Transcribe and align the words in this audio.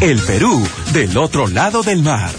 El 0.00 0.18
Perú 0.20 0.62
del 0.92 1.16
otro 1.16 1.48
lado 1.48 1.82
del 1.82 2.02
mar. 2.02 2.30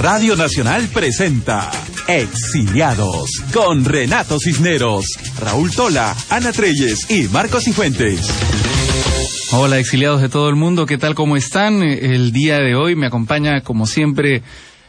Radio 0.00 0.36
Nacional 0.36 0.86
presenta 0.92 1.70
Exiliados 2.06 3.30
con 3.54 3.86
Renato 3.86 4.38
Cisneros, 4.38 5.06
Raúl 5.40 5.70
Tola, 5.70 6.14
Ana 6.28 6.52
Treyes 6.52 7.10
y 7.10 7.28
Marcos 7.28 7.64
Cifuentes. 7.64 8.20
Hola 9.52 9.78
exiliados 9.78 10.20
de 10.20 10.28
todo 10.28 10.50
el 10.50 10.56
mundo, 10.56 10.84
¿qué 10.84 10.98
tal? 10.98 11.14
¿Cómo 11.14 11.38
están? 11.38 11.82
El 11.82 12.32
día 12.32 12.58
de 12.58 12.74
hoy 12.74 12.96
me 12.96 13.06
acompaña 13.06 13.62
como 13.62 13.86
siempre 13.86 14.42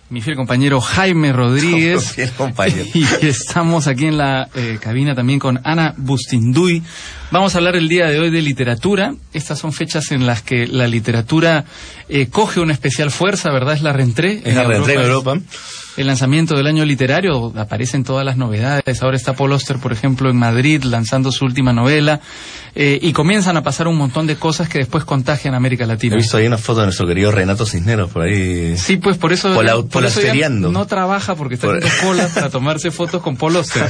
mi 0.09 0.21
fiel 0.21 0.35
compañero 0.35 0.79
Jaime 0.79 1.33
Rodríguez. 1.33 2.11
Fiel 2.15 2.31
compañero. 2.31 2.85
Y 2.93 3.03
estamos 3.25 3.87
aquí 3.87 4.05
en 4.05 4.17
la 4.17 4.49
eh, 4.55 4.79
cabina 4.81 5.15
también 5.15 5.39
con 5.39 5.59
Ana 5.63 5.93
Bustinduy. 5.97 6.81
Vamos 7.29 7.55
a 7.55 7.57
hablar 7.57 7.75
el 7.75 7.89
día 7.89 8.07
de 8.07 8.19
hoy 8.19 8.29
de 8.29 8.41
literatura. 8.41 9.13
Estas 9.33 9.59
son 9.59 9.73
fechas 9.73 10.11
en 10.11 10.25
las 10.25 10.41
que 10.41 10.65
la 10.65 10.87
literatura 10.87 11.65
eh, 12.07 12.27
coge 12.27 12.61
una 12.61 12.71
especial 12.73 13.11
fuerza, 13.11 13.51
¿verdad? 13.51 13.73
Es 13.73 13.81
la 13.81 13.91
rentré. 13.91 14.41
Es 14.45 14.55
la 14.55 14.63
rentré 14.63 14.93
en 14.93 15.01
Europa. 15.01 15.37
El 15.97 16.05
lanzamiento 16.07 16.55
del 16.55 16.67
año 16.67 16.85
literario, 16.85 17.51
aparecen 17.57 18.03
todas 18.03 18.23
las 18.23 18.37
novedades. 18.37 19.01
Ahora 19.01 19.17
está 19.17 19.33
Paul 19.33 19.51
Oster, 19.51 19.77
por 19.77 19.91
ejemplo, 19.91 20.29
en 20.29 20.37
Madrid 20.37 20.83
lanzando 20.83 21.31
su 21.31 21.43
última 21.43 21.73
novela. 21.73 22.21
Eh, 22.75 22.99
y 23.01 23.11
comienzan 23.11 23.57
a 23.57 23.63
pasar 23.63 23.87
un 23.87 23.97
montón 23.97 24.27
de 24.27 24.35
cosas 24.35 24.69
que 24.69 24.77
después 24.77 25.03
contagian 25.03 25.55
a 25.55 25.57
América 25.57 25.87
Latina. 25.87 26.13
He 26.15 26.19
visto 26.19 26.37
ahí 26.37 26.45
una 26.45 26.59
foto 26.59 26.81
de 26.81 26.85
nuestro 26.85 27.07
querido 27.07 27.31
Renato 27.31 27.65
Cisneros 27.65 28.11
por 28.11 28.21
ahí. 28.21 28.77
Sí, 28.77 28.97
pues 28.97 29.17
por 29.17 29.33
eso, 29.33 29.51
Pola- 29.55 29.73
por 29.77 30.05
eso 30.05 30.21
ya 30.21 30.27
polasteriando. 30.27 30.71
no 30.71 30.85
trabaja 30.85 31.33
porque 31.35 31.55
está 31.55 31.65
Por- 31.67 31.77
haciendo 31.83 32.07
cola 32.07 32.27
para 32.35 32.49
tomarse 32.51 32.91
fotos 32.91 33.23
con 33.23 33.35
Paul 33.35 33.55
Oster. 33.55 33.83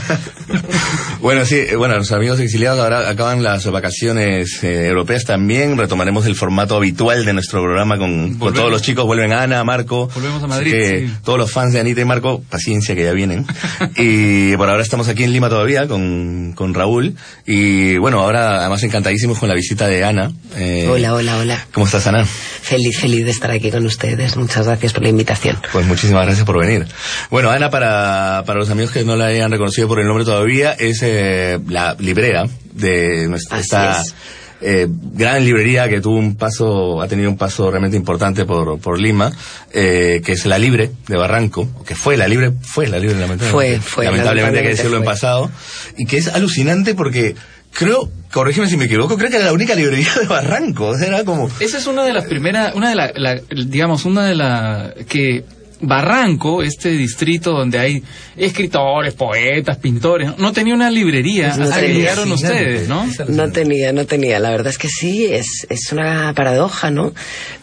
Bueno, 1.19 1.43
sí, 1.45 1.55
eh, 1.55 1.75
bueno, 1.75 1.97
los 1.97 2.13
amigos 2.13 2.39
exiliados 2.39 2.79
ahora 2.79 3.09
acaban 3.09 3.26
las 3.35 3.69
vacaciones 3.69 4.63
eh, 4.63 4.87
europeas 4.87 5.25
también. 5.25 5.77
Retomaremos 5.77 6.25
el 6.25 6.35
formato 6.35 6.75
habitual 6.75 7.25
de 7.25 7.33
nuestro 7.33 7.61
programa 7.61 7.97
con, 7.97 8.35
con 8.35 8.53
todos 8.53 8.71
los 8.71 8.81
chicos. 8.81 9.05
Vuelven 9.05 9.33
Ana, 9.33 9.63
Marco. 9.63 10.09
Volvemos 10.15 10.41
a 10.41 10.47
Madrid, 10.47 10.71
que 10.71 11.07
sí. 11.07 11.13
Todos 11.23 11.37
los 11.37 11.51
fans 11.51 11.73
de 11.73 11.81
Anita 11.81 12.01
y 12.01 12.05
Marco, 12.05 12.41
paciencia 12.49 12.95
que 12.95 13.03
ya 13.03 13.11
vienen. 13.11 13.45
y 13.97 14.55
por 14.55 14.69
ahora 14.69 14.81
estamos 14.81 15.07
aquí 15.09 15.23
en 15.23 15.33
Lima 15.33 15.49
todavía 15.49 15.87
con, 15.87 16.53
con 16.55 16.73
Raúl. 16.73 17.15
Y 17.45 17.97
bueno, 17.97 18.21
ahora 18.21 18.61
además 18.61 18.81
encantadísimos 18.83 19.37
con 19.37 19.49
la 19.49 19.55
visita 19.55 19.87
de 19.87 20.03
Ana. 20.03 20.31
Eh, 20.55 20.87
Hola, 20.89 21.13
hola, 21.13 21.37
hola. 21.37 21.67
¿Cómo 21.73 21.85
estás, 21.85 22.07
Ana? 22.07 22.25
Feliz, 22.25 22.97
feliz 22.97 23.25
de 23.25 23.31
estar 23.31 23.51
aquí 23.51 23.69
con 23.69 23.85
ustedes. 23.85 24.37
Muchas 24.37 24.65
gracias 24.65 24.93
por 24.93 25.03
la 25.03 25.09
invitación. 25.09 25.57
Pues 25.71 25.85
muchísimas 25.85 26.25
gracias 26.25 26.45
por 26.45 26.57
venir. 26.59 26.87
Bueno, 27.29 27.49
Ana, 27.49 27.69
para, 27.69 28.43
para 28.45 28.59
los 28.59 28.69
amigos 28.69 28.91
que 28.91 29.03
no 29.03 29.15
la 29.15 29.25
hayan 29.25 29.51
reconocido 29.51 29.87
por 29.87 29.99
el 29.99 30.07
nombre 30.07 30.23
todavía, 30.23 30.73
es 30.73 31.01
eh, 31.03 31.59
la 31.67 31.95
librera 31.99 32.47
de 32.77 33.27
nuestra 33.27 33.57
Así 33.57 33.65
esta 33.65 34.01
es. 34.01 34.15
eh, 34.61 34.87
gran 34.89 35.43
librería 35.45 35.87
que 35.89 36.01
tuvo 36.01 36.17
un 36.17 36.35
paso, 36.35 37.01
ha 37.01 37.07
tenido 37.07 37.29
un 37.29 37.37
paso 37.37 37.69
realmente 37.69 37.97
importante 37.97 38.45
por, 38.45 38.79
por 38.79 38.99
Lima, 38.99 39.31
eh, 39.73 40.21
que 40.25 40.31
es 40.31 40.45
la 40.45 40.57
Libre 40.57 40.91
de 41.07 41.17
Barranco, 41.17 41.67
que 41.85 41.95
fue 41.95 42.17
la 42.17 42.27
Libre, 42.27 42.51
fue 42.61 42.87
la 42.87 42.97
Libre 42.99 43.19
lamentablemente. 43.19 43.51
Fue, 43.51 43.79
fue, 43.79 44.05
lamentablemente 44.05 44.59
hay 44.59 44.63
que 44.63 44.69
decirlo 44.71 44.97
en 44.97 45.03
pasado, 45.03 45.51
y 45.97 46.05
que 46.05 46.17
es 46.17 46.27
alucinante 46.29 46.95
porque 46.95 47.35
creo, 47.73 48.09
corrígeme 48.31 48.67
si 48.67 48.77
me 48.77 48.85
equivoco, 48.85 49.17
creo 49.17 49.29
que 49.29 49.35
era 49.35 49.45
la 49.45 49.53
única 49.53 49.75
librería 49.75 50.09
de 50.19 50.25
Barranco, 50.25 50.87
o 50.87 50.97
sea, 50.97 51.07
era 51.07 51.23
como... 51.23 51.47
Esa 51.59 51.77
es 51.77 51.85
una 51.85 52.03
de 52.03 52.13
las 52.13 52.25
primeras, 52.25 52.73
una 52.73 52.89
de 52.89 52.95
la, 52.95 53.11
la- 53.15 53.41
digamos, 53.67 54.05
una 54.05 54.25
de 54.25 54.33
las 54.35 54.93
que 55.07 55.43
Barranco, 55.79 56.63
este 56.63 56.89
distrito 56.89 57.51
donde 57.51 57.79
hay 57.79 58.03
escritores, 58.35 59.13
poetas, 59.13 59.77
pintores, 59.77 60.37
no 60.37 60.51
tenía 60.53 60.73
una 60.73 60.89
librería 60.89 61.55
No 61.57 61.63
hasta 61.65 61.75
que 61.79 61.87
tenía. 61.87 61.99
llegaron 61.99 62.31
ustedes, 62.31 62.87
¿no? 62.87 63.05
No 63.27 63.51
tenía, 63.51 63.93
no 63.93 64.05
tenía. 64.05 64.39
La 64.39 64.49
verdad 64.51 64.67
es 64.67 64.77
que 64.77 64.87
sí, 64.89 65.25
es, 65.25 65.65
es 65.69 65.91
una 65.91 66.33
paradoja, 66.35 66.91
¿no? 66.91 67.13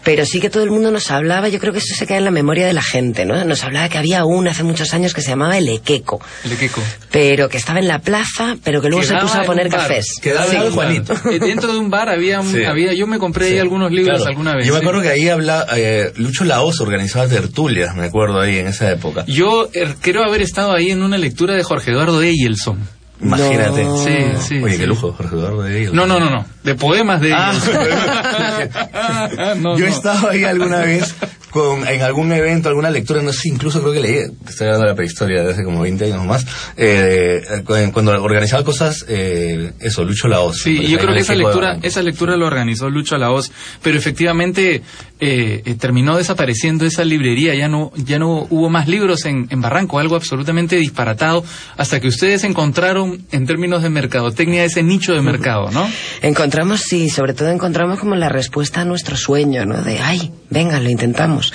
Pero 0.03 0.27
sí 0.27 0.41
que 0.41 0.51
todo 0.51 0.63
el 0.65 0.71
mundo 0.71 0.91
nos 0.91 1.11
hablaba, 1.11 1.49
yo 1.49 1.59
creo 1.59 1.73
que 1.73 1.79
eso 1.79 1.95
se 1.95 2.07
queda 2.07 2.19
en 2.19 2.25
la 2.25 2.31
memoria 2.31 2.67
de 2.67 2.73
la 2.73 2.83
gente, 2.83 3.25
¿no? 3.25 3.43
Nos 3.45 3.65
hablaba 3.65 3.89
que 3.89 3.99
había 3.99 4.25
una 4.25 4.51
hace 4.51 4.63
muchos 4.63 4.93
años 4.95 5.15
que 5.15 5.23
se 5.23 5.31
llamaba 5.31 5.57
El 5.59 5.69
Equeco, 5.69 6.21
El 6.45 6.53
Equeco. 6.53 6.83
pero 7.11 7.49
que 7.49 7.57
estaba 7.57 7.79
en 7.79 7.89
la 7.89 8.01
plaza, 8.01 8.57
pero 8.65 8.81
que 8.83 8.89
luego 8.89 9.05
se 9.05 9.15
puso 9.17 9.41
a 9.41 9.45
poner 9.45 9.69
cafés. 9.69 10.07
Quedaba 10.21 10.47
Sí, 10.51 10.57
en 10.57 10.63
el 10.63 10.71
Juanito. 10.73 11.15
Eh, 11.35 11.39
Dentro 11.39 11.73
de 11.73 11.79
un 11.79 11.91
bar 11.91 12.09
había, 12.09 12.41
un- 12.41 12.53
Sí. 12.53 12.65
había 12.65 12.93
yo 12.95 13.07
me 13.07 13.19
compré 13.19 13.47
ahí 13.49 13.59
algunos 13.59 13.91
libros 13.91 14.17
Claro. 14.19 14.31
alguna 14.31 14.55
vez. 14.57 14.67
Yo 14.67 14.73
me 14.75 14.81
sí. 14.81 14.85
acuerdo 14.85 15.03
que 15.03 15.09
ahí 15.09 15.29
habla, 15.29 15.67
eh, 15.77 16.13
Lucho 16.17 16.45
Laos 16.45 16.81
organizaba 16.81 17.27
tertulias, 17.29 17.95
me 18.05 18.09
acuerdo 18.09 18.41
ahí 18.41 18.59
en 18.59 18.67
esa 18.67 18.91
época. 18.91 19.25
Yo 19.27 19.71
eh, 19.73 19.95
creo 20.01 20.25
haber 20.25 20.43
estado 20.43 20.73
ahí 20.73 20.91
en 20.91 21.03
una 21.03 21.17
lectura 21.17 21.55
de 21.55 21.63
Jorge 21.63 21.91
Eduardo 21.91 22.23
Eyelson. 22.23 22.79
Imagínate. 23.25 23.85
No. 23.85 23.97
Sí, 24.05 24.11
sí. 24.47 24.63
Oye, 24.63 24.75
sí. 24.75 24.81
qué 24.81 24.87
lujo, 24.87 25.13
Jorge 25.13 25.35
Eduardo 25.35 25.63
de 25.63 25.83
Hilo. 25.83 25.93
No, 25.95 26.07
no, 26.07 26.21
no, 26.21 26.31
no. 26.31 26.45
De 26.63 26.75
poemas 26.75 27.21
de 27.21 27.33
Ah. 27.33 27.53
ellos. 27.53 28.71
No, 29.61 29.79
Yo 29.79 29.85
he 29.87 29.89
no. 29.91 29.95
estado 29.97 30.31
ahí 30.31 30.45
alguna 30.45 30.79
vez 30.79 31.15
con, 31.51 31.87
en 31.87 32.03
algún 32.03 32.33
evento, 32.33 32.69
alguna 32.69 32.91
lectura, 32.91 33.23
no 33.23 33.33
sé, 33.33 33.49
incluso 33.49 33.81
creo 33.81 33.93
que 33.93 34.01
leí, 34.01 34.17
estoy 34.49 34.67
hablando 34.67 34.87
de 34.87 34.91
la 34.93 34.97
prehistoria 34.97 35.43
de 35.45 35.53
hace 35.53 35.63
como 35.63 35.83
20 35.83 36.05
años 36.07 36.19
o 36.19 36.25
más, 36.25 36.45
eh, 36.77 37.43
cu- 37.65 37.75
cuando 37.93 38.11
organizaba 38.23 38.65
cosas, 38.65 39.05
eh, 39.09 39.73
eso, 39.81 40.03
Lucho 40.05 40.27
Laos. 40.27 40.59
Sí, 40.59 40.85
yo 40.89 40.99
creo 40.99 41.15
que 41.15 41.21
esa 41.21 41.33
de 41.35 41.39
lectura, 41.39 41.79
esa 41.83 42.03
lectura 42.03 42.37
lo 42.37 42.47
organizó 42.47 42.91
Lucho 42.91 43.17
Laos, 43.19 43.53
pero 43.83 43.97
efectivamente 43.97 44.83
eh, 45.21 45.63
eh, 45.65 45.75
terminó 45.79 46.17
desapareciendo 46.17 46.87
esa 46.87 47.05
librería, 47.05 47.55
ya 47.55 47.69
no, 47.69 47.93
ya 47.95 48.19
no 48.19 48.49
hubo 48.51 48.69
más 48.69 48.89
libros 48.89 49.25
en, 49.25 49.47
en 49.51 49.61
Barranco, 49.61 50.01
algo 50.01 50.17
absolutamente 50.17 50.75
disparatado, 50.77 51.45
hasta 51.77 52.01
que 52.01 52.09
ustedes 52.09 52.43
encontraron, 52.43 53.14
en 53.33 53.47
términos 53.47 53.83
de 53.83 53.91
mercadotecnia, 53.91 54.65
ese 54.65 54.83
nicho 54.83 55.13
de 55.13 55.23
mercado, 55.23 55.71
¿no? 55.71 55.89
Encontramos, 56.23 56.81
sí, 56.83 57.09
sobre 57.09 57.35
todo 57.35 57.51
encontramos 57.51 57.99
como 57.99 58.15
la 58.15 58.29
respuesta 58.29 58.83
a 58.83 58.85
nuestro 58.85 59.17
sueño, 59.17 59.65
¿no? 59.65 59.83
De, 59.83 59.99
ay, 60.01 60.33
venga, 60.51 60.81
lo 60.81 60.91
intentamos. 60.91 61.53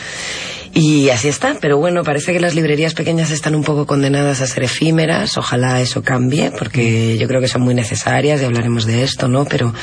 Y 0.74 1.10
así 1.10 1.28
está, 1.28 1.58
pero 1.60 1.78
bueno, 1.78 2.04
parece 2.04 2.32
que 2.32 2.40
las 2.40 2.54
librerías 2.54 2.94
pequeñas 2.94 3.32
están 3.32 3.56
un 3.56 3.64
poco 3.64 3.88
condenadas 3.88 4.42
a 4.42 4.48
ser 4.48 4.64
efímeras, 4.64 5.38
ojalá 5.38 5.82
eso 5.82 6.04
cambie, 6.04 6.52
porque 6.52 7.18
yo 7.18 7.28
creo 7.28 7.42
que 7.42 7.48
son 7.48 7.64
muy 7.64 7.74
necesarias 7.74 8.42
y 8.42 8.46
hablaremos 8.46 8.86
de 8.86 9.04
esto, 9.04 9.28
¿no? 9.28 9.46
Pero 9.46 9.74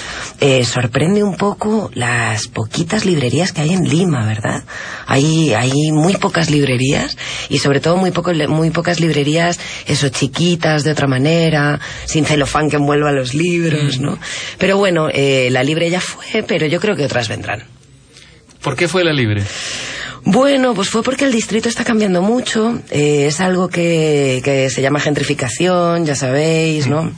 eh, 0.41 0.64
sorprende 0.64 1.24
un 1.24 1.36
poco 1.36 1.91
las 1.94 2.47
poquitas 2.47 3.04
librerías 3.04 3.52
que 3.52 3.62
hay 3.62 3.72
en 3.72 3.88
Lima, 3.88 4.24
¿verdad? 4.26 4.62
Hay, 5.06 5.54
hay 5.54 5.72
muy 5.92 6.14
pocas 6.16 6.50
librerías 6.50 7.16
y 7.48 7.58
sobre 7.58 7.80
todo 7.80 7.97
muy, 7.97 8.12
poco, 8.12 8.32
muy 8.48 8.70
pocas 8.70 9.00
librerías, 9.00 9.58
eso, 9.86 10.08
chiquitas, 10.08 10.84
de 10.84 10.92
otra 10.92 11.08
manera, 11.08 11.80
sin 12.04 12.24
celofán 12.24 12.70
que 12.70 12.76
envuelva 12.76 13.10
los 13.10 13.34
libros, 13.34 13.98
¿no? 13.98 14.18
Pero 14.58 14.76
bueno, 14.76 15.08
eh, 15.12 15.48
la 15.50 15.64
libre 15.64 15.91
ya 15.91 16.00
fue, 16.00 16.44
pero 16.44 16.66
yo 16.66 16.80
creo 16.80 16.94
que 16.94 17.04
otras 17.04 17.28
vendrán. 17.28 17.64
¿Por 18.62 18.76
qué 18.76 18.88
fue 18.88 19.04
la 19.04 19.12
libre? 19.12 19.42
Bueno, 20.28 20.75
pues 20.75 20.91
fue 20.91 21.04
porque 21.04 21.25
el 21.25 21.31
distrito 21.31 21.69
está 21.69 21.84
cambiando 21.84 22.20
mucho. 22.20 22.81
eh, 22.91 23.26
es 23.28 23.41
algo 23.41 23.69
que, 23.69 24.41
que 24.44 24.69
se 24.70 24.82
llama 24.82 24.98
gentrificación, 24.98 26.04
ya 26.04 26.16
sabéis, 26.16 26.88
¿no? 26.88 27.12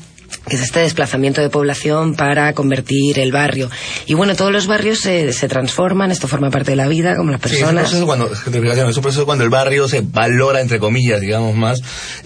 Que 0.49 0.57
es 0.57 0.63
este 0.63 0.81
desplazamiento 0.81 1.41
de 1.41 1.51
población 1.51 2.15
para 2.15 2.53
convertir 2.53 3.19
el 3.19 3.33
barrio. 3.33 3.71
Y 4.07 4.15
bueno, 4.15 4.35
todos 4.35 4.53
los 4.53 4.67
barrios 4.67 5.01
se, 5.01 5.33
se 5.33 5.49
transforman, 5.49 6.11
esto 6.11 6.29
forma 6.29 6.51
parte 6.51 6.73
de 6.73 6.77
la 6.77 6.89
vida, 6.89 7.17
como 7.17 7.31
las 7.31 7.41
Sí, 7.41 7.57
es 7.57 7.63
un 7.63 7.67
personas. 7.69 7.83
proceso 7.85 8.07
cuando, 8.07 8.27
es 8.91 8.97
un 8.97 9.03
proceso 9.03 9.27
cuando 9.27 9.45
el 9.45 9.51
barrio 9.51 9.89
se 9.89 10.03
valora, 10.03 10.61
entre 10.61 10.79
comillas, 10.79 11.21
digamos 11.21 11.55
más, 11.55 11.81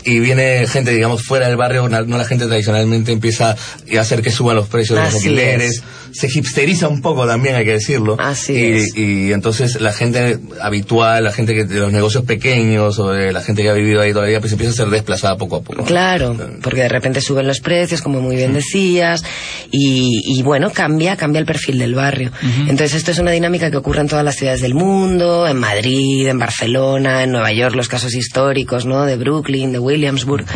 y 0.04 0.20
viene 0.20 0.66
gente, 0.66 0.92
digamos, 0.92 1.22
fuera 1.22 1.46
del 1.48 1.56
barrio, 1.56 1.88
no 1.88 2.18
la 2.18 2.24
gente 2.24 2.46
tradicionalmente 2.46 3.12
empieza 3.12 3.50
a 3.50 4.00
hacer 4.00 4.22
que 4.22 4.30
suban 4.30 4.56
los 4.56 4.68
precios 4.68 4.98
de 4.98 5.04
los 5.04 5.14
alquileres, 5.14 5.82
se 6.12 6.26
hipsteriza 6.26 6.88
un 6.88 7.00
poco 7.02 7.26
también, 7.26 7.56
hay 7.56 7.64
que 7.64 7.72
decirlo. 7.72 8.16
Así 8.18 8.52
y, 8.52 8.72
es. 8.72 8.96
y 8.96 9.32
entonces 9.32 9.80
la 9.80 9.92
gente 9.92 10.38
habitual, 10.60 11.24
la 11.24 11.32
gente 11.32 11.54
que 11.54 11.64
de 11.64 11.80
los 11.80 11.92
negocios 11.92 12.24
pequeños, 12.24 12.98
o 12.98 13.10
de 13.10 13.32
la 13.32 13.40
gente 13.40 13.62
que 13.62 13.70
ha 13.70 13.74
vivido 13.74 14.00
ahí 14.00 14.12
todavía, 14.12 14.40
pues 14.40 14.52
empieza 14.52 14.72
a 14.72 14.76
ser 14.76 14.88
desplazada 14.88 15.36
poco 15.36 15.56
a 15.56 15.62
poco. 15.62 15.84
Claro, 15.84 16.36
porque 16.62 16.82
de 16.82 16.88
repente 16.88 17.20
suben 17.20 17.46
los 17.46 17.60
precios, 17.60 17.91
como 18.00 18.20
muy 18.20 18.36
bien 18.36 18.54
decías, 18.54 19.24
y, 19.70 20.22
y 20.24 20.42
bueno, 20.42 20.70
cambia, 20.70 21.16
cambia 21.16 21.40
el 21.40 21.46
perfil 21.46 21.78
del 21.78 21.94
barrio. 21.94 22.30
Entonces 22.60 22.94
esto 22.94 23.10
es 23.10 23.18
una 23.18 23.32
dinámica 23.32 23.70
que 23.70 23.76
ocurre 23.76 24.00
en 24.00 24.08
todas 24.08 24.24
las 24.24 24.36
ciudades 24.36 24.60
del 24.60 24.74
mundo, 24.74 25.46
en 25.46 25.58
Madrid, 25.58 26.26
en 26.28 26.38
Barcelona, 26.38 27.24
en 27.24 27.32
Nueva 27.32 27.52
York, 27.52 27.74
los 27.74 27.88
casos 27.88 28.14
históricos, 28.14 28.86
¿no? 28.86 29.04
De 29.04 29.16
Brooklyn, 29.16 29.72
de 29.72 29.78
Williamsburg. 29.78 30.46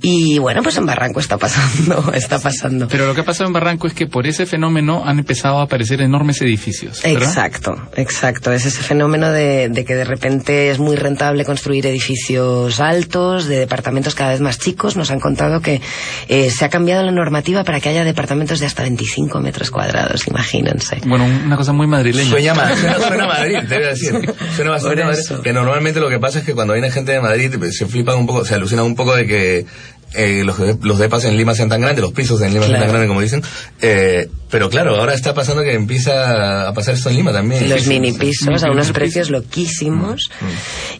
Y 0.00 0.38
bueno, 0.38 0.62
pues 0.62 0.76
en 0.76 0.86
Barranco 0.86 1.20
está 1.20 1.36
pasando, 1.36 2.12
está 2.14 2.38
pasando. 2.38 2.88
Pero 2.88 3.06
lo 3.06 3.14
que 3.14 3.22
ha 3.22 3.24
pasado 3.24 3.48
en 3.48 3.52
Barranco 3.52 3.86
es 3.86 3.94
que 3.94 4.06
por 4.06 4.26
ese 4.26 4.46
fenómeno 4.46 5.02
han 5.04 5.18
empezado 5.18 5.58
a 5.58 5.64
aparecer 5.64 6.00
enormes 6.00 6.40
edificios. 6.40 7.02
¿verdad? 7.02 7.22
Exacto, 7.22 7.76
exacto. 7.96 8.52
Es 8.52 8.64
ese 8.66 8.82
fenómeno 8.82 9.30
de, 9.30 9.68
de 9.68 9.84
que 9.84 9.94
de 9.94 10.04
repente 10.04 10.70
es 10.70 10.78
muy 10.78 10.96
rentable 10.96 11.44
construir 11.44 11.86
edificios 11.86 12.80
altos, 12.80 13.46
de 13.46 13.58
departamentos 13.58 14.14
cada 14.14 14.30
vez 14.30 14.40
más 14.40 14.58
chicos. 14.58 14.96
Nos 14.96 15.10
han 15.10 15.20
contado 15.20 15.60
que 15.60 15.80
eh, 16.28 16.50
se 16.50 16.64
ha 16.64 16.68
cambiado 16.78 17.02
la 17.02 17.10
normativa 17.10 17.64
para 17.64 17.80
que 17.80 17.88
haya 17.88 18.04
departamentos 18.04 18.60
de 18.60 18.66
hasta 18.66 18.84
25 18.84 19.40
metros 19.40 19.70
cuadrados, 19.72 20.28
imagínense. 20.28 21.00
Bueno, 21.04 21.24
una 21.24 21.56
cosa 21.56 21.72
muy 21.72 21.88
madrileña. 21.88 22.30
Sueña, 22.30 22.54
suena, 22.98 23.26
Madrid, 23.26 23.58
te 23.68 23.74
voy 23.74 23.84
a 23.84 23.88
decir. 23.88 24.34
Suena 24.54 24.70
bastante 24.70 25.04
Madrid. 25.04 25.22
Que 25.42 25.52
normalmente 25.52 25.98
lo 25.98 26.08
que 26.08 26.20
pasa 26.20 26.38
es 26.38 26.44
que 26.44 26.54
cuando 26.54 26.74
viene 26.74 26.92
gente 26.92 27.10
de 27.10 27.20
Madrid 27.20 27.52
pues, 27.58 27.76
se 27.76 27.86
flipan 27.86 28.16
un 28.16 28.26
poco, 28.26 28.44
se 28.44 28.54
alucinan 28.54 28.84
un 28.84 28.94
poco 28.94 29.16
de 29.16 29.26
que 29.26 29.66
eh, 30.14 30.42
los, 30.44 30.58
de- 30.58 30.76
los 30.82 30.98
depas 30.98 31.24
en 31.24 31.36
Lima 31.36 31.54
sean 31.54 31.68
tan 31.68 31.80
grandes, 31.80 32.02
los 32.02 32.12
pisos 32.12 32.40
en 32.42 32.52
Lima 32.54 32.66
sean 32.66 32.72
tan 32.80 32.80
Claro. 32.88 32.92
grandes 32.92 33.08
como 33.08 33.20
dicen. 33.20 33.42
Eh, 33.82 34.28
Pero 34.50 34.70
claro, 34.70 34.96
ahora 34.96 35.12
está 35.12 35.34
pasando 35.34 35.62
que 35.62 35.74
empieza 35.74 36.68
a 36.68 36.72
pasar 36.72 36.94
esto 36.94 37.10
en 37.10 37.16
Lima 37.16 37.32
también. 37.34 37.68
Los 37.68 37.86
mini 37.86 38.12
sí. 38.12 38.18
pisos 38.18 38.64
a 38.64 38.70
unos 38.70 38.92
precios 38.92 39.28
loquísimos. 39.28 40.30
Mm, 40.40 40.46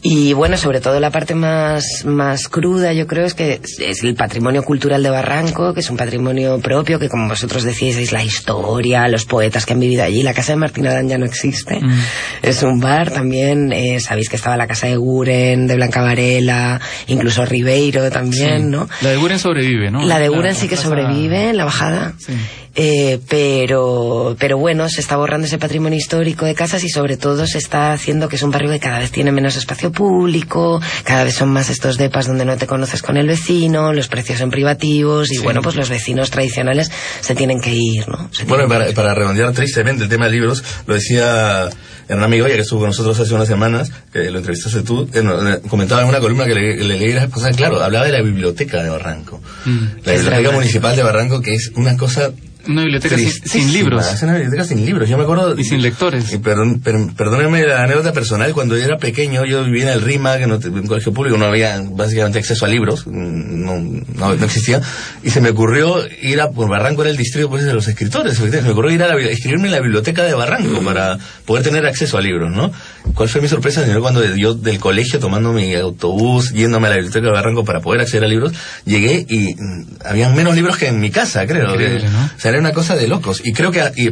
Y 0.02 0.32
bueno, 0.34 0.56
sobre 0.58 0.80
todo 0.82 1.00
la 1.00 1.10
parte 1.10 1.34
más, 1.34 2.04
más 2.04 2.48
cruda, 2.48 2.92
yo 2.92 3.06
creo, 3.06 3.24
es 3.24 3.32
que 3.34 3.60
es 3.78 4.04
el 4.04 4.14
patrimonio 4.14 4.62
cultural 4.62 5.02
de 5.02 5.08
Barranco, 5.10 5.72
que 5.72 5.80
es 5.80 5.88
un 5.90 5.96
patrimonio 5.96 6.58
propio, 6.60 6.98
que 6.98 7.08
como 7.08 7.26
vosotros 7.28 7.62
decís, 7.64 7.96
es 7.96 8.12
la 8.12 8.22
historia, 8.22 9.08
los 9.08 9.24
poetas 9.24 9.64
que 9.64 9.72
han 9.72 9.80
vivido 9.80 10.04
allí. 10.04 10.22
La 10.22 10.34
casa 10.34 10.52
de 10.52 10.56
Martín 10.56 10.86
Adán 10.86 11.08
ya 11.08 11.16
no 11.18 11.24
existe. 11.24 11.80
Mm. 11.80 12.00
Es 12.42 12.62
un 12.62 12.80
bar 12.80 13.10
también. 13.10 13.72
eh, 13.72 13.98
sabéis 14.00 14.28
que 14.28 14.36
estaba 14.36 14.56
la 14.58 14.66
casa 14.66 14.86
de 14.88 14.96
Guren, 14.96 15.66
de 15.66 15.74
Blanca 15.76 16.02
Varela, 16.02 16.80
incluso 17.06 17.44
Ribeiro 17.46 18.10
también, 18.10 18.62
Sí. 18.64 18.68
¿no? 18.68 18.88
La 19.00 19.10
de 19.10 19.16
Guren 19.16 19.38
sobrevive, 19.38 19.90
¿no? 19.90 20.02
La 20.04 20.18
de 20.18 20.28
Guren 20.28 20.54
sí 20.54 20.68
que 20.68 20.76
sobrevive 20.76 21.50
en 21.50 21.56
la 21.56 21.64
bajada. 21.64 22.14
Sí. 22.18 22.32
Eh, 22.80 23.18
pero, 23.28 24.36
pero 24.38 24.56
bueno, 24.56 24.88
se 24.88 25.00
está 25.00 25.16
borrando 25.16 25.48
ese 25.48 25.58
patrimonio 25.58 25.98
histórico 25.98 26.46
de 26.46 26.54
casas 26.54 26.84
y 26.84 26.88
sobre 26.88 27.16
todo 27.16 27.44
se 27.48 27.58
está 27.58 27.92
haciendo 27.92 28.28
que 28.28 28.36
es 28.36 28.42
un 28.44 28.52
barrio 28.52 28.70
que 28.70 28.78
cada 28.78 29.00
vez 29.00 29.10
tiene 29.10 29.32
menos 29.32 29.56
espacio 29.56 29.90
público, 29.90 30.80
cada 31.02 31.24
vez 31.24 31.34
son 31.34 31.48
más 31.48 31.70
estos 31.70 31.98
depas 31.98 32.28
donde 32.28 32.44
no 32.44 32.56
te 32.56 32.68
conoces 32.68 33.02
con 33.02 33.16
el 33.16 33.26
vecino, 33.26 33.92
los 33.92 34.06
precios 34.06 34.38
son 34.38 34.50
privativos 34.50 35.28
y 35.32 35.38
Sí. 35.38 35.42
bueno, 35.42 35.60
pues 35.60 35.74
los 35.74 35.88
vecinos 35.88 36.30
tradicionales 36.30 36.88
se 37.20 37.34
tienen 37.34 37.60
que 37.60 37.74
ir, 37.74 38.08
¿no? 38.08 38.28
Se 38.32 38.44
Bueno, 38.44 38.68
para, 38.68 38.86
para 38.92 39.12
redondear 39.12 39.52
tristemente 39.52 40.04
el 40.04 40.08
tema 40.08 40.26
de 40.26 40.30
libros, 40.32 40.62
lo 40.86 40.94
decía 40.94 41.68
Hernán 42.08 42.30
Migoya, 42.30 42.54
que 42.54 42.60
estuvo 42.60 42.78
con 42.78 42.90
nosotros 42.90 43.18
hace 43.18 43.34
unas 43.34 43.48
semanas, 43.48 43.90
que 44.12 44.30
lo 44.30 44.38
entrevistaste 44.38 44.82
tú, 44.82 45.08
eh, 45.14 45.22
no, 45.24 45.48
eh, 45.50 45.60
comentaba 45.68 46.02
en 46.02 46.08
una 46.08 46.20
columna 46.20 46.44
que 46.46 46.54
le, 46.54 46.76
le 46.76 46.96
leí 46.96 47.12
la 47.12 47.26
pasada, 47.26 47.50
claro, 47.52 47.82
hablaba 47.82 48.06
de 48.06 48.12
la 48.12 48.22
biblioteca 48.22 48.84
de 48.84 48.90
Barranco. 48.90 49.40
Mm. 49.64 49.78
La 49.78 50.12
biblioteca 50.12 50.20
dramático. 50.30 50.52
municipal 50.52 50.94
de 50.96 51.02
Barranco, 51.02 51.40
que 51.42 51.54
es 51.54 51.72
una 51.74 51.96
cosa 51.96 52.30
Una 52.68 52.82
biblioteca 52.82 53.16
sin, 53.16 53.30
sin 53.32 53.72
libros. 53.72 54.12
Es 54.12 54.22
una 54.22 54.34
biblioteca 54.34 54.62
sin 54.64 54.84
libros. 54.84 55.08
Yo 55.08 55.16
me 55.16 55.24
acuerdo... 55.24 55.58
Y 55.58 55.64
sin 55.64 55.82
lectores. 55.82 56.32
Y 56.32 56.38
perdón, 56.38 56.80
per- 56.80 57.14
perdónenme 57.16 57.66
la 57.66 57.82
anécdota 57.82 58.12
personal, 58.12 58.52
cuando 58.52 58.76
yo 58.76 58.84
era 58.84 58.98
pequeño, 58.98 59.44
yo 59.46 59.64
vivía 59.64 59.84
en 59.84 59.88
el 59.88 60.02
RIMA, 60.02 60.36
que 60.38 60.46
no 60.46 60.56
en 60.62 60.74
un 60.74 60.86
colegio 60.86 61.12
público 61.12 61.36
no 61.38 61.46
había 61.46 61.82
básicamente 61.90 62.38
acceso 62.38 62.64
a 62.66 62.68
libros, 62.68 63.06
mm, 63.06 63.64
no, 63.64 63.78
no, 64.14 64.34
no 64.34 64.44
existía, 64.44 64.80
y 65.24 65.30
se 65.30 65.40
me 65.40 65.50
ocurrió 65.50 65.96
ir 66.22 66.40
a, 66.40 66.50
por 66.50 66.68
Barranco 66.68 67.02
era 67.02 67.10
el 67.10 67.16
distrito 67.16 67.48
pues, 67.48 67.64
de 67.64 67.72
los 67.72 67.88
escritores, 67.88 68.36
se 68.36 68.62
me 68.62 68.70
ocurrió 68.70 68.90
ir 68.92 69.02
a 69.02 69.08
la, 69.08 69.16
bi- 69.16 69.28
escribirme 69.28 69.66
en 69.68 69.72
la 69.72 69.80
biblioteca 69.80 70.22
de 70.24 70.34
Barranco 70.34 70.80
para 70.82 71.18
poder 71.46 71.64
tener 71.64 71.86
acceso 71.86 72.18
a 72.18 72.20
libros, 72.20 72.50
¿no? 72.50 72.70
¿Cuál 73.14 73.28
fue 73.28 73.40
mi 73.40 73.48
sorpresa, 73.48 73.82
señor? 73.84 74.00
Cuando 74.00 74.24
yo 74.36 74.54
del 74.54 74.78
colegio 74.78 75.18
tomando 75.18 75.52
mi 75.52 75.74
autobús, 75.74 76.52
yéndome 76.52 76.86
a 76.86 76.90
la 76.90 76.96
biblioteca 76.96 77.26
de 77.26 77.32
Barranco 77.32 77.64
para 77.64 77.80
poder 77.80 78.00
acceder 78.02 78.24
a 78.24 78.28
libros, 78.28 78.52
llegué 78.84 79.26
y 79.28 79.54
mm, 79.54 79.86
habían 80.04 80.34
menos 80.36 80.54
libros 80.54 80.76
que 80.76 80.86
en 80.86 81.00
mi 81.00 81.10
casa, 81.10 81.46
creo. 81.46 81.70
Increíble, 81.72 82.00
que- 82.02 82.08
¿no? 82.08 82.24
O 82.24 82.40
sea, 82.40 82.50
era 82.50 82.60
una 82.60 82.72
cosa 82.72 82.94
de 82.96 83.08
locos. 83.08 83.40
Y 83.44 83.52
creo 83.52 83.72
que 83.72 83.80
a- 83.80 83.92
y 83.96 84.10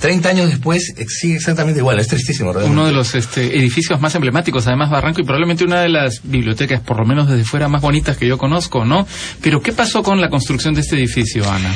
30 0.00 0.28
años 0.28 0.50
después 0.50 0.92
eh, 0.98 1.06
sigue 1.08 1.36
exactamente 1.36 1.80
igual. 1.80 1.98
Es 1.98 2.08
tristísimo, 2.08 2.52
realmente. 2.52 2.78
Uno 2.78 2.86
de 2.86 2.92
los 2.92 3.14
este, 3.14 3.56
edificios 3.56 4.00
más 4.00 4.14
emblemáticos, 4.14 4.66
además 4.66 4.90
Barranco, 4.90 5.20
y 5.20 5.24
probablemente 5.24 5.64
una 5.64 5.80
de 5.80 5.88
las 5.88 6.20
bibliotecas, 6.22 6.80
por 6.80 6.98
lo 6.98 7.06
menos 7.06 7.30
desde 7.30 7.44
fuera, 7.44 7.68
más 7.68 7.80
bonitas 7.80 8.16
que 8.16 8.26
yo 8.26 8.36
conozco, 8.36 8.84
¿no? 8.84 9.06
Pero 9.40 9.62
¿qué 9.62 9.72
pasó 9.72 10.02
con 10.02 10.20
la 10.20 10.28
construcción 10.28 10.74
de 10.74 10.82
este 10.82 10.96
edificio, 10.96 11.50
Ana? 11.50 11.72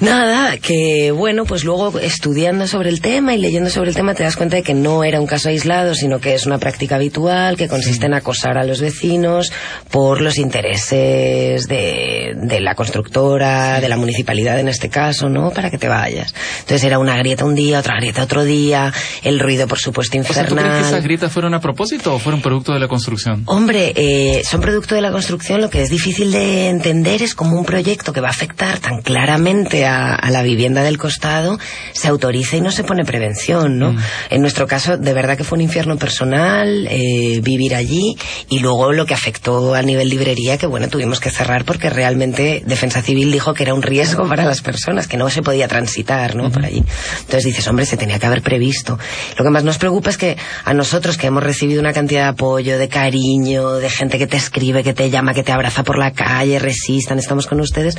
Nada, 0.00 0.58
que 0.58 1.10
bueno, 1.10 1.44
pues 1.44 1.64
luego 1.64 1.98
estudiando 1.98 2.66
sobre 2.66 2.90
el 2.90 3.00
tema 3.00 3.34
y 3.34 3.38
leyendo 3.38 3.70
sobre 3.70 3.90
el 3.90 3.96
tema 3.96 4.14
te 4.14 4.22
das 4.22 4.36
cuenta 4.36 4.56
de 4.56 4.62
que 4.62 4.74
no 4.74 5.04
era 5.04 5.20
un 5.20 5.26
caso 5.26 5.48
aislado, 5.48 5.94
sino 5.96 6.18
que 6.20 6.34
es 6.34 6.46
una 6.46 6.58
práctica 6.58 6.96
habitual 6.96 7.56
que 7.56 7.68
consiste 7.68 8.06
en 8.06 8.14
acosar 8.14 8.58
a 8.58 8.64
los 8.64 8.80
vecinos 8.80 9.52
por 9.90 10.20
los 10.20 10.38
intereses 10.38 11.66
de, 11.66 12.34
de 12.36 12.60
la 12.60 12.74
constructora, 12.74 13.80
de 13.80 13.88
la 13.88 13.96
municipalidad 13.96 14.58
en 14.58 14.68
este 14.68 14.88
caso, 14.88 15.28
¿no? 15.28 15.50
Para 15.50 15.70
que 15.70 15.78
te 15.78 15.88
vayas. 15.88 16.34
Entonces 16.60 16.84
era 16.84 16.98
una 16.98 17.16
grieta 17.16 17.44
un 17.44 17.54
día, 17.54 17.80
otra 17.80 17.96
grieta 17.96 18.22
otro 18.22 18.44
día, 18.44 18.92
el 19.22 19.40
ruido 19.40 19.66
por 19.66 19.78
supuesto 19.78 20.18
O 20.18 20.32
sea, 20.32 20.46
¿tú 20.46 20.54
crees 20.54 20.68
que 20.68 20.74
esas 20.74 20.86
infernal. 20.86 21.02
grietas 21.02 21.32
fueron 21.32 21.54
a 21.54 21.60
propósito 21.60 22.14
o 22.14 22.18
fueron 22.18 22.40
producto 22.40 22.72
de 22.72 22.80
la 22.80 22.88
construcción? 22.88 23.42
Hombre, 23.46 23.92
eh, 23.96 24.42
son 24.44 24.60
producto 24.60 24.94
de 24.94 25.00
la 25.00 25.10
construcción. 25.10 25.60
Lo 25.60 25.70
que 25.70 25.82
es 25.82 25.90
difícil 25.90 26.30
de 26.32 26.68
entender 26.68 27.22
es 27.22 27.34
cómo 27.34 27.58
un 27.58 27.64
proyecto 27.64 28.12
que 28.12 28.20
va 28.20 28.28
a 28.28 28.30
afectar 28.30 28.78
tan 28.78 29.02
claramente 29.02 29.86
a, 29.86 30.14
a 30.14 30.30
la 30.30 30.42
vivienda 30.42 30.82
del 30.82 30.98
costado 30.98 31.58
se 31.92 32.08
autoriza 32.08 32.56
y 32.56 32.60
no 32.60 32.70
se 32.70 32.84
pone 32.84 33.04
prevención, 33.04 33.78
¿no? 33.78 33.96
En 34.30 34.40
nuestro 34.40 34.66
caso, 34.66 34.96
de 34.96 35.12
verdad 35.12 35.36
que 35.36 35.44
fue 35.44 35.56
un 35.56 35.62
infierno 35.62 35.85
personal 35.94 36.88
eh, 36.90 37.40
vivir 37.42 37.76
allí 37.76 38.16
y 38.48 38.58
luego 38.58 38.92
lo 38.92 39.06
que 39.06 39.14
afectó 39.14 39.74
a 39.74 39.82
nivel 39.82 40.08
librería, 40.08 40.58
que 40.58 40.66
bueno, 40.66 40.88
tuvimos 40.88 41.20
que 41.20 41.30
cerrar 41.30 41.64
porque 41.64 41.88
realmente 41.88 42.64
Defensa 42.66 43.02
Civil 43.02 43.30
dijo 43.30 43.54
que 43.54 43.62
era 43.62 43.74
un 43.74 43.82
riesgo 43.82 44.28
para 44.28 44.44
las 44.44 44.62
personas, 44.62 45.06
que 45.06 45.16
no 45.16 45.30
se 45.30 45.42
podía 45.42 45.68
transitar, 45.68 46.34
¿no? 46.34 46.50
Por 46.50 46.64
allí. 46.64 46.82
Entonces 47.20 47.44
dices, 47.44 47.66
hombre, 47.68 47.86
se 47.86 47.96
tenía 47.96 48.18
que 48.18 48.26
haber 48.26 48.42
previsto. 48.42 48.98
Lo 49.38 49.44
que 49.44 49.50
más 49.50 49.62
nos 49.62 49.78
preocupa 49.78 50.10
es 50.10 50.18
que 50.18 50.36
a 50.64 50.74
nosotros 50.74 51.16
que 51.16 51.28
hemos 51.28 51.42
recibido 51.42 51.80
una 51.80 51.92
cantidad 51.92 52.24
de 52.24 52.28
apoyo, 52.30 52.78
de 52.78 52.88
cariño, 52.88 53.74
de 53.74 53.90
gente 53.90 54.18
que 54.18 54.26
te 54.26 54.36
escribe, 54.36 54.82
que 54.82 54.94
te 54.94 55.10
llama, 55.10 55.34
que 55.34 55.42
te 55.42 55.52
abraza 55.52 55.84
por 55.84 55.98
la 55.98 56.12
calle, 56.12 56.58
resistan, 56.58 57.18
estamos 57.18 57.46
con 57.46 57.60
ustedes, 57.60 57.96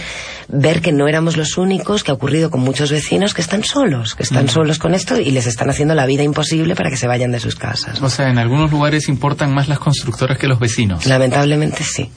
ver 0.48 0.82
que 0.82 0.92
no 0.92 1.08
éramos 1.08 1.38
los 1.38 1.58
únicos, 1.58 2.04
que 2.04 2.12
ha 2.12 2.14
ocurrido 2.14 2.50
con 2.50 2.62
muchos 2.62 2.92
vecinos 2.92 3.34
que 3.34 3.42
están 3.42 3.64
solos, 3.64 4.16
que 4.16 4.24
están 4.24 4.48
solos 4.48 4.80
con 4.80 4.94
esto 4.94 5.20
y 5.20 5.32
les 5.32 5.48
están 5.48 5.70
haciendo 5.70 5.96
la 5.96 6.06
vida 6.06 6.24
imposible 6.24 6.76
para 6.76 6.90
que 6.90 6.98
se 6.98 7.08
vayan 7.08 7.32
de 7.32 7.40
sus 7.40 7.56
casas. 7.56 7.67
O 8.02 8.10
sea, 8.10 8.30
en 8.30 8.38
algunos 8.38 8.72
lugares 8.72 9.08
importan 9.10 9.54
más 9.54 9.68
las 9.68 9.80
constructoras 9.80 10.38
que 10.38 10.48
los 10.48 10.60
vecinos. 10.60 11.06
Lamentablemente 11.06 11.84
sí. 11.84 12.10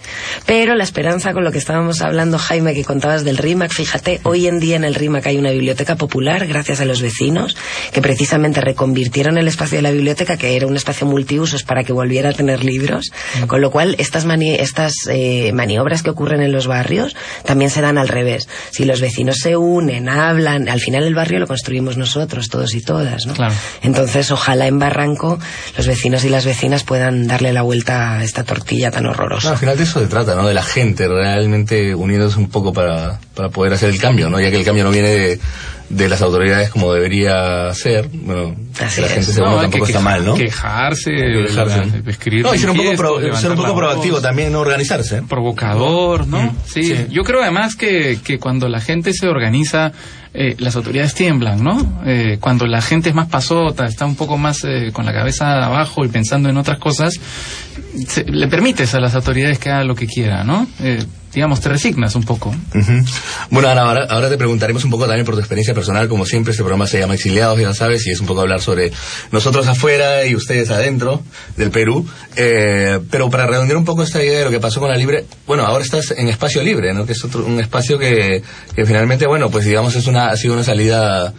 Pero 0.47 0.75
la 0.75 0.85
esperanza 0.85 1.33
con 1.33 1.45
lo 1.45 1.53
que 1.53 1.59
estábamos 1.59 2.01
hablando, 2.03 2.39
Jaime, 2.39 2.75
que 2.75 2.85
contabas 2.85 3.25
del 3.25 3.37
RIMAC, 3.39 3.73
fíjate, 3.73 4.21
hoy 4.25 4.47
en 4.47 4.61
día 4.61 4.77
en 4.77 4.85
el 4.85 4.95
RIMAC 4.95 5.27
hay 5.27 5.39
una 5.39 5.51
biblioteca 5.51 5.97
popular 5.97 6.47
gracias 6.47 6.81
a 6.81 6.85
los 6.85 7.03
vecinos 7.03 7.57
que 7.93 8.01
precisamente 8.03 8.61
reconvirtieron 8.61 9.39
el 9.39 9.49
espacio 9.49 9.79
de 9.79 9.83
la 9.83 9.91
biblioteca, 9.91 10.37
que 10.37 10.57
era 10.57 10.67
un 10.67 10.77
espacio 10.77 11.07
multiusos, 11.07 11.65
para 11.65 11.83
que 11.83 11.93
volviera 11.93 12.31
a 12.31 12.33
tener 12.33 12.65
libros. 12.65 13.11
Con 13.47 13.61
lo 13.61 13.71
cual, 13.71 13.97
estas, 13.99 14.27
mani- 14.27 14.57
estas 14.59 14.93
eh, 15.09 15.53
maniobras 15.53 16.03
que 16.03 16.11
ocurren 16.11 16.43
en 16.43 16.53
los 16.53 16.67
barrios 16.67 17.17
también 17.45 17.71
se 17.71 17.81
dan 17.81 17.99
al 17.99 18.09
revés. 18.09 18.49
Si 18.71 18.85
los 18.85 19.01
vecinos 19.01 19.39
se 19.39 19.57
unen, 19.57 20.09
hablan, 20.09 20.69
al 20.69 20.81
final 20.81 21.05
el 21.05 21.15
barrio 21.15 21.39
lo 21.41 21.47
construimos 21.47 21.97
nosotros, 21.97 22.49
todos 22.49 22.75
y 22.75 22.83
todas, 22.83 23.27
¿no? 23.27 23.35
Claro. 23.35 23.55
Entonces, 23.83 24.31
ojalá 24.31 24.67
en 24.67 24.79
Barranco 24.79 25.39
los 25.77 25.87
vecinos 25.87 26.25
y 26.25 26.29
las 26.29 26.45
vecinas 26.45 26.85
puedan 26.85 27.27
darle 27.27 27.53
la 27.53 27.63
vuelta 27.63 28.19
a 28.19 28.25
esta 28.25 28.45
tortilla 28.45 28.91
tan 28.91 29.05
No, 29.05 29.11
horrorosa. 29.11 29.51
al 29.51 29.59
final 29.59 29.77
de 29.77 29.85
eso 29.85 30.01
se 30.01 30.07
trata, 30.07 30.35
¿no? 30.35 30.47
De 30.47 30.55
la 30.55 30.63
gente 30.63 31.07
realmente 31.09 31.95
uniéndose 31.95 32.39
un 32.39 32.49
poco 32.51 32.73
para, 32.73 33.19
para 33.35 33.49
poder 33.49 33.73
hacer 33.73 33.91
el 33.91 34.01
cambio, 34.01 34.29
¿no? 34.31 34.41
Ya 34.41 34.51
que 34.51 34.57
el 34.57 34.65
cambio 34.65 34.85
no 34.85 34.91
viene 34.91 35.09
de, 35.11 35.41
de 35.91 36.09
las 36.09 36.23
autoridades 36.23 36.71
como 36.71 36.93
debería 36.95 37.75
ser. 37.75 38.09
Bueno, 38.13 38.55
Así 38.81 38.95
que 38.97 39.01
la 39.03 39.07
es. 39.09 39.13
gente 39.13 39.33
se 39.33 39.41
No, 39.41 39.47
une 39.49 39.55
hay 39.57 39.61
tampoco 39.63 39.85
que 39.85 39.91
está 39.93 39.99
queja- 39.99 40.11
mal, 40.11 40.25
¿no? 40.25 40.35
Quejarse, 40.35 41.11
escribir 42.07 42.45
No, 42.45 42.55
y 42.55 42.59
ser 42.59 42.71
un 42.71 42.77
poco, 42.77 42.93
pro- 42.97 43.09
ser 43.17 43.17
un 43.19 43.25
levantar 43.25 43.57
poco 43.57 43.69
la 43.69 43.75
proactivo 43.75 44.15
voz. 44.15 44.23
también, 44.23 44.53
no 44.53 44.61
organizarse. 44.61 45.19
¿eh? 45.19 45.23
provocador, 45.29 46.27
¿no? 46.27 46.43
Mm, 46.45 46.51
sí. 46.65 46.83
sí. 46.85 47.07
yo 47.11 47.23
creo 47.23 47.43
además 47.43 47.75
que, 47.77 48.19
que 48.25 48.39
cuando 48.39 48.69
la 48.69 48.81
gente 48.81 49.13
se 49.13 49.27
organiza, 49.29 49.93
eh, 50.33 50.55
las 50.59 50.77
autoridades 50.77 51.13
tiemblan, 51.15 51.63
¿no? 51.63 52.03
Eh, 52.07 52.39
cuando 52.41 52.67
la 52.67 52.81
gente 52.81 53.09
es 53.09 53.15
más 53.15 53.29
pasota, 53.29 53.85
está 53.87 54.07
un 54.07 54.15
poco 54.15 54.39
más 54.39 54.63
eh, 54.65 54.91
con 54.93 55.05
la 55.05 55.13
cabeza 55.13 55.65
abajo 55.65 56.05
y 56.05 56.09
pensando 56.09 56.49
en 56.49 56.57
otras 56.57 56.79
cosas, 56.79 57.15
se- 58.07 58.25
le 58.25 58.47
permites 58.47 58.95
a 58.95 59.01
las 59.01 59.15
autoridades 59.17 59.59
que 59.59 59.71
hagan 59.71 59.89
lo 59.89 59.97
que 59.97 60.07
quieran, 60.07 60.47
¿no? 60.47 60.69
Digamos, 61.33 61.61
te 61.61 61.69
resignas 61.69 62.15
un 62.17 62.25
poco. 62.25 62.55
Bueno, 63.51 63.69
Ana, 63.69 63.83
ahora, 63.83 64.07
ahora 64.09 64.29
te 64.29 64.37
preguntaremos 64.37 64.85
un 64.85 64.91
poco 64.91 65.07
también 65.07 65.25
por 65.25 65.35
tu 65.35 65.41
experiencia 65.41 65.75
personal. 65.75 66.09
Como 66.09 66.27
siempre, 66.27 66.51
este 66.51 66.63
programa 66.63 66.87
se 66.87 66.99
llama 66.99 67.15
Exiliados, 67.15 67.59
ya 67.59 67.73
sabes, 67.73 68.07
y 68.07 68.11
es 68.11 68.21
un 68.21 68.27
poco 68.27 68.41
hablar 68.41 68.61
sobre 68.61 68.91
nosotros 69.31 69.67
afuera 69.69 70.27
y 70.27 70.35
ustedes 70.35 70.71
adentro 70.71 71.23
del 71.57 71.71
Perú. 71.71 72.07
Eh, 72.37 72.99
pero 73.11 73.31
para 73.31 73.47
redondear 73.47 73.77
un 73.77 73.85
poco 73.85 74.03
esta 74.03 74.23
idea 74.23 74.41
de 74.41 74.45
lo 74.47 74.51
que 74.51 74.61
pasó 74.61 74.81
con 74.81 74.91
la 74.91 74.97
Libre, 74.97 75.25
bueno, 75.47 75.65
ahora 75.65 75.85
estás 75.85 76.11
en 76.11 76.29
Espacio 76.29 76.63
Libre, 76.63 76.93
¿no? 76.93 77.07
Que 77.07 77.13
es 77.13 77.25
otro, 77.25 77.45
un 77.45 77.61
espacio 77.61 77.99
que, 77.99 78.43
que 78.75 78.85
finalmente, 78.85 79.27
bueno, 79.27 79.51
pues 79.51 79.65
digamos, 79.65 79.95
es 79.95 80.07
una, 80.07 80.29
ha 80.29 80.37
sido 80.37 80.55
una 80.55 80.65
salida 80.65 81.33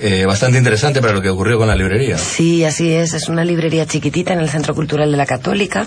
eh, 0.00 0.24
bastante 0.26 0.58
interesante 0.58 1.00
para 1.00 1.12
lo 1.12 1.20
que 1.20 1.28
ocurrió 1.28 1.58
con 1.58 1.66
la 1.66 1.74
librería. 1.74 2.16
Sí, 2.18 2.64
así 2.64 2.92
es. 2.92 3.14
Es 3.14 3.28
una 3.28 3.44
librería 3.44 3.84
chiquitita 3.84 4.32
en 4.32 4.38
el 4.38 4.48
Centro 4.48 4.74
Cultural 4.74 5.10
de 5.10 5.16
la 5.16 5.26
Católica. 5.26 5.86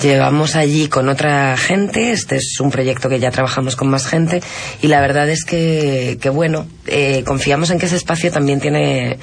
Llevamos 0.00 0.56
allí 0.56 0.88
con 0.88 1.10
otra 1.10 1.56
gente. 1.58 2.12
Este 2.12 2.36
es 2.36 2.58
un 2.60 2.70
proyecto 2.70 3.10
que 3.10 3.20
ya 3.20 3.30
trabajamos 3.30 3.76
con 3.76 3.88
más 3.88 4.06
gente. 4.06 4.40
Y 4.80 4.88
la 4.88 5.02
verdad 5.02 5.28
es 5.28 5.44
que, 5.44 6.16
que 6.20 6.30
bueno, 6.30 6.66
eh, 6.86 7.24
confiamos 7.26 7.70
en 7.70 7.78
que 7.78 7.86
ese 7.86 7.96
espacio 7.96 8.30
también 8.30 8.58
tiene, 8.58 9.18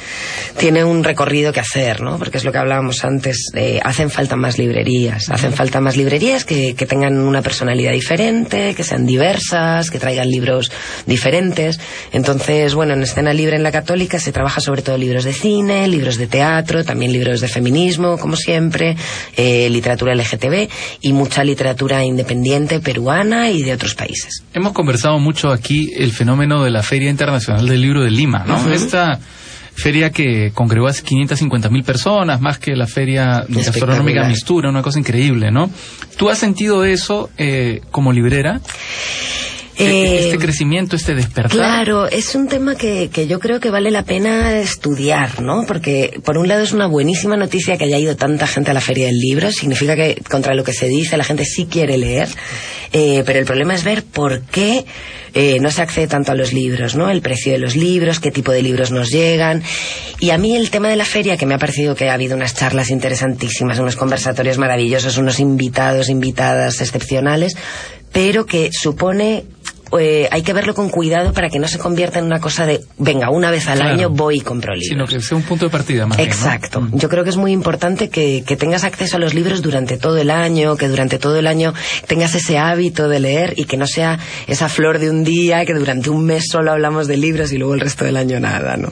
tiene 0.57 0.83
un 0.83 1.03
recorrido 1.03 1.51
que 1.51 1.59
hacer, 1.59 2.01
¿no? 2.01 2.19
Porque 2.19 2.37
es 2.37 2.45
lo 2.45 2.51
que 2.51 2.59
hablábamos 2.59 3.03
antes, 3.03 3.51
eh, 3.55 3.79
hacen 3.83 4.11
falta 4.11 4.35
más 4.35 4.59
librerías, 4.59 5.29
hacen 5.29 5.53
falta 5.53 5.81
más 5.81 5.97
librerías 5.97 6.45
que, 6.45 6.75
que 6.75 6.85
tengan 6.85 7.17
una 7.19 7.41
personalidad 7.41 7.93
diferente, 7.93 8.75
que 8.75 8.83
sean 8.83 9.07
diversas, 9.07 9.89
que 9.89 9.97
traigan 9.97 10.29
libros 10.29 10.71
diferentes. 11.07 11.79
Entonces, 12.11 12.75
bueno, 12.75 12.93
en 12.93 13.01
Escena 13.01 13.33
Libre 13.33 13.55
en 13.55 13.63
la 13.63 13.71
Católica 13.71 14.18
se 14.19 14.31
trabaja 14.31 14.61
sobre 14.61 14.81
todo 14.81 14.97
libros 14.97 15.23
de 15.23 15.33
cine, 15.33 15.87
libros 15.87 16.17
de 16.17 16.27
teatro, 16.27 16.83
también 16.83 17.11
libros 17.11 17.41
de 17.41 17.47
feminismo, 17.47 18.17
como 18.17 18.35
siempre, 18.35 18.95
eh, 19.35 19.69
literatura 19.69 20.13
LGTB 20.15 20.69
y 21.01 21.13
mucha 21.13 21.43
literatura 21.43 22.03
independiente 22.03 22.79
peruana 22.79 23.49
y 23.49 23.63
de 23.63 23.73
otros 23.73 23.95
países. 23.95 24.43
Hemos 24.53 24.73
conversado 24.73 25.19
mucho 25.19 25.51
aquí 25.51 25.91
el 25.95 26.11
fenómeno 26.11 26.63
de 26.63 26.71
la 26.71 26.83
Feria 26.83 27.09
Internacional 27.09 27.67
del 27.67 27.81
Libro 27.81 28.03
de 28.03 28.11
Lima, 28.11 28.43
¿no? 28.45 28.71
Esta 28.71 29.19
feria 29.79 30.11
que 30.11 30.51
congregó 30.53 30.87
a 30.87 30.93
550 30.93 31.69
mil 31.69 31.83
personas, 31.83 32.41
más 32.41 32.59
que 32.59 32.75
la 32.75 32.85
feria 32.85 33.45
gastronómica. 33.47 34.27
Mistura, 34.27 34.69
una 34.69 34.81
cosa 34.81 34.99
increíble, 34.99 35.51
¿no? 35.51 35.71
¿Tú 36.17 36.29
has 36.29 36.37
sentido 36.37 36.83
eso 36.83 37.29
eh, 37.37 37.81
como 37.91 38.11
librera? 38.11 38.59
Eh, 39.79 40.25
este 40.25 40.37
crecimiento, 40.37 40.95
este 40.95 41.15
despertar. 41.15 41.51
Claro, 41.51 42.07
es 42.07 42.35
un 42.35 42.47
tema 42.47 42.75
que, 42.75 43.09
que 43.11 43.27
yo 43.27 43.39
creo 43.39 43.59
que 43.59 43.69
vale 43.69 43.91
la 43.91 44.03
pena 44.03 44.59
estudiar, 44.59 45.41
¿no? 45.41 45.65
Porque 45.65 46.19
por 46.23 46.37
un 46.37 46.47
lado 46.47 46.63
es 46.63 46.73
una 46.73 46.87
buenísima 46.87 47.37
noticia 47.37 47.77
que 47.77 47.85
haya 47.85 47.97
ido 47.97 48.15
tanta 48.15 48.45
gente 48.45 48.71
a 48.71 48.73
la 48.73 48.81
feria 48.81 49.05
del 49.05 49.17
libro, 49.17 49.51
significa 49.51 49.95
que 49.95 50.21
contra 50.29 50.53
lo 50.53 50.63
que 50.63 50.73
se 50.73 50.87
dice 50.87 51.15
la 51.15 51.23
gente 51.23 51.45
sí 51.45 51.65
quiere 51.65 51.97
leer, 51.97 52.27
eh, 52.91 53.23
pero 53.25 53.39
el 53.39 53.45
problema 53.45 53.73
es 53.73 53.83
ver 53.83 54.03
por 54.03 54.41
qué 54.41 54.85
eh, 55.33 55.59
no 55.59 55.69
se 55.69 55.81
accede 55.81 56.07
tanto 56.07 56.31
a 56.31 56.35
los 56.35 56.53
libros, 56.53 56.95
¿no? 56.95 57.09
El 57.09 57.21
precio 57.21 57.51
de 57.51 57.59
los 57.59 57.75
libros, 57.75 58.19
qué 58.19 58.31
tipo 58.31 58.51
de 58.51 58.61
libros 58.61 58.91
nos 58.91 59.09
llegan. 59.09 59.63
Y 60.19 60.31
a 60.31 60.37
mí 60.37 60.55
el 60.55 60.69
tema 60.69 60.89
de 60.89 60.95
la 60.95 61.05
feria, 61.05 61.37
que 61.37 61.45
me 61.45 61.53
ha 61.53 61.59
parecido 61.59 61.95
que 61.95 62.09
ha 62.09 62.13
habido 62.13 62.35
unas 62.35 62.55
charlas 62.55 62.89
interesantísimas, 62.89 63.79
unos 63.79 63.95
conversatorios 63.95 64.57
maravillosos, 64.57 65.17
unos 65.17 65.39
invitados, 65.39 66.09
invitadas 66.09 66.81
excepcionales, 66.81 67.55
pero 68.11 68.45
que 68.45 68.69
supone 68.71 69.45
eh, 69.97 70.27
hay 70.31 70.41
que 70.43 70.53
verlo 70.53 70.73
con 70.75 70.89
cuidado 70.89 71.33
para 71.33 71.49
que 71.49 71.57
no 71.59 71.67
se 71.67 71.79
convierta 71.79 72.19
en 72.19 72.25
una 72.25 72.39
cosa 72.39 72.65
de, 72.65 72.81
venga, 72.97 73.29
una 73.29 73.49
vez 73.51 73.67
al 73.67 73.77
Claro. 73.79 73.93
año 73.93 74.09
voy 74.09 74.37
y 74.37 74.41
compro 74.41 74.73
Sino 74.75 75.05
libros. 75.05 75.09
que 75.09 75.19
sea 75.21 75.37
un 75.37 75.43
punto 75.43 75.65
de 75.65 75.71
partida 75.71 76.05
más 76.05 76.17
bien, 76.17 76.29
¿no? 76.29 76.35
Exacto. 76.35 76.81
Mm. 76.81 76.97
Yo 76.97 77.09
creo 77.09 77.23
que 77.23 77.29
es 77.29 77.37
muy 77.37 77.51
importante 77.51 78.09
que, 78.09 78.43
que 78.45 78.55
tengas 78.57 78.83
acceso 78.83 79.17
a 79.17 79.19
los 79.19 79.33
libros 79.33 79.61
durante 79.61 79.97
todo 79.97 80.17
el 80.17 80.29
año, 80.29 80.75
que 80.77 80.87
durante 80.87 81.17
todo 81.19 81.37
el 81.37 81.47
año 81.47 81.73
tengas 82.07 82.35
ese 82.35 82.57
hábito 82.57 83.07
de 83.09 83.19
leer 83.19 83.53
y 83.57 83.65
que 83.65 83.77
no 83.77 83.87
sea 83.87 84.19
esa 84.47 84.69
flor 84.69 84.99
de 84.99 85.09
un 85.09 85.23
día, 85.23 85.65
que 85.65 85.73
durante 85.73 86.09
un 86.09 86.25
mes 86.25 86.45
solo 86.51 86.71
hablamos 86.71 87.07
de 87.07 87.17
libros 87.17 87.51
y 87.53 87.57
luego 87.57 87.73
el 87.73 87.79
resto 87.79 88.05
del 88.05 88.17
año 88.17 88.39
nada, 88.39 88.77
¿no? 88.77 88.89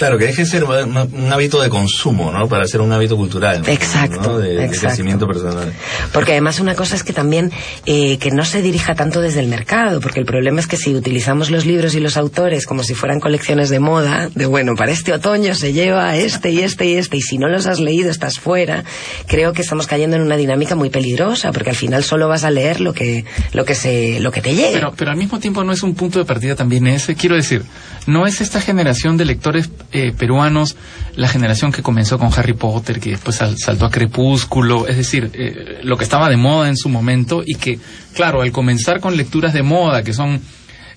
Claro, 0.00 0.16
que 0.16 0.24
deje 0.24 0.44
de 0.44 0.48
ser 0.48 0.64
un, 0.64 1.30
hábito 1.30 1.60
de 1.60 1.68
consumo, 1.68 2.32
¿no? 2.32 2.48
Para 2.48 2.64
ser 2.64 2.80
un 2.80 2.90
hábito 2.90 3.18
cultural. 3.18 3.60
¿no? 3.60 3.68
Exacto, 3.68 4.38
De, 4.38 4.54
de 4.54 4.64
exacto. 4.64 4.86
crecimiento 4.86 5.26
personal. 5.26 5.74
Porque 6.14 6.32
además 6.32 6.58
una 6.58 6.74
cosa 6.74 6.96
es 6.96 7.02
que 7.02 7.12
también 7.12 7.52
eh, 7.84 8.16
que 8.16 8.30
no 8.30 8.46
se 8.46 8.62
dirija 8.62 8.94
tanto 8.94 9.20
desde 9.20 9.40
el 9.40 9.48
mercado, 9.48 10.00
porque 10.00 10.18
el 10.18 10.24
problema 10.24 10.58
es 10.58 10.66
que 10.66 10.78
si 10.78 10.94
utilizamos 10.94 11.50
los 11.50 11.66
libros 11.66 11.94
y 11.94 12.00
los 12.00 12.16
autores 12.16 12.64
como 12.64 12.82
si 12.82 12.94
fueran 12.94 13.20
colecciones 13.20 13.68
de 13.68 13.78
moda, 13.78 14.30
de 14.34 14.46
bueno, 14.46 14.74
para 14.74 14.90
este 14.90 15.12
otoño 15.12 15.54
se 15.54 15.74
lleva 15.74 16.16
este 16.16 16.48
y 16.50 16.60
este 16.60 16.86
y 16.86 16.94
este, 16.94 17.18
y 17.18 17.20
si 17.20 17.36
no 17.36 17.50
los 17.50 17.66
has 17.66 17.78
leído 17.78 18.10
estás 18.10 18.38
fuera, 18.38 18.84
creo 19.26 19.52
que 19.52 19.60
estamos 19.60 19.86
cayendo 19.86 20.16
en 20.16 20.22
una 20.22 20.38
dinámica 20.38 20.76
muy 20.76 20.88
peligrosa, 20.88 21.52
porque 21.52 21.68
al 21.68 21.76
final 21.76 22.04
solo 22.04 22.26
vas 22.26 22.44
a 22.44 22.50
leer 22.50 22.80
lo 22.80 22.94
que, 22.94 23.26
lo 23.52 23.66
que 23.66 23.74
se, 23.74 24.18
lo 24.20 24.32
que 24.32 24.40
te 24.40 24.54
llegue. 24.54 24.72
Pero, 24.72 24.94
pero 24.96 25.10
al 25.10 25.18
mismo 25.18 25.38
tiempo 25.38 25.62
no 25.62 25.72
es 25.72 25.82
un 25.82 25.94
punto 25.94 26.18
de 26.18 26.24
partida 26.24 26.56
también 26.56 26.86
ese. 26.86 27.14
Quiero 27.16 27.36
decir, 27.36 27.64
no 28.06 28.26
es 28.26 28.40
esta 28.40 28.62
generación 28.62 29.18
de 29.18 29.26
lectores 29.26 29.68
eh, 29.92 30.12
peruanos 30.16 30.76
la 31.16 31.28
generación 31.28 31.72
que 31.72 31.82
comenzó 31.82 32.18
con 32.18 32.30
Harry 32.36 32.52
Potter, 32.54 33.00
que 33.00 33.10
después 33.10 33.36
sal- 33.36 33.56
saltó 33.58 33.86
a 33.86 33.90
Crepúsculo, 33.90 34.86
es 34.86 34.96
decir, 34.96 35.30
eh, 35.34 35.80
lo 35.82 35.96
que 35.96 36.04
estaba 36.04 36.28
de 36.30 36.36
moda 36.36 36.68
en 36.68 36.76
su 36.76 36.88
momento 36.88 37.42
y 37.44 37.56
que, 37.56 37.78
claro, 38.14 38.42
al 38.42 38.52
comenzar 38.52 39.00
con 39.00 39.16
lecturas 39.16 39.52
de 39.52 39.62
moda, 39.62 40.02
que 40.02 40.12
son 40.12 40.40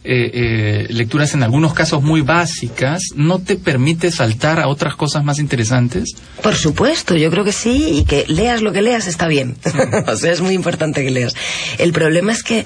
eh, 0.06 0.32
eh, 0.34 0.88
lecturas 0.90 1.34
en 1.34 1.44
algunos 1.44 1.74
casos 1.74 2.04
muy 2.04 2.22
básicas, 2.22 3.02
no 3.16 3.40
te 3.40 3.56
permite 3.56 4.12
saltar 4.12 4.60
a 4.60 4.68
otras 4.68 4.96
cosas 4.96 5.24
más 5.24 5.40
interesantes. 5.40 6.14
Por 6.42 6.56
supuesto, 6.56 7.16
yo 7.16 7.32
creo 7.32 7.46
que 7.46 7.54
sí, 7.54 8.00
y 8.00 8.04
que 8.06 8.26
leas 8.28 8.62
lo 8.62 8.74
que 8.74 8.82
leas 8.82 9.08
está 9.08 9.28
bien. 9.28 9.56
o 10.08 10.16
sea, 10.18 10.34
es 10.34 10.42
muy 10.42 10.56
importante 10.56 11.04
que 11.04 11.12
leas. 11.12 11.36
El 11.78 11.94
problema 11.94 12.34
es 12.34 12.44
que 12.44 12.66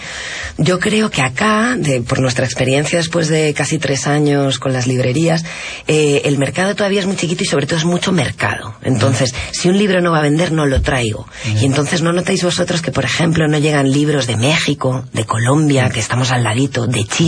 yo 0.58 0.80
creo 0.80 1.12
que 1.12 1.22
acá, 1.22 1.76
de, 1.78 2.02
por 2.02 2.20
nuestra 2.22 2.46
experiencia 2.46 2.98
después 2.98 3.28
de 3.28 3.54
casi 3.54 3.78
tres 3.78 4.08
años 4.08 4.58
con 4.58 4.74
las 4.74 4.88
librerías, 4.88 5.46
eh, 5.88 6.24
el 6.26 6.40
mercado 6.40 6.76
todavía 6.76 7.02
es 7.02 7.06
muy 7.06 7.18
chiquito 7.18 7.44
y 7.44 7.48
sobre 7.48 7.68
todo 7.68 7.78
es 7.78 7.86
mucho 7.86 8.12
mercado. 8.12 8.76
Entonces, 8.82 9.36
si 9.52 9.70
un 9.70 9.78
libro 9.78 10.02
no 10.02 10.12
va 10.12 10.20
a 10.20 10.24
vender, 10.24 10.52
no 10.52 10.66
lo 10.66 10.82
traigo. 10.82 11.28
Y 11.62 11.66
entonces 11.66 12.02
no 12.02 12.12
notáis 12.14 12.44
vosotros 12.44 12.82
que, 12.82 12.92
por 12.92 13.06
ejemplo, 13.06 13.48
no 13.48 13.60
llegan 13.60 13.92
libros 13.92 14.26
de 14.26 14.38
México, 14.38 15.06
de 15.14 15.26
Colombia, 15.26 15.90
que 15.90 16.00
estamos 16.00 16.32
al 16.32 16.44
ladito, 16.44 16.88
de 16.88 17.06
Chile, 17.06 17.27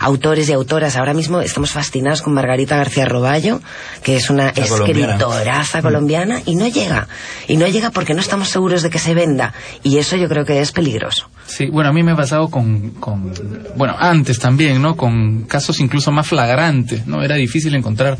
autores 0.00 0.48
y 0.48 0.52
autoras. 0.52 0.96
Ahora 0.96 1.14
mismo 1.14 1.40
estamos 1.40 1.70
fascinados 1.70 2.22
con 2.22 2.34
Margarita 2.34 2.76
García 2.76 3.04
Roballo, 3.04 3.60
que 4.02 4.16
es 4.16 4.30
una 4.30 4.52
La 4.56 4.66
colombiana. 4.66 5.12
escritoraza 5.14 5.82
colombiana, 5.82 6.42
y 6.44 6.54
no 6.54 6.66
llega. 6.68 7.08
Y 7.46 7.56
no 7.56 7.66
llega 7.66 7.90
porque 7.90 8.14
no 8.14 8.20
estamos 8.20 8.48
seguros 8.48 8.82
de 8.82 8.90
que 8.90 8.98
se 8.98 9.14
venda. 9.14 9.52
Y 9.82 9.98
eso 9.98 10.16
yo 10.16 10.28
creo 10.28 10.44
que 10.44 10.60
es 10.60 10.72
peligroso. 10.72 11.28
Sí, 11.46 11.66
bueno, 11.70 11.90
a 11.90 11.92
mí 11.92 12.02
me 12.02 12.12
ha 12.12 12.16
pasado 12.16 12.48
con, 12.48 12.90
con, 12.90 13.32
bueno, 13.76 13.94
antes 13.98 14.38
también, 14.38 14.82
¿no? 14.82 14.96
Con 14.96 15.42
casos 15.42 15.80
incluso 15.80 16.10
más 16.12 16.26
flagrantes, 16.26 17.06
¿no? 17.06 17.22
Era 17.22 17.36
difícil 17.36 17.74
encontrar 17.74 18.18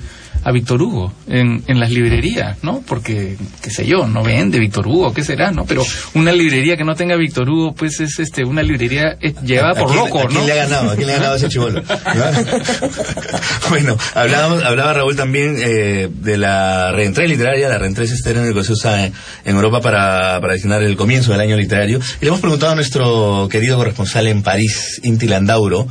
a 0.48 0.52
Víctor 0.52 0.80
Hugo 0.80 1.12
en, 1.26 1.62
en 1.66 1.78
las 1.78 1.90
librerías, 1.90 2.56
¿no? 2.62 2.82
Porque, 2.86 3.36
qué 3.62 3.70
sé 3.70 3.84
yo, 3.84 4.06
no 4.06 4.22
vende 4.22 4.58
Víctor 4.58 4.86
Hugo, 4.86 5.12
¿qué 5.12 5.22
será, 5.22 5.50
no? 5.50 5.66
Pero 5.66 5.84
una 6.14 6.32
librería 6.32 6.74
que 6.74 6.84
no 6.84 6.94
tenga 6.94 7.16
Víctor 7.16 7.50
Hugo, 7.50 7.74
pues 7.74 8.00
es 8.00 8.18
este, 8.18 8.44
una 8.44 8.62
librería 8.62 9.18
eh, 9.20 9.34
llevada 9.44 9.78
¿A 9.78 9.84
por 9.84 9.94
loco, 9.94 10.20
¿A 10.20 10.26
quién 10.26 10.40
¿no? 10.40 10.46
le 10.46 10.52
ha 10.52 10.64
ganado? 10.64 10.90
¿A 10.92 10.96
quién 10.96 11.06
le 11.06 11.12
ha 11.12 11.16
ganado 11.18 11.36
ese 11.36 11.50
chivolo? 11.50 11.82
bueno, 13.68 13.98
hablábamos, 14.14 14.64
hablaba 14.64 14.94
Raúl 14.94 15.16
también 15.16 15.56
eh, 15.58 16.08
de 16.10 16.38
la 16.38 16.92
reentrée 16.92 17.28
literaria. 17.28 17.68
La 17.68 17.76
reentrée 17.76 18.06
es 18.06 18.22
término 18.22 18.54
que 18.54 18.64
se 18.64 18.72
usa 18.72 19.04
en, 19.04 19.12
en 19.44 19.54
Europa 19.56 19.82
para, 19.82 20.40
para 20.40 20.54
designar 20.54 20.82
el 20.82 20.96
comienzo 20.96 21.32
del 21.32 21.42
año 21.42 21.56
literario. 21.58 22.00
Y 22.22 22.24
le 22.24 22.28
hemos 22.28 22.40
preguntado 22.40 22.72
a 22.72 22.74
nuestro 22.74 23.48
querido 23.50 23.76
corresponsal 23.76 24.26
en 24.28 24.42
París, 24.42 24.98
Inti 25.02 25.26
Landauro, 25.26 25.86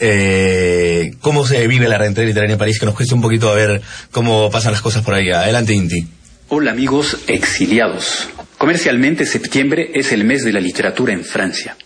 eh, 0.00 1.14
cómo 1.20 1.46
se 1.46 1.66
vive 1.66 1.88
la 1.88 1.98
reentrée 1.98 2.26
literaria 2.26 2.54
en 2.54 2.58
París, 2.58 2.78
que 2.78 2.86
nos 2.86 2.94
cueste 2.94 3.14
un 3.14 3.22
poquito 3.22 3.50
a 3.50 3.54
ver 3.54 3.80
cómo 4.10 4.50
pasan 4.50 4.72
las 4.72 4.82
cosas 4.82 5.02
por 5.02 5.14
ahí. 5.14 5.30
Adelante, 5.30 5.72
Inti. 5.72 6.06
Hola 6.48 6.72
amigos 6.72 7.18
exiliados. 7.26 8.28
Comercialmente 8.58 9.26
septiembre 9.26 9.90
es 9.94 10.12
el 10.12 10.24
mes 10.24 10.44
de 10.44 10.52
la 10.52 10.60
literatura 10.60 11.12
en 11.12 11.24
Francia. 11.24 11.76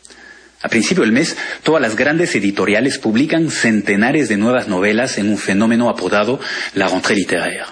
A 0.60 0.68
principio 0.68 1.04
del 1.04 1.12
mes, 1.12 1.36
todas 1.62 1.80
las 1.80 1.94
grandes 1.94 2.34
editoriales 2.34 2.98
publican 2.98 3.50
centenares 3.50 4.28
de 4.28 4.36
nuevas 4.36 4.66
novelas 4.66 5.18
en 5.18 5.28
un 5.28 5.38
fenómeno 5.38 5.88
apodado 5.88 6.40
la 6.74 6.88
rentrée 6.88 7.14
littéraire. 7.14 7.66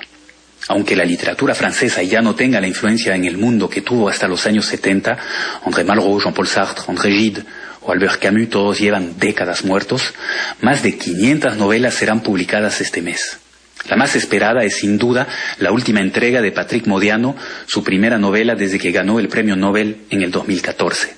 Aunque 0.69 0.97
la 0.97 1.05
literatura 1.05 1.55
francesa 1.55 2.03
ya 2.03 2.23
no 2.23 2.35
tenga 2.35 2.61
la 2.61 2.69
influencia 2.69 3.15
en 3.15 3.25
el 3.25 3.39
mundo 3.39 3.69
que 3.69 3.83
tuvo 3.83 4.09
hasta 4.09 4.29
los 4.29 4.47
años 4.47 4.67
70, 4.67 5.19
André 5.65 5.85
Malraux, 5.85 6.23
Jean-Paul 6.23 6.47
Sartre, 6.49 6.85
André 6.89 7.11
Gide 7.13 7.45
o 7.87 7.93
Albert 7.93 8.21
Camus 8.21 8.51
todos 8.51 8.79
llevan 8.79 9.19
décadas 9.19 9.65
muertos, 9.65 10.13
más 10.61 10.83
de 10.83 10.99
500 10.99 11.57
novelas 11.57 11.95
serán 11.95 12.21
publicadas 12.21 12.81
este 12.81 13.01
mes. 13.01 13.39
La 13.89 13.97
más 13.97 14.17
esperada 14.17 14.65
es 14.65 14.79
sin 14.79 14.99
duda 14.99 15.29
la 15.59 15.71
última 15.71 16.01
entrega 16.01 16.43
de 16.43 16.51
Patrick 16.51 16.87
Modiano, 16.87 17.37
su 17.67 17.85
primera 17.85 18.19
novela 18.19 18.57
desde 18.57 18.79
que 18.79 18.91
ganó 18.91 19.21
el 19.21 19.29
premio 19.29 19.55
Nobel 19.55 19.99
en 20.11 20.23
el 20.23 20.33
2014. 20.33 21.17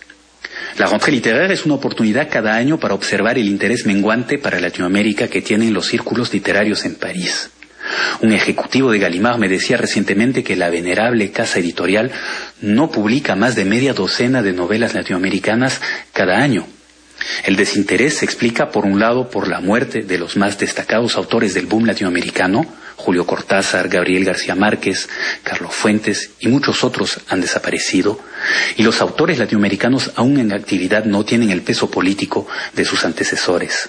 La 0.77 0.87
rentrée 0.87 1.13
littéraire 1.13 1.55
es 1.55 1.65
una 1.65 1.75
oportunidad 1.75 2.29
cada 2.31 2.55
año 2.55 2.79
para 2.79 2.95
observar 2.95 3.39
el 3.39 3.49
interés 3.49 3.87
menguante 3.87 4.39
para 4.39 4.61
Latinoamérica 4.61 5.29
que 5.29 5.43
tienen 5.43 5.73
los 5.73 5.87
círculos 5.87 6.33
literarios 6.33 6.85
en 6.85 6.97
París. 6.97 7.51
Un 8.21 8.33
ejecutivo 8.33 8.91
de 8.91 8.99
Gallimard 8.99 9.39
me 9.39 9.49
decía 9.49 9.77
recientemente 9.77 10.45
que 10.45 10.57
la 10.57 10.71
venerable 10.71 11.31
casa 11.31 11.59
editorial 11.59 12.11
no 12.61 12.91
publica 12.91 13.37
más 13.37 13.55
de 13.55 13.65
media 13.65 13.95
docena 13.95 14.43
de 14.43 14.53
novelas 14.53 14.95
latinoamericanas 14.95 15.81
cada 16.12 16.38
año. 16.38 16.67
El 17.45 17.57
desinterés 17.57 18.19
se 18.19 18.25
explica, 18.25 18.71
por 18.71 18.85
un 18.85 19.00
lado, 19.00 19.29
por 19.29 19.49
la 19.49 19.61
muerte 19.61 20.03
de 20.03 20.19
los 20.19 20.37
más 20.37 20.59
destacados 20.59 21.17
autores 21.17 21.55
del 21.55 21.67
boom 21.67 21.87
latinoamericano, 21.87 22.65
Julio 22.97 23.27
Cortázar, 23.27 23.88
Gabriel 23.88 24.25
García 24.25 24.55
Márquez, 24.55 25.09
Carlos 25.43 25.75
Fuentes 25.75 26.31
y 26.41 26.49
muchos 26.49 26.85
otros 26.85 27.21
han 27.29 27.41
desaparecido, 27.41 28.21
y 28.77 28.83
los 28.83 29.00
autores 29.00 29.38
latinoamericanos 29.38 30.12
aún 30.17 30.38
en 30.38 30.53
actividad 30.53 31.05
no 31.05 31.25
tienen 31.25 31.50
el 31.50 31.62
peso 31.62 31.91
político 31.91 32.47
de 32.75 32.85
sus 32.85 33.05
antecesores. 33.05 33.88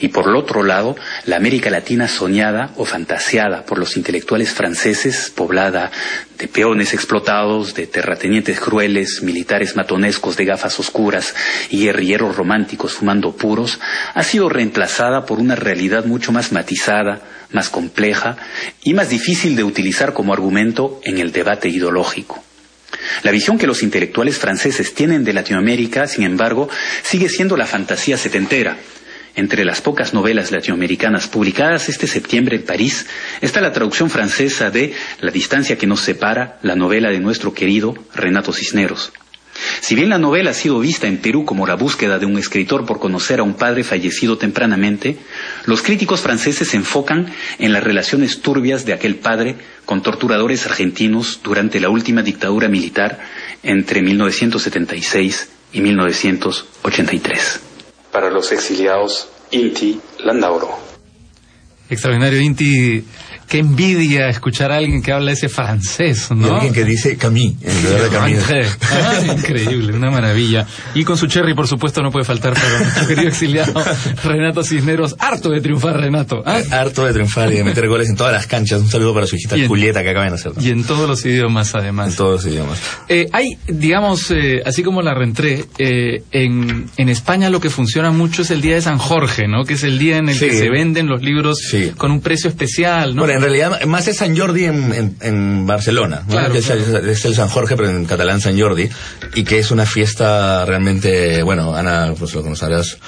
Y 0.00 0.08
por 0.08 0.28
el 0.28 0.36
otro 0.36 0.62
lado, 0.62 0.96
la 1.26 1.36
América 1.36 1.70
Latina 1.70 2.08
soñada 2.08 2.72
o 2.76 2.84
fantaseada 2.84 3.64
por 3.64 3.78
los 3.78 3.96
intelectuales 3.96 4.50
franceses, 4.50 5.32
poblada 5.34 5.90
de 6.38 6.48
peones 6.48 6.92
explotados, 6.92 7.74
de 7.74 7.86
terratenientes 7.86 8.58
crueles, 8.58 9.22
militares 9.22 9.76
matonescos 9.76 10.36
de 10.36 10.44
gafas 10.44 10.78
oscuras 10.80 11.34
y 11.70 11.84
guerrilleros 11.84 12.36
románticos 12.36 12.94
fumando 12.94 13.36
puros, 13.36 13.80
ha 14.14 14.22
sido 14.22 14.48
reemplazada 14.48 15.24
por 15.24 15.38
una 15.38 15.54
realidad 15.54 16.04
mucho 16.04 16.32
más 16.32 16.52
matizada, 16.52 17.22
más 17.52 17.68
compleja 17.68 18.36
y 18.82 18.94
más 18.94 19.08
difícil 19.08 19.56
de 19.56 19.64
utilizar 19.64 20.12
como 20.12 20.32
argumento 20.32 21.00
en 21.04 21.18
el 21.18 21.32
debate 21.32 21.68
ideológico. 21.68 22.42
La 23.22 23.30
visión 23.30 23.58
que 23.58 23.66
los 23.66 23.82
intelectuales 23.82 24.38
franceses 24.38 24.94
tienen 24.94 25.24
de 25.24 25.32
Latinoamérica, 25.32 26.06
sin 26.06 26.24
embargo, 26.24 26.68
sigue 27.02 27.28
siendo 27.28 27.56
la 27.56 27.66
fantasía 27.66 28.16
setentera. 28.16 28.76
Entre 29.34 29.64
las 29.64 29.80
pocas 29.80 30.12
novelas 30.12 30.50
latinoamericanas 30.52 31.26
publicadas 31.26 31.88
este 31.88 32.06
septiembre 32.06 32.56
en 32.56 32.64
París 32.64 33.06
está 33.40 33.62
la 33.62 33.72
traducción 33.72 34.10
francesa 34.10 34.70
de 34.70 34.92
La 35.20 35.30
distancia 35.30 35.78
que 35.78 35.86
nos 35.86 36.00
separa, 36.00 36.58
la 36.62 36.76
novela 36.76 37.10
de 37.10 37.20
nuestro 37.20 37.54
querido 37.54 37.94
Renato 38.14 38.52
Cisneros. 38.52 39.12
Si 39.80 39.94
bien 39.94 40.08
la 40.08 40.18
novela 40.18 40.50
ha 40.50 40.54
sido 40.54 40.80
vista 40.80 41.06
en 41.06 41.18
Perú 41.18 41.44
como 41.44 41.66
la 41.66 41.74
búsqueda 41.74 42.18
de 42.18 42.26
un 42.26 42.38
escritor 42.38 42.84
por 42.86 42.98
conocer 42.98 43.40
a 43.40 43.42
un 43.42 43.54
padre 43.54 43.84
fallecido 43.84 44.36
tempranamente, 44.38 45.16
los 45.66 45.82
críticos 45.82 46.20
franceses 46.20 46.68
se 46.68 46.76
enfocan 46.76 47.32
en 47.58 47.72
las 47.72 47.82
relaciones 47.82 48.40
turbias 48.40 48.84
de 48.84 48.92
aquel 48.92 49.16
padre 49.16 49.56
con 49.84 50.02
torturadores 50.02 50.66
argentinos 50.66 51.40
durante 51.42 51.80
la 51.80 51.90
última 51.90 52.22
dictadura 52.22 52.68
militar 52.68 53.20
entre 53.62 54.02
1976 54.02 55.48
y 55.72 55.80
1983. 55.80 57.71
Para 58.12 58.30
los 58.30 58.52
exiliados, 58.52 59.28
Inti 59.50 60.00
Landauro. 60.20 60.68
Extraordinario, 61.88 62.40
Inti 62.40 63.04
qué 63.48 63.58
envidia 63.58 64.28
escuchar 64.28 64.72
a 64.72 64.76
alguien 64.76 65.02
que 65.02 65.12
habla 65.12 65.32
ese 65.32 65.48
francés, 65.48 66.30
¿no? 66.30 66.46
Y 66.46 66.50
alguien 66.50 66.72
que 66.74 66.84
dice 66.84 67.16
Camille, 67.16 67.56
en 67.62 67.84
lugar 67.84 68.02
de 68.02 68.08
Camille. 68.08 68.66
Ah, 68.82 69.20
increíble, 69.36 69.92
una 69.94 70.10
maravilla. 70.10 70.66
Y 70.94 71.04
con 71.04 71.16
su 71.16 71.26
cherry, 71.26 71.54
por 71.54 71.66
supuesto, 71.66 72.02
no 72.02 72.10
puede 72.10 72.24
faltar 72.24 72.54
para 72.54 72.78
nuestro 72.80 73.06
querido 73.06 73.28
exiliado 73.28 73.72
Renato 74.24 74.62
Cisneros. 74.62 75.16
Harto 75.18 75.50
de 75.50 75.60
triunfar, 75.60 76.00
Renato. 76.00 76.42
¿ah? 76.44 76.60
Harto 76.70 77.04
de 77.04 77.12
triunfar 77.12 77.52
y 77.52 77.56
de 77.56 77.64
meter 77.64 77.88
goles 77.88 78.08
en 78.08 78.16
todas 78.16 78.32
las 78.32 78.46
canchas. 78.46 78.80
Un 78.80 78.88
saludo 78.88 79.14
para 79.14 79.26
su 79.26 79.36
hijita 79.36 79.56
Julieta 79.66 80.02
que 80.02 80.10
acaban 80.10 80.30
de 80.30 80.34
hacer. 80.34 80.52
Y 80.60 80.70
en 80.70 80.84
todos 80.84 81.08
los 81.08 81.24
idiomas, 81.24 81.74
además. 81.74 82.10
En 82.10 82.16
todos 82.16 82.44
los 82.44 82.52
idiomas. 82.52 82.80
Eh, 83.08 83.28
hay, 83.32 83.58
digamos, 83.66 84.30
eh, 84.30 84.62
así 84.64 84.82
como 84.82 85.02
la 85.02 85.14
reentré, 85.14 85.64
eh, 85.78 86.22
en, 86.32 86.86
en 86.96 87.08
España 87.08 87.50
lo 87.50 87.60
que 87.60 87.70
funciona 87.70 88.10
mucho 88.10 88.42
es 88.42 88.50
el 88.50 88.60
Día 88.60 88.76
de 88.76 88.82
San 88.82 88.98
Jorge, 88.98 89.48
¿no? 89.48 89.64
Que 89.64 89.74
es 89.74 89.84
el 89.84 89.98
día 89.98 90.18
en 90.18 90.28
el 90.28 90.38
que 90.38 90.52
se 90.52 90.70
venden 90.70 91.06
los 91.06 91.22
libros 91.22 91.58
con 91.96 92.10
un 92.10 92.20
precio 92.20 92.48
especial, 92.48 93.14
¿no? 93.14 93.22
En 93.32 93.40
realidad 93.40 93.80
más 93.86 94.08
es 94.08 94.18
San 94.18 94.36
Jordi 94.36 94.64
en, 94.64 95.16
en, 95.20 95.66
Barcelona, 95.66 96.22
es, 96.54 97.24
el 97.24 97.34
San 97.34 97.48
Jorge, 97.48 97.76
pero 97.76 97.88
en 97.88 98.04
catalán 98.04 98.40
San 98.40 98.58
Jordi, 98.58 98.88
y 99.34 99.44
que 99.44 99.58
es 99.58 99.70
una 99.70 99.86
fiesta 99.86 100.64
realmente, 100.64 101.42
bueno, 101.42 101.74
Ana, 101.74 102.14
pues 102.18 102.34
lo 102.34 102.42
conocerás, 102.42 102.98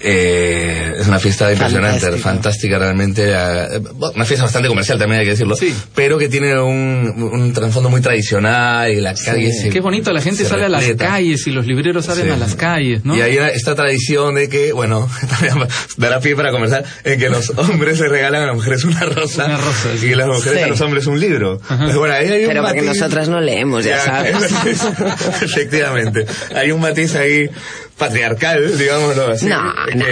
eh, 0.00 0.94
es 1.00 1.08
una 1.08 1.18
fiesta 1.18 1.50
impresionante, 1.50 2.10
fantástica, 2.18 2.78
realmente. 2.78 3.32
Eh, 3.32 3.80
una 4.14 4.24
fiesta 4.24 4.44
bastante 4.44 4.68
comercial 4.68 4.98
también 4.98 5.20
hay 5.20 5.26
que 5.26 5.32
decirlo. 5.32 5.56
Pero 5.94 6.18
que 6.18 6.28
tiene 6.28 6.58
un, 6.60 7.30
un 7.32 7.52
trasfondo 7.52 7.90
muy 7.90 8.00
tradicional 8.00 8.92
y 8.92 9.00
la 9.00 9.14
calle 9.14 9.50
Qué 9.70 9.80
bonito, 9.80 10.12
la 10.12 10.20
gente 10.20 10.44
sale 10.44 10.64
a 10.64 10.68
las 10.68 10.84
calles 10.94 11.46
y 11.46 11.50
los 11.50 11.66
libreros 11.66 12.06
salen 12.06 12.30
a 12.30 12.36
las 12.36 12.54
calles, 12.54 13.04
¿no? 13.04 13.16
Y 13.16 13.22
hay 13.22 13.38
esta 13.54 13.74
tradición 13.74 14.36
de 14.36 14.48
que, 14.48 14.72
bueno, 14.72 15.08
dará 15.96 16.20
pie 16.20 16.36
para 16.36 16.50
conversar, 16.50 16.84
en 17.04 17.18
que 17.18 17.28
los 17.28 17.50
hombres 17.56 17.98
le 17.98 18.08
regalan 18.08 18.42
a 18.42 18.46
las 18.46 18.54
mujeres 18.54 18.84
una 18.84 19.00
rosa. 19.00 19.46
Una 19.46 19.56
rosa 19.56 19.88
Y 20.00 20.14
las 20.14 20.28
mujeres 20.28 20.62
a 20.62 20.66
los 20.68 20.80
hombres 20.80 21.06
un 21.06 21.18
libro. 21.18 21.60
Pues 21.66 21.96
bueno, 21.96 22.14
ahí 22.14 22.28
hay 22.28 22.42
un 22.42 22.48
Pero 22.48 22.62
porque 22.62 22.82
nosotras 22.82 23.28
no 23.28 23.40
leemos, 23.40 23.84
ya, 23.84 24.00
sabes. 24.00 24.36
Efectivamente. 25.42 26.24
Hay 26.54 26.70
un 26.70 26.80
matiz 26.80 27.14
ahí 27.16 27.50
patriarcal, 27.98 28.78
digámoslo 28.78 29.32
así. 29.32 29.46
No, 29.46 29.62
no. 29.94 30.04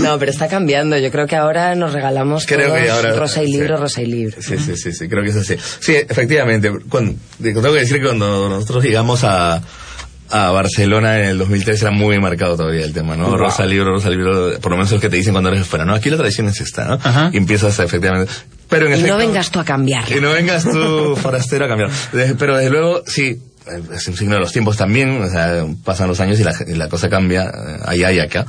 no, 0.02 0.18
pero 0.18 0.30
está 0.30 0.48
cambiando. 0.48 0.96
Yo 0.96 1.10
creo 1.10 1.26
que 1.26 1.36
ahora 1.36 1.74
nos 1.74 1.92
regalamos 1.92 2.46
creo 2.46 2.72
que 2.74 2.88
ahora, 2.88 3.12
rosa 3.14 3.42
y 3.42 3.52
libro, 3.52 3.76
rosa 3.76 4.00
y 4.02 4.06
libro. 4.06 4.36
Sí, 4.40 4.56
sí, 4.58 4.76
sí, 4.76 4.92
sí, 4.92 5.08
creo 5.08 5.22
que 5.22 5.30
es 5.30 5.36
así. 5.36 5.56
Sí, 5.80 5.94
efectivamente. 5.96 6.70
Cuando, 6.88 7.14
tengo 7.42 7.72
que 7.72 7.80
decir 7.80 7.98
que 7.98 8.04
cuando 8.04 8.48
nosotros 8.48 8.84
llegamos 8.84 9.24
a, 9.24 9.60
a 10.30 10.50
Barcelona 10.50 11.18
en 11.18 11.24
el 11.26 11.38
2003 11.38 11.82
era 11.82 11.90
muy 11.90 12.18
marcado 12.20 12.56
todavía 12.56 12.84
el 12.84 12.92
tema, 12.92 13.16
¿no? 13.16 13.36
Rosa 13.36 13.66
Libro, 13.66 13.90
Rosa 13.90 14.10
Libro, 14.10 14.58
por 14.60 14.70
lo 14.70 14.76
menos 14.76 14.90
es 14.90 14.94
lo 14.94 15.00
que 15.00 15.10
te 15.10 15.16
dicen 15.16 15.32
cuando 15.32 15.50
eres 15.50 15.66
fuera, 15.66 15.84
¿no? 15.84 15.94
Aquí 15.94 16.10
la 16.10 16.16
tradición 16.16 16.48
es 16.48 16.60
esta, 16.60 16.84
¿no? 16.84 16.98
Y 17.32 17.36
empiezas 17.36 17.78
efectivamente... 17.78 18.32
Pero 18.68 18.86
en 18.86 19.00
y 19.00 19.02
no 19.02 19.18
vengas 19.18 19.50
tú 19.50 19.60
a 19.60 19.64
cambiar. 19.64 20.10
Y 20.10 20.20
no 20.20 20.32
vengas 20.32 20.64
tú, 20.64 21.14
forastero, 21.16 21.66
a 21.66 21.68
cambiar. 21.68 21.90
Pero 22.38 22.56
desde 22.56 22.70
luego, 22.70 23.02
sí, 23.06 23.38
es 23.66 24.08
un 24.08 24.16
signo 24.16 24.34
de 24.34 24.40
los 24.40 24.52
tiempos 24.52 24.76
también, 24.76 25.22
o 25.22 25.28
sea, 25.28 25.64
pasan 25.84 26.08
los 26.08 26.20
años 26.20 26.38
y 26.38 26.44
la, 26.44 26.54
la 26.76 26.88
cosa 26.88 27.08
cambia 27.08 27.44
eh, 27.44 27.80
allá 27.84 28.12
y 28.12 28.18
acá. 28.18 28.46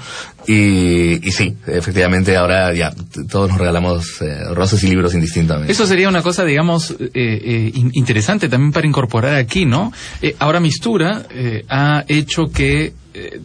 Y, 0.47 1.27
y, 1.27 1.31
sí, 1.31 1.55
efectivamente 1.67 2.35
ahora 2.35 2.73
ya 2.73 2.93
todos 3.29 3.49
nos 3.49 3.57
regalamos 3.57 4.21
eh, 4.21 4.43
rosas 4.53 4.83
y 4.83 4.87
libros 4.87 5.13
indistintamente. 5.13 5.71
Eso 5.71 5.87
sería 5.87 6.09
una 6.09 6.21
cosa, 6.21 6.43
digamos, 6.43 6.91
eh, 6.91 7.09
eh 7.13 7.71
interesante 7.93 8.49
también 8.49 8.71
para 8.71 8.87
incorporar 8.87 9.35
aquí, 9.35 9.65
¿no? 9.65 9.91
ahora 10.39 10.59
Mistura 10.59 11.25
ha 11.69 12.03
hecho 12.07 12.45
que 12.53 12.93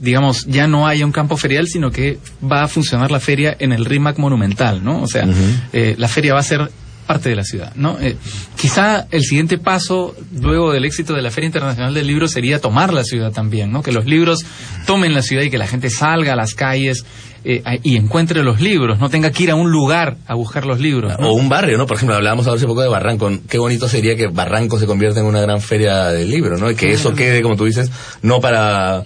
digamos, 0.01 0.47
ya 0.47 0.67
no 0.67 0.89
haya 0.89 1.07
un 1.07 1.13
campo 1.13 1.37
ferial, 1.37 1.69
sino 1.69 1.93
que 1.93 2.19
va 2.43 2.65
a 2.65 2.69
funcionar 2.69 3.13
la 3.13 3.21
feria 3.21 3.57
en 3.59 3.73
el 3.73 3.85
RIMAC 3.85 4.19
monumental, 4.19 4.83
¿no? 4.83 5.03
O 5.03 5.07
sea, 5.07 5.29
la 5.73 6.09
feria 6.09 6.35
va 6.35 6.41
a 6.41 6.45
ser 6.45 6.71
parte 7.11 7.29
de 7.29 7.35
la 7.35 7.43
ciudad, 7.43 7.73
¿no? 7.75 7.99
Eh, 8.01 8.17
quizá 8.57 9.09
el 9.11 9.23
siguiente 9.23 9.59
paso, 9.59 10.15
luego 10.41 10.73
del 10.73 10.85
éxito 10.85 11.13
de 11.13 11.23
la 11.23 11.33
Feria 11.33 11.47
Internacional 11.47 11.93
del 11.93 12.07
Libro, 12.07 12.29
sería 12.29 12.61
tomar 12.61 12.93
la 12.93 13.03
ciudad 13.03 13.33
también, 13.33 13.73
¿no? 13.73 13.83
Que 13.83 13.91
los 13.91 14.07
libros 14.07 14.47
tomen 14.87 15.13
la 15.13 15.21
ciudad 15.21 15.43
y 15.43 15.51
que 15.51 15.59
la 15.59 15.67
gente 15.67 15.91
salga 15.91 16.35
a 16.35 16.37
las 16.37 16.55
calles 16.55 17.05
eh, 17.43 17.65
y 17.83 17.97
encuentre 17.97 18.45
los 18.45 18.61
libros, 18.61 19.01
no 19.01 19.11
tenga 19.11 19.33
que 19.33 19.43
ir 19.43 19.51
a 19.51 19.57
un 19.57 19.73
lugar 19.73 20.19
a 20.29 20.37
buscar 20.37 20.67
los 20.67 20.79
libros. 20.79 21.13
O 21.19 21.33
un 21.33 21.49
barrio, 21.49 21.79
¿no? 21.79 21.87
Por 21.89 21.97
ejemplo, 21.97 22.15
hablábamos 22.15 22.47
hace 22.47 22.65
poco 22.65 22.83
de 22.83 22.89
Barranco. 22.89 23.29
Qué 23.49 23.59
bonito 23.59 23.89
sería 23.89 24.15
que 24.15 24.29
Barranco 24.29 24.79
se 24.79 24.87
convierta 24.87 25.19
en 25.19 25.27
una 25.27 25.41
gran 25.41 25.61
feria 25.61 26.11
del 26.11 26.31
libro, 26.31 26.59
¿no? 26.59 26.71
Y 26.71 26.77
que 26.77 26.93
eso 26.93 27.13
quede, 27.13 27.43
como 27.43 27.57
tú 27.57 27.65
dices, 27.65 27.91
no 28.23 28.41
para 28.41 29.05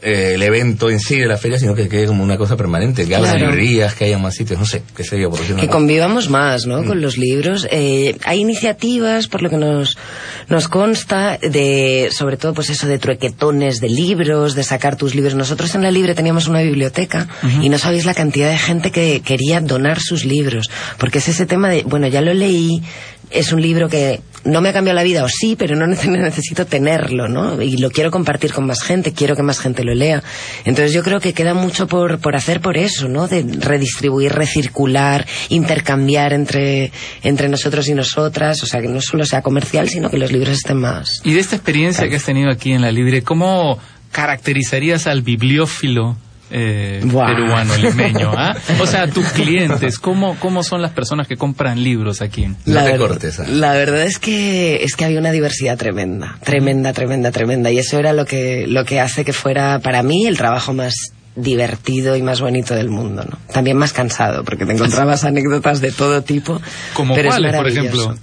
eh, 0.00 0.32
el 0.34 0.42
evento 0.42 0.90
en 0.90 1.00
sí 1.00 1.18
de 1.18 1.26
la 1.26 1.36
feria, 1.36 1.58
sino 1.58 1.74
que 1.74 1.88
quede 1.88 2.06
como 2.06 2.22
una 2.22 2.36
cosa 2.36 2.56
permanente, 2.56 3.06
que 3.06 3.16
haya 3.16 3.34
librerías, 3.34 3.94
que 3.94 4.04
haya 4.04 4.18
más 4.18 4.34
sitios, 4.34 4.58
no 4.58 4.64
sé, 4.64 4.82
qué 4.96 5.02
sé 5.02 5.20
yo. 5.20 5.30
Por 5.30 5.40
que 5.40 5.68
convivamos 5.68 6.30
más, 6.30 6.66
¿no? 6.66 6.82
Mm. 6.82 6.86
Con 6.86 7.00
los 7.00 7.18
libros. 7.18 7.66
Eh, 7.70 8.16
hay 8.24 8.40
iniciativas, 8.40 9.26
por 9.26 9.42
lo 9.42 9.50
que 9.50 9.56
nos, 9.56 9.98
nos 10.48 10.68
consta, 10.68 11.38
de, 11.38 12.10
sobre 12.12 12.36
todo, 12.36 12.54
pues 12.54 12.70
eso, 12.70 12.86
de 12.86 12.98
truequetones 12.98 13.80
de 13.80 13.88
libros, 13.88 14.54
de 14.54 14.62
sacar 14.62 14.96
tus 14.96 15.14
libros. 15.14 15.34
Nosotros 15.34 15.74
en 15.74 15.82
la 15.82 15.90
Libre 15.90 16.14
teníamos 16.14 16.48
una 16.48 16.62
biblioteca 16.62 17.28
y 17.60 17.68
no 17.68 17.78
sabéis 17.78 18.04
la 18.04 18.14
cantidad 18.14 18.50
de 18.50 18.58
gente 18.58 18.92
que 18.92 19.20
quería 19.20 19.60
donar 19.60 20.00
sus 20.00 20.24
libros, 20.24 20.70
porque 20.98 21.18
es 21.18 21.28
ese 21.28 21.46
tema 21.46 21.68
de, 21.68 21.82
bueno, 21.82 22.06
ya 22.06 22.20
lo 22.20 22.32
leí, 22.34 22.82
es 23.30 23.52
un 23.52 23.60
libro 23.60 23.88
que 23.88 24.20
no 24.44 24.60
me 24.60 24.70
ha 24.70 24.72
cambiado 24.72 24.96
la 24.96 25.02
vida, 25.02 25.24
o 25.24 25.28
sí, 25.28 25.56
pero 25.56 25.76
no 25.76 25.86
necesito 25.86 26.66
tenerlo, 26.66 27.28
¿no? 27.28 27.60
Y 27.60 27.76
lo 27.76 27.90
quiero 27.90 28.10
compartir 28.10 28.52
con 28.52 28.66
más 28.66 28.82
gente, 28.82 29.12
quiero 29.12 29.36
que 29.36 29.42
más 29.42 29.60
gente 29.60 29.84
lo 29.84 29.94
lea. 29.94 30.22
Entonces 30.64 30.92
yo 30.92 31.02
creo 31.02 31.20
que 31.20 31.32
queda 31.32 31.54
mucho 31.54 31.86
por, 31.86 32.18
por 32.18 32.36
hacer 32.36 32.60
por 32.60 32.76
eso, 32.76 33.08
¿no? 33.08 33.28
De 33.28 33.42
redistribuir, 33.42 34.32
recircular, 34.32 35.26
intercambiar 35.48 36.32
entre, 36.32 36.92
entre 37.22 37.48
nosotros 37.48 37.88
y 37.88 37.94
nosotras, 37.94 38.62
o 38.62 38.66
sea, 38.66 38.80
que 38.80 38.88
no 38.88 39.00
solo 39.00 39.24
sea 39.24 39.42
comercial, 39.42 39.88
sino 39.88 40.10
que 40.10 40.18
los 40.18 40.32
libros 40.32 40.56
estén 40.56 40.78
más. 40.78 41.20
Y 41.24 41.34
de 41.34 41.40
esta 41.40 41.56
experiencia 41.56 42.08
que 42.08 42.16
has 42.16 42.24
tenido 42.24 42.50
aquí 42.50 42.72
en 42.72 42.82
la 42.82 42.92
Libre, 42.92 43.22
¿cómo 43.22 43.78
caracterizarías 44.12 45.06
al 45.06 45.22
bibliófilo 45.22 46.16
eh, 46.50 47.00
peruano, 47.02 47.76
limeño. 47.76 48.32
¿ah? 48.36 48.56
O 48.80 48.86
sea, 48.86 49.08
tus 49.08 49.26
clientes, 49.28 49.98
¿cómo, 49.98 50.36
¿cómo 50.38 50.62
son 50.62 50.82
las 50.82 50.92
personas 50.92 51.26
que 51.26 51.36
compran 51.36 51.82
libros 51.82 52.22
aquí? 52.22 52.48
La, 52.64 52.84
la 53.48 53.72
verdad 53.72 54.02
es 54.02 54.18
que, 54.18 54.82
es 54.82 54.96
que 54.96 55.04
había 55.04 55.18
una 55.18 55.32
diversidad 55.32 55.76
tremenda, 55.76 56.38
tremenda, 56.44 56.92
tremenda, 56.92 57.30
tremenda. 57.30 57.70
Y 57.70 57.78
eso 57.78 57.98
era 57.98 58.12
lo 58.12 58.24
que, 58.24 58.66
lo 58.66 58.84
que 58.84 59.00
hace 59.00 59.24
que 59.24 59.32
fuera 59.32 59.80
para 59.80 60.02
mí 60.02 60.26
el 60.26 60.36
trabajo 60.36 60.72
más 60.72 60.94
divertido 61.36 62.16
y 62.16 62.22
más 62.22 62.40
bonito 62.40 62.74
del 62.74 62.88
mundo, 62.88 63.24
¿no? 63.24 63.38
También 63.52 63.76
más 63.76 63.92
cansado, 63.92 64.44
porque 64.44 64.66
te 64.66 64.72
encontrabas 64.72 65.24
anécdotas 65.24 65.80
de 65.80 65.92
todo 65.92 66.22
tipo. 66.22 66.60
¿Como 66.94 67.14
cuáles, 67.14 67.54
por 67.54 67.68
ejemplo? 67.68 68.16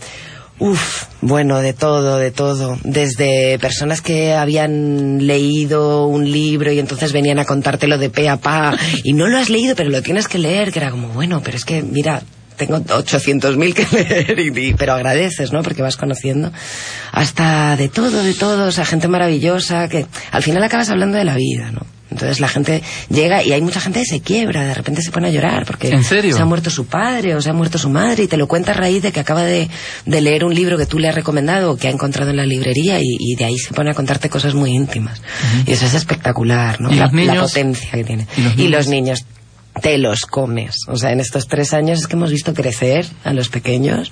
Uf, 0.57 1.07
bueno, 1.21 1.59
de 1.59 1.73
todo, 1.73 2.17
de 2.17 2.31
todo. 2.31 2.77
Desde 2.83 3.59
personas 3.59 4.01
que 4.01 4.33
habían 4.33 5.27
leído 5.27 6.07
un 6.07 6.31
libro 6.31 6.71
y 6.71 6.79
entonces 6.79 7.11
venían 7.11 7.39
a 7.39 7.45
contártelo 7.45 7.97
de 7.97 8.09
pe 8.09 8.29
a 8.29 8.37
pa 8.37 8.77
y 9.03 9.11
no 9.13 9.27
lo 9.27 9.37
has 9.37 9.49
leído, 9.49 9.75
pero 9.75 9.89
lo 9.89 10.01
tienes 10.01 10.29
que 10.29 10.37
leer, 10.37 10.71
que 10.71 10.79
era 10.79 10.91
como, 10.91 11.09
bueno, 11.09 11.41
pero 11.43 11.57
es 11.57 11.65
que, 11.65 11.81
mira, 11.81 12.21
tengo 12.55 12.77
800.000 12.77 13.73
que 13.73 13.87
leer, 13.97 14.39
y, 14.39 14.73
pero 14.75 14.93
agradeces, 14.93 15.51
¿no? 15.51 15.61
Porque 15.61 15.81
vas 15.81 15.97
conociendo. 15.97 16.53
Hasta 17.11 17.75
de 17.75 17.89
todo, 17.89 18.23
de 18.23 18.33
todo, 18.33 18.67
o 18.67 18.71
sea, 18.71 18.85
gente 18.85 19.09
maravillosa 19.09 19.89
que 19.89 20.05
al 20.31 20.41
final 20.41 20.63
acabas 20.63 20.89
hablando 20.89 21.17
de 21.17 21.25
la 21.25 21.35
vida, 21.35 21.71
¿no? 21.71 21.94
Entonces 22.11 22.39
la 22.39 22.47
gente 22.47 22.83
llega 23.09 23.43
y 23.43 23.51
hay 23.51 23.61
mucha 23.61 23.81
gente 23.81 23.99
que 23.99 24.05
se 24.05 24.21
quiebra, 24.21 24.63
de 24.63 24.73
repente 24.73 25.01
se 25.01 25.11
pone 25.11 25.27
a 25.27 25.31
llorar 25.31 25.65
porque 25.65 25.89
se 26.03 26.41
ha 26.41 26.45
muerto 26.45 26.69
su 26.69 26.85
padre 26.85 27.35
o 27.35 27.41
se 27.41 27.49
ha 27.49 27.53
muerto 27.53 27.77
su 27.77 27.89
madre 27.89 28.23
y 28.23 28.27
te 28.27 28.37
lo 28.37 28.47
cuenta 28.47 28.71
a 28.71 28.75
raíz 28.75 29.01
de 29.01 29.11
que 29.11 29.19
acaba 29.19 29.43
de, 29.43 29.69
leer 30.05 30.45
un 30.45 30.53
libro 30.53 30.77
que 30.77 30.85
tú 30.85 30.99
le 30.99 31.09
has 31.09 31.15
recomendado 31.15 31.71
o 31.71 31.77
que 31.77 31.87
ha 31.87 31.91
encontrado 31.91 32.29
en 32.29 32.37
la 32.37 32.45
librería 32.45 32.99
y, 33.01 33.35
de 33.35 33.45
ahí 33.45 33.57
se 33.57 33.73
pone 33.73 33.91
a 33.91 33.93
contarte 33.93 34.29
cosas 34.29 34.53
muy 34.53 34.71
íntimas. 34.71 35.21
Y 35.65 35.71
eso 35.73 35.85
es 35.85 35.93
espectacular, 35.93 36.79
¿no? 36.79 36.89
La, 36.89 37.09
potencia 37.09 37.91
que 37.91 38.03
tiene. 38.03 38.27
¿Y 38.57 38.67
los, 38.67 38.87
niños? 38.87 39.25
Te 39.81 39.97
los 39.97 40.25
comes. 40.25 40.75
O 40.87 40.97
sea, 40.97 41.11
en 41.11 41.19
estos 41.19 41.47
tres 41.47 41.73
años 41.73 41.99
es 41.99 42.07
que 42.07 42.15
hemos 42.15 42.31
visto 42.31 42.53
crecer 42.53 43.05
a 43.23 43.33
los 43.33 43.49
pequeños. 43.49 44.11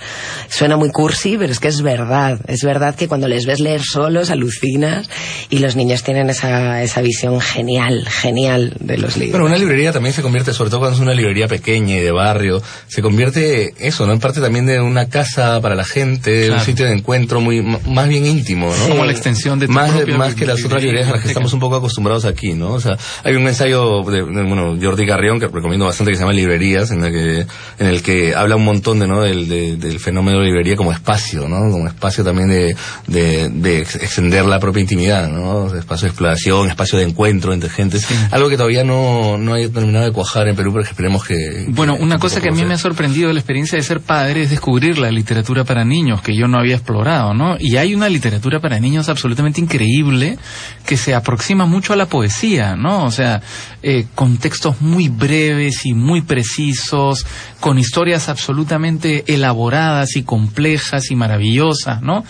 Suena 0.49 0.78
muy 0.78 0.89
cursi, 0.89 1.38
pero 1.38 1.52
es 1.52 1.60
que 1.60 1.67
es 1.69 1.82
verdad. 1.82 2.39
Es 2.47 2.63
verdad 2.63 2.95
que 2.95 3.08
cuando 3.08 3.28
les 3.28 3.45
ves 3.45 3.60
leer 3.60 3.82
solos, 3.82 4.30
alucinas 4.30 5.10
y 5.49 5.60
los 5.60 5.76
niños 5.76 6.04
tienen 6.04 6.30
esa, 6.30 6.82
esa 6.84 7.02
visión 7.02 7.39
genial, 7.39 8.08
genial 8.08 8.73
de 8.80 8.97
los 8.97 9.17
libros. 9.17 9.32
Bueno, 9.32 9.45
una 9.45 9.58
librería 9.58 9.91
también 9.91 10.13
se 10.13 10.21
convierte, 10.21 10.54
sobre 10.54 10.69
todo 10.69 10.82
cuando 10.82 10.97
es 10.97 11.02
una 11.02 11.13
librería 11.13 11.47
pequeña 11.47 11.97
y 11.97 12.02
de 12.02 12.12
barrio, 12.12 12.62
se 12.88 13.02
convierte 13.02 13.73
eso, 13.80 14.06
¿no? 14.06 14.13
En 14.13 14.19
parte 14.19 14.41
también 14.41 14.65
de 14.65 14.80
una 14.80 15.10
casa 15.10 15.60
para 15.62 15.76
la 15.76 15.86
gente, 15.86 16.52
un 16.52 16.60
sitio 16.60 16.86
de 16.86 16.93
encuentro 16.93 17.39
muy 17.41 17.62
más 17.62 18.08
bien 18.08 18.26
íntimo, 18.26 18.73
¿no? 18.76 18.89
Como 18.89 19.06
la 19.06 19.12
extensión 19.12 19.60
de 19.60 19.67
tu 19.67 19.73
más, 19.73 19.91
más 20.08 20.36
que 20.36 20.45
las 20.45 20.63
otras 20.63 20.82
librerías 20.82 21.10
a 21.10 21.13
las 21.13 21.21
que 21.21 21.30
estamos 21.30 21.54
un 21.54 21.60
poco 21.60 21.78
acostumbrados 21.78 22.26
aquí, 22.26 22.54
¿no? 22.54 22.73
O 22.73 22.82
sea, 22.82 22.97
hay 23.23 23.36
un 23.36 23.47
ensayo 23.47 24.04
de, 24.04 24.21
bueno, 24.21 24.78
Jordi 24.82 25.06
Garrión 25.06 25.39
que 25.39 25.52
recomiendo 25.53 25.85
bastante 25.85 26.11
que 26.11 26.17
se 26.17 26.23
llama 26.23 26.33
Librerías, 26.33 26.91
en 26.91 27.03
el 27.03 27.11
que, 27.11 27.39
en 27.79 27.87
el 27.87 28.01
que 28.01 28.33
habla 28.35 28.55
un 28.55 28.65
montón 28.65 28.99
de, 28.99 29.07
¿no? 29.07 29.21
del, 29.21 29.47
del 29.79 29.99
fenómeno 29.99 30.39
de 30.39 30.45
librería 30.45 30.75
como 30.75 30.91
espacio, 30.91 31.47
¿no? 31.47 31.71
Como 31.71 31.87
espacio 31.87 32.23
también 32.23 32.49
de, 32.49 32.75
de, 33.07 33.49
de 33.49 33.79
extender 33.79 34.45
la 34.45 34.59
propia 34.59 34.81
intimidad, 34.81 35.29
¿no? 35.29 35.73
Espacio 35.75 36.05
de 36.05 36.09
exploración, 36.09 36.69
espacio 36.69 36.97
de 36.97 37.05
encuentro 37.05 37.53
entre 37.53 37.69
gente. 37.69 37.99
Algo 38.31 38.49
que 38.49 38.57
todavía 38.57 38.83
no, 38.83 39.37
no 39.37 39.53
hay 39.53 39.69
terminado 39.69 40.05
de 40.05 40.11
cuajar 40.11 40.47
en 40.47 40.55
Perú, 40.55 40.71
pero 40.73 40.83
que 40.83 40.89
esperemos 40.89 41.23
que... 41.23 41.65
Bueno, 41.67 41.95
una 41.99 42.17
cosa 42.17 42.41
que 42.41 42.49
a 42.49 42.51
mí 42.51 42.63
me 42.65 42.73
ha 42.73 42.77
sorprendido 42.77 43.27
de 43.27 43.33
la 43.35 43.39
experiencia 43.39 43.77
de 43.77 43.83
ser 43.83 44.01
padre 44.01 44.43
es 44.43 44.49
descubrir 44.49 44.97
la 44.97 45.11
literatura 45.11 45.63
para 45.63 45.85
niños 45.85 46.21
que 46.21 46.35
yo 46.35 46.47
no 46.47 46.57
había 46.57 46.75
explorado, 46.75 47.33
¿no? 47.33 47.55
Y 47.59 47.77
hay 47.77 47.93
una 47.93 48.09
literatura 48.09 48.59
para 48.59 48.79
niños 48.79 49.09
absolutamente 49.09 49.61
increíble 49.61 50.37
que 50.85 50.97
se 50.97 51.13
aproxima 51.13 51.65
mucho 51.65 51.93
a 51.93 51.95
la 51.95 52.07
poesía, 52.07 52.75
¿no? 52.75 53.05
O 53.05 53.11
sea, 53.11 53.41
eh, 53.81 54.05
con 54.15 54.37
textos 54.37 54.81
muy 54.81 55.09
breves 55.09 55.42
y 55.86 55.93
muy 55.93 56.21
precisos, 56.21 57.25
con 57.60 57.77
historias 57.77 58.29
absolutamente 58.29 59.23
elaboradas 59.27 60.15
y 60.15 60.23
complejas 60.23 61.12
y 61.12 61.15
maravillosas, 61.15 62.01
¿no? 62.01 62.23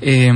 Eh, 0.00 0.32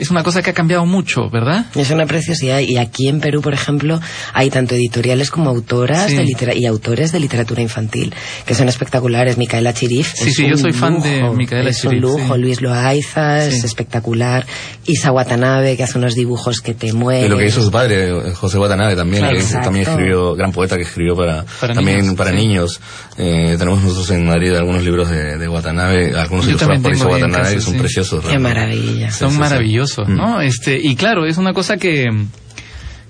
es 0.00 0.10
una 0.10 0.22
cosa 0.22 0.42
que 0.42 0.50
ha 0.50 0.54
cambiado 0.54 0.86
mucho, 0.86 1.28
¿verdad? 1.30 1.66
Es 1.74 1.90
una 1.90 2.06
preciosidad. 2.06 2.60
Y 2.60 2.78
aquí 2.78 3.08
en 3.08 3.20
Perú, 3.20 3.42
por 3.42 3.52
ejemplo, 3.52 4.00
hay 4.32 4.48
tanto 4.48 4.74
editoriales 4.74 5.30
como 5.30 5.50
autoras 5.50 6.10
de 6.10 6.26
y 6.56 6.66
autores 6.66 7.12
de 7.12 7.20
literatura 7.20 7.60
infantil, 7.60 8.14
que 8.46 8.54
son 8.54 8.68
espectaculares. 8.68 9.36
Micaela 9.36 9.74
Chirif. 9.74 10.14
Sí, 10.14 10.32
sí, 10.32 10.48
yo 10.48 10.56
soy 10.56 10.72
fan 10.72 11.02
de 11.02 11.22
Micaela 11.34 11.70
Chirif. 11.72 11.78
Es 11.78 11.84
un 11.84 12.00
lujo. 12.00 12.36
Luis 12.38 12.62
Loaiza 12.62 13.44
es 13.44 13.62
espectacular. 13.62 14.46
Isa 14.86 15.12
Watanabe, 15.12 15.76
que 15.76 15.82
hace 15.82 15.98
unos 15.98 16.14
dibujos 16.14 16.60
que 16.60 16.72
te 16.72 16.92
mueven. 16.94 17.26
Y 17.26 17.28
lo 17.28 17.36
que 17.36 17.46
hizo 17.46 17.62
su 17.62 17.70
padre, 17.70 18.32
José 18.34 18.58
Watanabe, 18.58 18.96
también, 18.96 19.28
que 19.28 19.42
también 19.62 19.86
escribió, 19.86 20.34
gran 20.34 20.50
poeta 20.52 20.76
que 20.76 20.82
escribió 20.82 21.14
para, 21.14 21.44
también 21.60 21.98
niños, 21.98 22.14
para 22.14 22.32
niños. 22.32 22.80
Eh, 23.18 23.56
tenemos 23.58 23.82
nosotros 23.82 24.10
en 24.12 24.26
Madrid 24.26 24.54
algunos 24.54 24.82
libros 24.82 25.10
de, 25.10 25.36
de 25.36 25.48
Watanabe, 25.48 26.14
algunos 26.18 26.46
ilustrados 26.46 26.80
por 26.80 26.92
Isa 26.92 27.06
Watanabe, 27.06 27.54
que 27.54 27.60
son 27.60 27.74
preciosos. 27.74 28.24
Qué 28.24 28.38
maravilla. 28.38 29.10
Son 29.10 29.36
maravillosos. 29.36 29.89
¿No? 29.98 30.38
Mm. 30.38 30.42
Este, 30.42 30.78
y 30.78 30.94
claro, 30.96 31.26
es 31.26 31.38
una 31.38 31.52
cosa 31.52 31.76
que, 31.76 32.06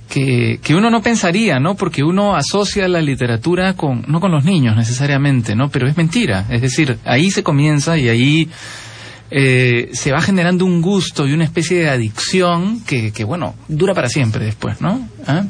que, 0.09 0.59
que, 0.63 0.75
uno 0.75 0.91
no 0.91 1.03
pensaría, 1.03 1.59
¿no? 1.59 1.75
Porque 1.75 2.03
uno 2.03 2.35
asocia 2.35 2.89
la 2.89 3.01
literatura 3.01 3.75
con, 3.75 4.05
no 4.09 4.21
con 4.21 4.33
los 4.33 4.45
niños 4.45 4.77
necesariamente, 4.77 5.55
¿no? 5.55 5.69
Pero 5.71 5.89
es 5.89 5.97
mentira. 5.97 6.47
Es 6.51 6.63
decir, 6.63 6.99
ahí 7.05 7.31
se 7.31 7.43
comienza 7.43 7.97
y 7.97 8.09
ahí 8.09 8.49
eh, 9.31 9.91
se 9.93 10.11
va 10.11 10.21
generando 10.21 10.65
un 10.65 10.81
gusto 10.83 11.27
y 11.27 11.33
una 11.33 11.45
especie 11.45 11.79
de 11.79 11.89
adicción 11.89 12.81
que, 12.85 13.13
que 13.13 13.25
bueno, 13.25 13.55
dura 13.69 13.95
para 13.95 14.09
siempre 14.09 14.45
después, 14.45 14.81
¿no? 14.81 15.09
¿Ah? 15.27 15.45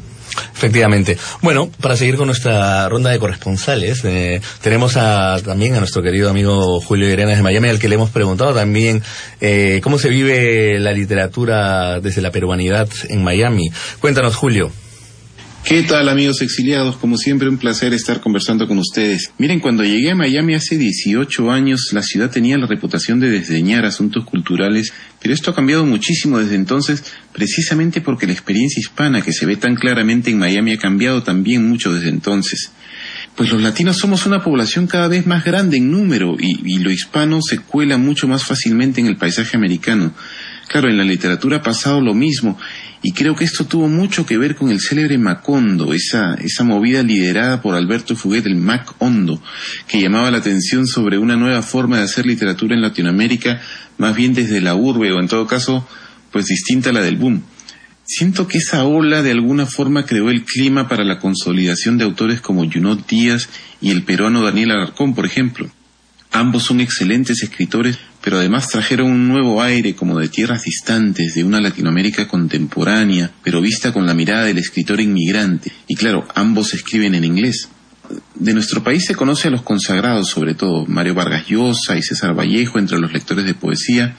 Efectivamente. 0.55 1.17
Bueno, 1.43 1.71
para 1.81 1.97
seguir 1.97 2.17
con 2.17 2.27
nuestra 2.27 2.89
ronda 2.89 3.11
de 3.11 3.19
corresponsales, 3.19 4.05
eh, 4.05 4.41
tenemos 4.61 4.97
a, 4.97 5.41
también 5.45 5.75
a 5.75 5.79
nuestro 5.79 6.03
querido 6.03 6.31
amigo 6.31 6.81
Julio 6.81 7.09
Irenas 7.09 7.37
de 7.37 7.43
Miami, 7.43 7.69
al 7.69 7.79
que 7.79 7.89
le 7.89 7.95
hemos 7.95 8.11
preguntado 8.11 8.55
también 8.55 9.03
eh, 9.41 9.81
cómo 9.83 9.99
se 9.99 10.09
vive 10.09 10.79
la 10.79 10.93
literatura 10.93 12.01
desde 12.01 12.23
la 12.23 12.31
peruanidad 12.31 12.89
en 13.09 13.23
Miami. 13.23 13.71
Cuéntanos, 14.01 14.37
Julio. 14.37 14.71
¿Qué 15.65 15.83
tal 15.83 16.09
amigos 16.09 16.41
exiliados? 16.41 16.97
Como 16.97 17.17
siempre 17.17 17.49
un 17.49 17.59
placer 17.59 17.93
estar 17.93 18.21
conversando 18.21 18.67
con 18.67 18.79
ustedes. 18.79 19.31
Miren, 19.39 19.61
cuando 19.61 19.85
llegué 19.85 20.11
a 20.11 20.15
Miami 20.17 20.55
hace 20.55 20.79
18 20.79 21.51
años, 21.51 21.91
la 21.93 22.03
ciudad 22.03 22.31
tenía 22.31 22.57
la 22.57 22.67
reputación 22.67 23.21
de 23.21 23.31
desdeñar 23.31 23.85
asuntos 23.85 24.25
culturales, 24.25 24.93
pero 25.21 25.35
esto 25.35 25.51
ha 25.51 25.55
cambiado 25.55 25.85
muchísimo 25.85 26.39
desde 26.39 26.57
entonces, 26.57 27.05
precisamente 27.33 28.01
porque 28.01 28.27
la 28.27 28.33
experiencia 28.33 28.81
hispana 28.81 29.23
que 29.23 29.33
se 29.33 29.47
ve 29.47 29.57
tan 29.57 29.77
claramente 29.77 30.31
en 30.31 30.39
Miami 30.39 30.73
ha 30.73 30.79
cambiado 30.79 31.23
también 31.23 31.69
mucho 31.69 31.93
desde 31.93 32.09
entonces. 32.09 32.73
Pues 33.37 33.53
los 33.53 33.63
latinos 33.63 33.99
somos 33.99 34.27
una 34.27 34.43
población 34.43 34.87
cada 34.87 35.09
vez 35.09 35.27
más 35.27 35.45
grande 35.45 35.77
en 35.77 35.91
número 35.91 36.37
y, 36.39 36.75
y 36.75 36.79
lo 36.79 36.91
hispano 36.91 37.41
se 37.43 37.59
cuela 37.59 37.97
mucho 37.97 38.27
más 38.27 38.45
fácilmente 38.45 39.01
en 39.01 39.07
el 39.07 39.17
paisaje 39.17 39.57
americano. 39.57 40.15
Claro, 40.71 40.89
en 40.89 40.99
la 40.99 41.05
literatura 41.05 41.59
ha 41.59 41.63
pasado 41.63 42.01
lo 42.01 42.15
mismo 42.15 42.57
y 43.03 43.13
creo 43.13 43.35
que 43.35 43.45
esto 43.45 43.65
tuvo 43.65 43.89
mucho 43.89 44.27
que 44.27 44.37
ver 44.37 44.57
con 44.57 44.71
el 44.71 44.81
célebre 44.81 45.17
Macondo, 45.17 45.95
esa, 45.95 46.35
esa 46.35 46.65
movida 46.65 47.03
liderada 47.03 47.63
por 47.63 47.75
Alberto 47.75 48.15
Fuguet, 48.15 48.45
el 48.47 48.57
Mac 48.57 48.95
Hondo, 48.99 49.43
que 49.89 50.01
llamaba 50.01 50.31
la 50.31 50.39
atención 50.39 50.87
sobre 50.87 51.17
una 51.17 51.37
nueva 51.37 51.63
forma 51.63 51.97
de 51.97 52.05
hacer 52.05 52.27
literatura 52.27 52.75
en 52.75 52.83
Latinoamérica, 52.83 53.61
más 53.97 54.15
bien 54.15 54.35
desde 54.35 54.61
la 54.61 54.75
urbe, 54.75 55.13
o 55.13 55.21
en 55.21 55.29
todo 55.29 55.47
caso, 55.47 55.89
pues 56.31 56.47
distinta 56.47 56.91
a 56.91 56.93
la 56.93 57.01
del 57.01 57.17
boom. 57.17 57.43
Siento 58.05 58.47
que 58.49 58.59
esa 58.59 58.85
ola 58.85 59.23
de 59.23 59.31
alguna 59.31 59.67
forma 59.67 60.05
creó 60.05 60.31
el 60.31 60.45
clima 60.45 60.89
para 60.89 61.05
la 61.05 61.19
consolidación 61.21 61.97
de 61.97 62.05
autores 62.05 62.41
como 62.41 62.71
Junot 62.71 63.07
Díaz 63.07 63.49
y 63.81 63.93
el 63.93 64.03
peruano 64.03 64.43
Daniel 64.43 64.73
Alarcón, 64.73 65.15
por 65.15 65.25
ejemplo. 65.25 65.71
Ambos 66.33 66.65
son 66.65 66.81
excelentes 66.81 67.43
escritores, 67.43 67.99
pero 68.23 68.39
además 68.39 68.69
trajeron 68.69 69.11
un 69.11 69.29
nuevo 69.29 69.63
aire 69.63 69.95
como 69.95 70.19
de 70.19 70.29
tierras 70.29 70.63
distantes, 70.63 71.35
de 71.35 71.45
una 71.45 71.61
Latinoamérica 71.61 72.29
contemporánea, 72.29 73.31
pero 73.43 73.61
vista 73.61 73.93
con 73.93 74.07
la 74.07 74.15
mirada 74.15 74.45
del 74.45 74.59
escritor 74.59 75.01
inmigrante. 75.01 75.73
Y 75.87 75.95
claro, 75.95 76.27
ambos 76.35 76.75
escriben 76.75 77.15
en 77.15 77.25
inglés. 77.25 77.69
De 78.35 78.53
nuestro 78.53 78.83
país 78.83 79.05
se 79.07 79.15
conoce 79.15 79.49
a 79.49 79.51
los 79.51 79.63
consagrados, 79.63 80.29
sobre 80.29 80.55
todo 80.55 80.85
Mario 80.87 81.15
Vargas 81.15 81.47
Llosa 81.47 81.97
y 81.97 82.03
César 82.03 82.39
Vallejo 82.39 82.79
entre 82.79 82.99
los 82.99 83.13
lectores 83.13 83.45
de 83.45 83.55
poesía, 83.55 84.17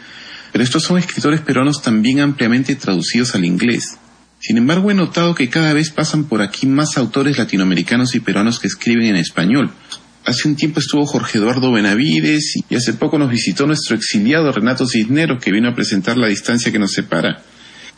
pero 0.52 0.64
estos 0.64 0.84
son 0.84 0.98
escritores 0.98 1.42
peruanos 1.42 1.82
también 1.82 2.20
ampliamente 2.20 2.76
traducidos 2.76 3.36
al 3.36 3.46
inglés. 3.46 3.98
Sin 4.40 4.58
embargo, 4.58 4.90
he 4.90 4.96
notado 4.96 5.36
que 5.36 5.50
cada 5.50 5.74
vez 5.74 5.92
pasan 5.92 6.24
por 6.24 6.42
aquí 6.42 6.66
más 6.66 6.98
autores 6.98 7.38
latinoamericanos 7.38 8.16
y 8.16 8.20
peruanos 8.20 8.60
que 8.60 8.68
escriben 8.68 9.06
en 9.06 9.16
español, 9.18 9.72
Hace 10.24 10.48
un 10.48 10.56
tiempo 10.56 10.80
estuvo 10.80 11.04
Jorge 11.08 11.40
Eduardo 11.40 11.72
Benavides 11.72 12.54
y 12.70 12.76
hace 12.76 12.94
poco 12.94 13.18
nos 13.18 13.32
visitó 13.32 13.66
nuestro 13.66 13.96
exiliado 13.96 14.52
Renato 14.52 14.86
Cisneros 14.86 15.44
que 15.44 15.52
vino 15.52 15.68
a 15.68 15.74
presentar 15.74 16.16
la 16.16 16.28
distancia 16.28 16.72
que 16.72 16.78
nos 16.78 16.92
separa. 16.92 17.42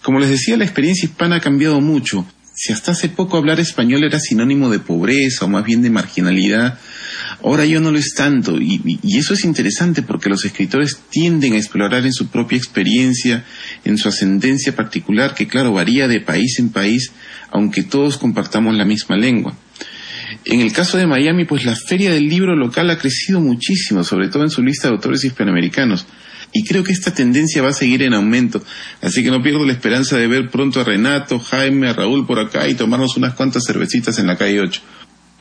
Como 0.01 0.19
les 0.19 0.29
decía, 0.29 0.55
la 0.55 0.63
experiencia 0.63 1.05
hispana 1.05 1.38
ha 1.38 1.41
cambiado 1.41 1.81
mucho. 1.81 2.25
Si 2.55 2.71
hasta 2.71 2.91
hace 2.91 3.09
poco 3.09 3.36
hablar 3.36 3.59
español 3.59 4.05
era 4.05 4.21
sinónimo 4.21 4.69
de 4.69 4.79
pobreza 4.79 5.43
o 5.43 5.49
más 5.49 5.65
bien 5.65 5.81
de 5.81 5.89
marginalidad, 5.89 6.79
ahora 7.43 7.65
yo 7.65 7.81
no 7.81 7.91
lo 7.91 7.97
es 7.97 8.13
tanto. 8.15 8.57
Y, 8.57 8.99
y, 9.03 9.17
eso 9.17 9.33
es 9.33 9.43
interesante 9.43 10.01
porque 10.01 10.29
los 10.29 10.45
escritores 10.45 10.99
tienden 11.09 11.53
a 11.53 11.57
explorar 11.57 12.05
en 12.05 12.13
su 12.13 12.27
propia 12.27 12.57
experiencia, 12.57 13.43
en 13.83 13.97
su 13.97 14.07
ascendencia 14.07 14.73
particular, 14.73 15.33
que 15.33 15.47
claro 15.47 15.73
varía 15.73 16.07
de 16.07 16.21
país 16.21 16.57
en 16.59 16.69
país, 16.69 17.12
aunque 17.51 17.83
todos 17.83 18.17
compartamos 18.17 18.75
la 18.75 18.86
misma 18.86 19.17
lengua. 19.17 19.57
En 20.45 20.61
el 20.61 20.71
caso 20.71 20.97
de 20.97 21.07
Miami, 21.07 21.45
pues 21.45 21.65
la 21.65 21.75
feria 21.75 22.11
del 22.11 22.27
libro 22.27 22.55
local 22.55 22.89
ha 22.89 22.97
crecido 22.97 23.39
muchísimo, 23.39 24.03
sobre 24.03 24.29
todo 24.29 24.43
en 24.43 24.49
su 24.49 24.61
lista 24.61 24.87
de 24.87 24.95
autores 24.95 25.23
hispanoamericanos. 25.23 26.05
Y 26.53 26.63
creo 26.63 26.83
que 26.83 26.91
esta 26.91 27.13
tendencia 27.13 27.63
va 27.63 27.69
a 27.69 27.73
seguir 27.73 28.03
en 28.03 28.13
aumento. 28.13 28.63
Así 29.01 29.23
que 29.23 29.31
no 29.31 29.41
pierdo 29.41 29.65
la 29.65 29.73
esperanza 29.73 30.17
de 30.17 30.27
ver 30.27 30.49
pronto 30.49 30.79
a 30.79 30.83
Renato, 30.83 31.39
Jaime, 31.39 31.89
a 31.89 31.93
Raúl 31.93 32.27
por 32.27 32.39
acá 32.39 32.67
y 32.67 32.75
tomarnos 32.75 33.17
unas 33.17 33.33
cuantas 33.33 33.63
cervecitas 33.65 34.19
en 34.19 34.27
la 34.27 34.37
calle 34.37 34.61
8. 34.61 34.81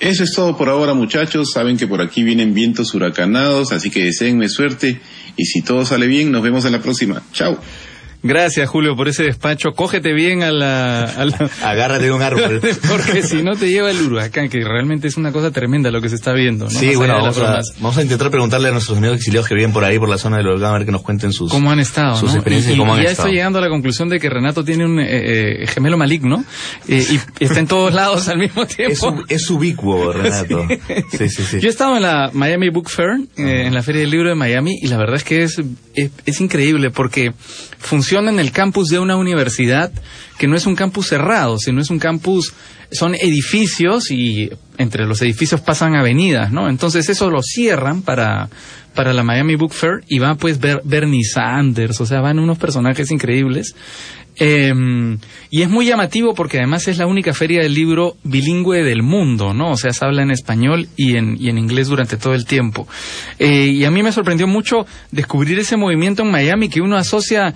Eso 0.01 0.25
es 0.25 0.33
todo 0.33 0.57
por 0.57 0.69
ahora, 0.69 0.95
muchachos. 0.95 1.51
Saben 1.53 1.77
que 1.77 1.87
por 1.87 2.01
aquí 2.01 2.23
vienen 2.23 2.55
vientos 2.55 2.95
huracanados, 2.95 3.73
así 3.73 3.91
que 3.91 4.05
deseenme 4.05 4.49
suerte. 4.49 5.01
Y 5.37 5.45
si 5.45 5.63
todo 5.63 5.85
sale 5.85 6.07
bien, 6.07 6.33
nos 6.33 6.43
vemos 6.43 6.65
en 6.65 6.73
la 6.73 6.81
próxima. 6.81 7.23
Chao. 7.33 7.61
Gracias, 8.25 8.69
Julio, 8.69 8.95
por 8.95 9.09
ese 9.09 9.25
despacho. 9.25 9.73
Cógete 9.75 10.13
bien 10.13 10.45
a 10.45 10.53
la... 10.53 11.05
Agárrate 11.63 12.05
de 12.05 12.13
un 12.13 12.23
árbol. 12.23 12.61
Porque 12.89 13.23
si 13.23 13.43
no 13.43 13.57
te 13.57 13.69
lleva 13.69 13.91
el 13.91 14.01
huracán, 14.01 14.49
que 14.49 14.63
realmente 14.63 15.09
es 15.09 15.17
una 15.17 15.33
cosa 15.33 15.51
tremenda 15.51 15.91
lo 15.91 16.01
que 16.01 16.09
se 16.09 16.15
está 16.15 16.33
viendo. 16.33 16.67
¿no? 16.67 16.71
Sí, 16.71 16.95
bueno, 16.95 17.15
vamos 17.15 17.39
a, 17.39 17.61
vamos 17.79 17.99
a, 17.99 18.03
intentar 18.03 18.31
preguntarle 18.31 18.69
a 18.69 18.71
nuestros 18.71 18.97
amigos 18.97 19.17
exiliados 19.17 19.49
que 19.49 19.57
viven 19.57 19.73
por 19.73 19.85
ahí, 19.85 19.99
por 19.99 20.09
la 20.09 20.19
zona 20.19 20.37
del 20.37 20.47
huracán, 20.47 20.71
a 20.71 20.79
ver 20.79 20.87
que 20.87 20.93
nos 20.93 21.03
cuenten 21.03 21.33
sus... 21.33 21.51
¿Cómo 21.51 21.73
han 21.73 21.81
estado? 21.81 22.17
Sus 22.17 22.35
experiencias 22.35 22.77
y, 22.77 22.79
cómo 22.79 22.95
han 22.95 23.03
ya 23.03 23.11
estoy 23.11 23.33
llegando 23.33 23.59
a 23.59 23.63
la 23.63 23.69
conclusión 23.69 24.09
de 24.09 24.21
que 24.21 24.31
Renato 24.31 24.65
tiene 24.65 24.85
un 24.85 25.01
eh, 25.01 25.63
eh, 25.63 25.67
gemelo 25.67 25.99
maligno 25.99 26.45
eh, 26.87 27.05
y 27.11 27.45
está 27.45 27.59
en 27.59 27.67
todos 27.67 27.93
lados 27.93 28.29
al 28.29 28.39
mismo 28.39 28.67
tiempo. 28.67 29.25
Es, 29.29 29.51
ubicuo, 29.51 30.13
Renato. 30.13 30.67
Sí. 31.13 31.29
Sí, 31.29 31.43
sí, 31.45 31.61
Yo 31.61 31.69
he 31.69 31.71
estado 31.71 31.97
en 31.97 32.03
la 32.03 32.31
Miami 32.33 32.69
Book 32.69 32.89
Fair, 32.89 33.19
en 33.37 33.75
la 33.75 33.83
Feria 33.83 34.03
del 34.03 34.11
Libro 34.11 34.29
de 34.29 34.35
Miami, 34.35 34.79
y 34.81 34.89
la 34.89 34.97
verdad 34.97 35.17
es 35.17 35.25
que 35.25 35.43
es, 35.43 35.61
es, 35.95 36.11
es 36.25 36.41
increíble 36.41 36.91
porque 36.91 37.33
funciona 37.79 38.12
en 38.21 38.39
el 38.39 38.53
campus 38.53 38.89
de 38.89 38.99
una 38.99 39.17
universidad 39.17 39.93
que 40.39 40.49
no 40.49 40.57
es 40.57 40.67
un 40.67 40.75
campus 40.75 41.09
cerrado, 41.09 41.59
sino 41.59 41.81
es 41.81 41.91
un 41.91 41.99
campus, 41.99 42.55
son 42.91 43.15
edificios 43.15 44.11
y 44.11 44.51
entre 44.79 45.07
los 45.07 45.23
edificios 45.23 45.61
pasan 45.61 45.95
avenidas, 45.95 46.53
¿no? 46.53 46.69
Entonces 46.69 47.09
eso 47.09 47.31
lo 47.31 47.43
cierran 47.43 48.03
para, 48.03 48.49
para 48.95 49.13
la 49.13 49.23
Miami 49.23 49.57
Book 49.57 49.73
Fair 49.73 50.01
y 50.09 50.19
va 50.19 50.35
pues 50.35 50.59
Bernie 50.59 51.25
Sanders, 51.25 52.01
o 52.01 52.07
sea, 52.07 52.21
van 52.21 52.39
unos 52.39 52.59
personajes 52.59 53.11
increíbles. 53.11 53.75
Eh, 54.37 54.73
y 55.51 55.61
es 55.61 55.69
muy 55.69 55.85
llamativo 55.85 56.35
porque 56.35 56.57
además 56.57 56.89
es 56.89 56.97
la 56.97 57.07
única 57.07 57.35
feria 57.35 57.63
del 57.63 57.75
libro 57.75 58.17
bilingüe 58.25 58.83
del 58.83 59.03
mundo, 59.03 59.53
¿no? 59.53 59.73
O 59.73 59.77
sea, 59.77 59.93
se 59.93 60.05
habla 60.05 60.23
en 60.23 60.31
español 60.31 60.89
y 60.97 61.17
en, 61.17 61.37
y 61.39 61.51
en 61.51 61.59
inglés 61.59 61.89
durante 61.89 62.17
todo 62.17 62.35
el 62.35 62.47
tiempo. 62.47 62.89
Eh, 63.39 63.67
y 63.67 63.85
a 63.85 63.91
mí 63.91 64.03
me 64.03 64.11
sorprendió 64.11 64.47
mucho 64.47 64.87
descubrir 65.11 65.59
ese 65.59 65.77
movimiento 65.77 66.23
en 66.23 66.31
Miami 66.31 66.71
que 66.71 66.81
uno 66.81 66.97
asocia 66.97 67.55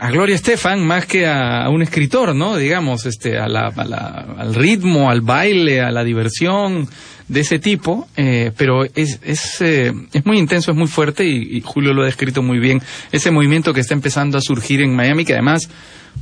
a 0.00 0.10
Gloria 0.10 0.34
Estefan 0.34 0.84
más 0.84 1.06
que 1.06 1.26
a, 1.26 1.68
un 1.68 1.82
escritor, 1.82 2.34
¿no? 2.34 2.56
Digamos, 2.56 3.06
este, 3.06 3.38
a 3.38 3.48
la, 3.48 3.68
al 3.68 4.54
ritmo, 4.54 5.10
al 5.10 5.20
baile, 5.20 5.80
a 5.80 5.90
la 5.90 6.02
diversión 6.02 6.88
de 7.28 7.40
ese 7.40 7.58
tipo, 7.58 8.08
eh, 8.16 8.50
pero 8.56 8.84
es, 8.84 9.20
es, 9.22 9.60
eh, 9.60 9.92
es 10.12 10.26
muy 10.26 10.38
intenso, 10.38 10.72
es 10.72 10.76
muy 10.76 10.88
fuerte 10.88 11.24
y, 11.24 11.56
y, 11.56 11.60
Julio 11.60 11.94
lo 11.94 12.02
ha 12.02 12.06
descrito 12.06 12.42
muy 12.42 12.58
bien. 12.58 12.82
Ese 13.12 13.30
movimiento 13.30 13.72
que 13.72 13.80
está 13.80 13.94
empezando 13.94 14.36
a 14.36 14.40
surgir 14.40 14.80
en 14.82 14.94
Miami, 14.94 15.24
que 15.24 15.34
además, 15.34 15.70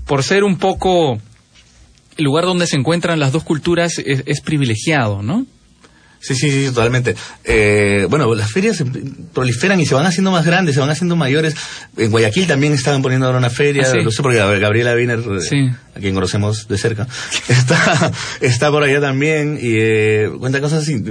por 0.06 0.22
ser 0.22 0.44
un 0.44 0.56
poco 0.56 1.18
el 2.16 2.24
lugar 2.24 2.44
donde 2.44 2.66
se 2.66 2.76
encuentran 2.76 3.18
las 3.18 3.32
dos 3.32 3.44
culturas, 3.44 3.98
es, 3.98 4.22
es 4.26 4.40
privilegiado, 4.42 5.22
¿no? 5.22 5.46
Sí, 6.20 6.34
sí, 6.34 6.50
sí, 6.50 6.66
totalmente. 6.66 7.16
Eh, 7.44 8.06
bueno, 8.10 8.34
las 8.34 8.52
ferias 8.52 8.84
proliferan 9.32 9.80
y 9.80 9.86
se 9.86 9.94
van 9.94 10.04
haciendo 10.04 10.30
más 10.30 10.44
grandes, 10.44 10.74
se 10.74 10.80
van 10.80 10.90
haciendo 10.90 11.16
mayores. 11.16 11.54
En 11.96 12.10
Guayaquil 12.10 12.46
también 12.46 12.74
estaban 12.74 13.00
poniendo 13.00 13.26
ahora 13.26 13.38
una 13.38 13.48
feria, 13.48 13.84
¿Ah, 13.86 13.92
sí? 13.92 14.04
no 14.04 14.10
sé 14.10 14.22
porque 14.22 14.36
Gabriela 14.36 14.94
Wiener, 14.94 15.22
sí. 15.40 15.70
a 15.96 15.98
quien 15.98 16.12
conocemos 16.12 16.68
de 16.68 16.76
cerca, 16.76 17.08
está, 17.48 18.12
está 18.42 18.70
por 18.70 18.82
allá 18.82 19.00
también 19.00 19.58
y 19.60 19.72
eh, 19.72 20.30
cuenta 20.38 20.60
cosas 20.60 20.82
así, 20.82 21.02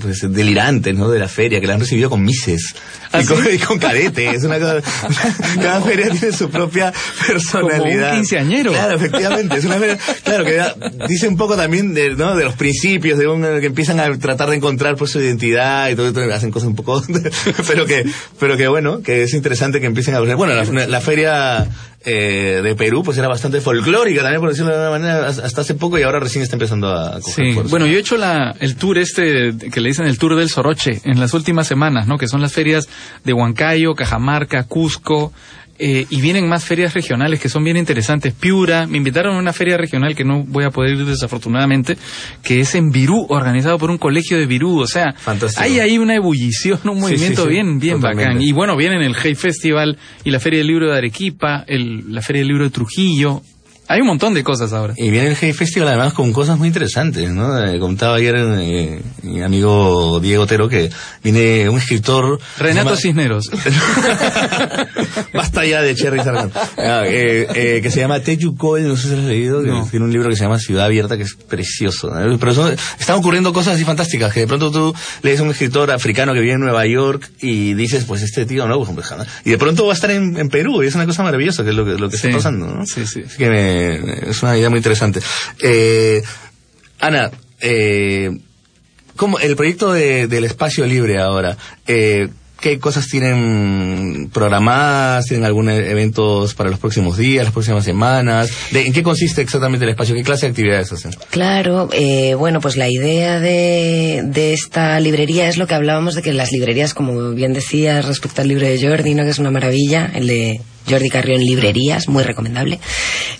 pues, 0.00 0.30
delirantes, 0.30 0.94
¿no? 0.94 1.08
De 1.08 1.18
la 1.18 1.28
feria, 1.28 1.58
que 1.58 1.66
la 1.66 1.74
han 1.74 1.80
recibido 1.80 2.10
con 2.10 2.22
mises 2.22 2.74
¿Ah, 3.12 3.22
y, 3.22 3.24
con, 3.24 3.42
sí? 3.42 3.50
y, 3.54 3.58
con, 3.58 3.78
cadetes. 3.78 4.34
Es 4.34 4.44
una 4.44 4.58
cosa, 4.58 4.82
cada 5.54 5.80
feria 5.80 6.10
tiene 6.10 6.36
su 6.36 6.50
propia 6.50 6.92
personalidad. 7.26 7.78
Como 7.78 8.10
un 8.10 8.14
quinceañero. 8.16 8.72
Claro, 8.72 8.96
efectivamente. 8.96 9.56
Es 9.56 9.64
una 9.64 9.76
feria, 9.76 9.98
claro, 10.22 10.44
que 10.44 10.62
dice 11.08 11.28
un 11.28 11.36
poco 11.38 11.56
también 11.56 11.94
de, 11.94 12.10
¿no? 12.10 12.36
de 12.36 12.44
los 12.44 12.54
principios, 12.54 13.18
de 13.18 13.26
un, 13.26 13.42
que 13.42 13.66
empiezan 13.66 14.00
a 14.00 14.08
tratar 14.36 14.50
de 14.50 14.56
encontrar 14.56 14.96
pues 14.96 15.12
su 15.12 15.20
identidad 15.20 15.88
y 15.90 15.96
todo, 15.96 16.12
todo 16.12 16.32
hacen 16.32 16.50
cosas 16.50 16.68
un 16.68 16.74
poco 16.74 17.02
pero 17.68 17.86
que 17.86 18.04
pero 18.38 18.56
que 18.56 18.68
bueno 18.68 19.00
que 19.02 19.22
es 19.22 19.34
interesante 19.34 19.80
que 19.80 19.86
empiecen 19.86 20.14
a 20.14 20.20
bueno 20.34 20.54
la, 20.54 20.86
la 20.86 21.00
feria 21.00 21.68
eh, 22.04 22.60
de 22.62 22.74
Perú 22.74 23.02
pues 23.02 23.16
era 23.16 23.28
bastante 23.28 23.60
folclórica 23.60 24.22
también 24.22 24.40
por 24.40 24.50
decirlo 24.50 24.70
de 24.70 24.84
alguna 24.84 24.98
manera 24.98 25.28
hasta 25.28 25.60
hace 25.60 25.74
poco 25.74 25.98
y 25.98 26.02
ahora 26.02 26.20
recién 26.20 26.42
está 26.42 26.56
empezando 26.56 26.88
a 26.88 27.20
coger 27.20 27.46
sí. 27.46 27.52
fuerza. 27.52 27.70
bueno 27.70 27.86
yo 27.86 27.96
he 27.96 28.00
hecho 28.00 28.16
la, 28.16 28.54
el 28.60 28.76
tour 28.76 28.98
este 28.98 29.56
que 29.72 29.80
le 29.80 29.88
dicen 29.88 30.06
el 30.06 30.18
tour 30.18 30.36
del 30.36 30.50
Soroche 30.50 31.00
en 31.04 31.20
las 31.20 31.32
últimas 31.32 31.66
semanas 31.66 32.06
no 32.06 32.18
que 32.18 32.28
son 32.28 32.40
las 32.40 32.52
ferias 32.52 32.88
de 33.24 33.32
Huancayo 33.32 33.94
Cajamarca 33.94 34.64
Cusco 34.64 35.32
eh, 35.78 36.06
y 36.08 36.20
vienen 36.20 36.48
más 36.48 36.64
ferias 36.64 36.94
regionales 36.94 37.40
que 37.40 37.48
son 37.48 37.64
bien 37.64 37.76
interesantes. 37.76 38.32
Piura, 38.32 38.86
me 38.86 38.96
invitaron 38.98 39.36
a 39.36 39.38
una 39.38 39.52
feria 39.52 39.76
regional 39.76 40.14
que 40.14 40.24
no 40.24 40.44
voy 40.44 40.64
a 40.64 40.70
poder 40.70 40.92
ir 40.94 41.04
desafortunadamente, 41.04 41.96
que 42.42 42.60
es 42.60 42.74
en 42.74 42.90
Virú, 42.90 43.26
organizado 43.28 43.78
por 43.78 43.90
un 43.90 43.98
colegio 43.98 44.38
de 44.38 44.46
Virú. 44.46 44.78
O 44.80 44.86
sea, 44.86 45.12
Fantástico. 45.16 45.62
hay 45.62 45.80
ahí 45.80 45.98
una 45.98 46.14
ebullición, 46.14 46.78
un 46.84 47.00
movimiento 47.00 47.42
sí, 47.42 47.48
sí, 47.48 47.54
bien, 47.54 47.78
bien 47.78 47.96
totalmente. 47.96 48.28
bacán. 48.34 48.42
Y 48.42 48.52
bueno, 48.52 48.76
vienen 48.76 49.02
el 49.02 49.14
Hey 49.20 49.34
Festival 49.34 49.98
y 50.22 50.30
la 50.30 50.40
Feria 50.40 50.58
del 50.58 50.68
Libro 50.68 50.90
de 50.90 50.98
Arequipa, 50.98 51.64
el, 51.66 52.12
la 52.12 52.22
Feria 52.22 52.40
del 52.40 52.48
Libro 52.48 52.64
de 52.64 52.70
Trujillo. 52.70 53.42
Hay 53.94 54.00
un 54.00 54.08
montón 54.08 54.34
de 54.34 54.42
cosas 54.42 54.72
ahora. 54.72 54.92
Y 54.96 55.08
viene 55.10 55.28
el 55.28 55.36
Hey 55.40 55.52
Festival 55.52 55.86
además 55.86 56.14
con 56.14 56.32
cosas 56.32 56.58
muy 56.58 56.66
interesantes, 56.66 57.30
¿no? 57.30 57.64
Eh, 57.64 57.78
contaba 57.78 58.16
ayer 58.16 58.34
eh, 58.36 59.00
mi 59.22 59.40
amigo 59.40 60.18
Diego 60.18 60.42
Otero 60.42 60.68
que 60.68 60.90
viene 61.22 61.68
un 61.68 61.78
escritor... 61.78 62.40
Renato 62.58 62.86
llama... 62.88 62.96
Cisneros. 63.00 63.48
Basta 65.32 65.64
ya 65.64 65.80
de 65.82 65.94
Cherry 65.94 66.18
Sargent. 66.24 66.56
Ah, 66.76 67.02
eh, 67.06 67.46
eh, 67.54 67.80
que 67.82 67.90
se 67.92 68.00
llama 68.00 68.18
Teju 68.18 68.56
Cole, 68.56 68.82
no 68.82 68.96
sé 68.96 69.08
si 69.10 69.14
lo 69.14 69.20
has 69.20 69.26
leído, 69.28 69.62
que 69.62 69.68
No. 69.68 69.86
tiene 69.88 70.06
un 70.06 70.12
libro 70.12 70.28
que 70.28 70.34
se 70.36 70.42
llama 70.42 70.58
Ciudad 70.58 70.86
Abierta, 70.86 71.16
que 71.16 71.22
es 71.22 71.34
precioso. 71.48 72.10
¿no? 72.10 72.36
Pero 72.38 72.52
son- 72.52 72.74
están 72.98 73.16
ocurriendo 73.16 73.52
cosas 73.52 73.74
así 73.76 73.84
fantásticas, 73.84 74.32
que 74.32 74.40
de 74.40 74.46
pronto 74.48 74.72
tú 74.72 74.94
lees 75.22 75.38
a 75.38 75.44
un 75.44 75.50
escritor 75.50 75.92
africano 75.92 76.34
que 76.34 76.40
vive 76.40 76.54
en 76.54 76.60
Nueva 76.60 76.84
York 76.86 77.30
y 77.40 77.74
dices, 77.74 78.04
pues 78.06 78.22
este 78.22 78.44
tío, 78.44 78.66
¿no? 78.66 78.82
Pues, 78.84 78.90
y 79.44 79.50
de 79.50 79.58
pronto 79.58 79.86
va 79.86 79.92
a 79.92 79.94
estar 79.94 80.10
en, 80.10 80.36
en 80.36 80.48
Perú, 80.48 80.82
y 80.82 80.86
es 80.86 80.94
una 80.96 81.06
cosa 81.06 81.22
maravillosa, 81.22 81.62
que 81.62 81.70
es 81.70 81.76
lo 81.76 81.84
que, 81.84 81.92
lo 81.92 82.08
que 82.10 82.16
Sí. 82.16 82.26
está 82.28 82.38
pasando, 82.38 82.66
¿no? 82.66 82.86
Sí, 82.86 83.06
sí. 83.06 83.22
Así 83.26 83.36
que 83.38 83.50
me- 83.50 83.83
es 84.30 84.42
una 84.42 84.56
idea 84.56 84.70
muy 84.70 84.78
interesante. 84.78 85.20
Eh, 85.62 86.22
Ana, 87.00 87.30
eh, 87.60 88.30
¿cómo, 89.16 89.38
el 89.38 89.56
proyecto 89.56 89.92
de- 89.92 90.26
del 90.26 90.44
espacio 90.44 90.86
libre 90.86 91.18
ahora, 91.20 91.56
eh, 91.86 92.28
¿qué 92.60 92.78
cosas 92.78 93.08
tienen 93.08 94.30
programadas? 94.32 95.26
¿Tienen 95.26 95.44
algunos 95.44 95.74
eventos 95.74 96.54
para 96.54 96.70
los 96.70 96.78
próximos 96.78 97.18
días, 97.18 97.44
las 97.44 97.52
próximas 97.52 97.84
semanas? 97.84 98.48
¿De- 98.70 98.86
¿En 98.86 98.92
qué 98.94 99.02
consiste 99.02 99.42
exactamente 99.42 99.84
el 99.84 99.90
espacio? 99.90 100.14
¿Qué 100.14 100.22
clase 100.22 100.46
de 100.46 100.50
actividades 100.50 100.90
hacen? 100.92 101.12
Claro, 101.30 101.90
eh, 101.92 102.34
bueno, 102.34 102.60
pues 102.62 102.76
la 102.76 102.88
idea 102.88 103.38
de, 103.40 104.22
de 104.24 104.54
esta 104.54 104.98
librería 105.00 105.48
es 105.48 105.58
lo 105.58 105.66
que 105.66 105.74
hablábamos 105.74 106.14
de 106.14 106.22
que 106.22 106.32
las 106.32 106.52
librerías, 106.52 106.94
como 106.94 107.32
bien 107.32 107.52
decías 107.52 108.06
respecto 108.06 108.40
al 108.40 108.48
libro 108.48 108.66
de 108.66 108.80
Jordi, 108.80 109.14
¿no? 109.14 109.24
que 109.24 109.30
es 109.30 109.38
una 109.38 109.50
maravilla, 109.50 110.10
el 110.14 110.26
de 110.26 110.60
Jordi 110.88 111.08
Carrión 111.08 111.40
Librerías, 111.40 112.08
muy 112.08 112.22
recomendable, 112.24 112.80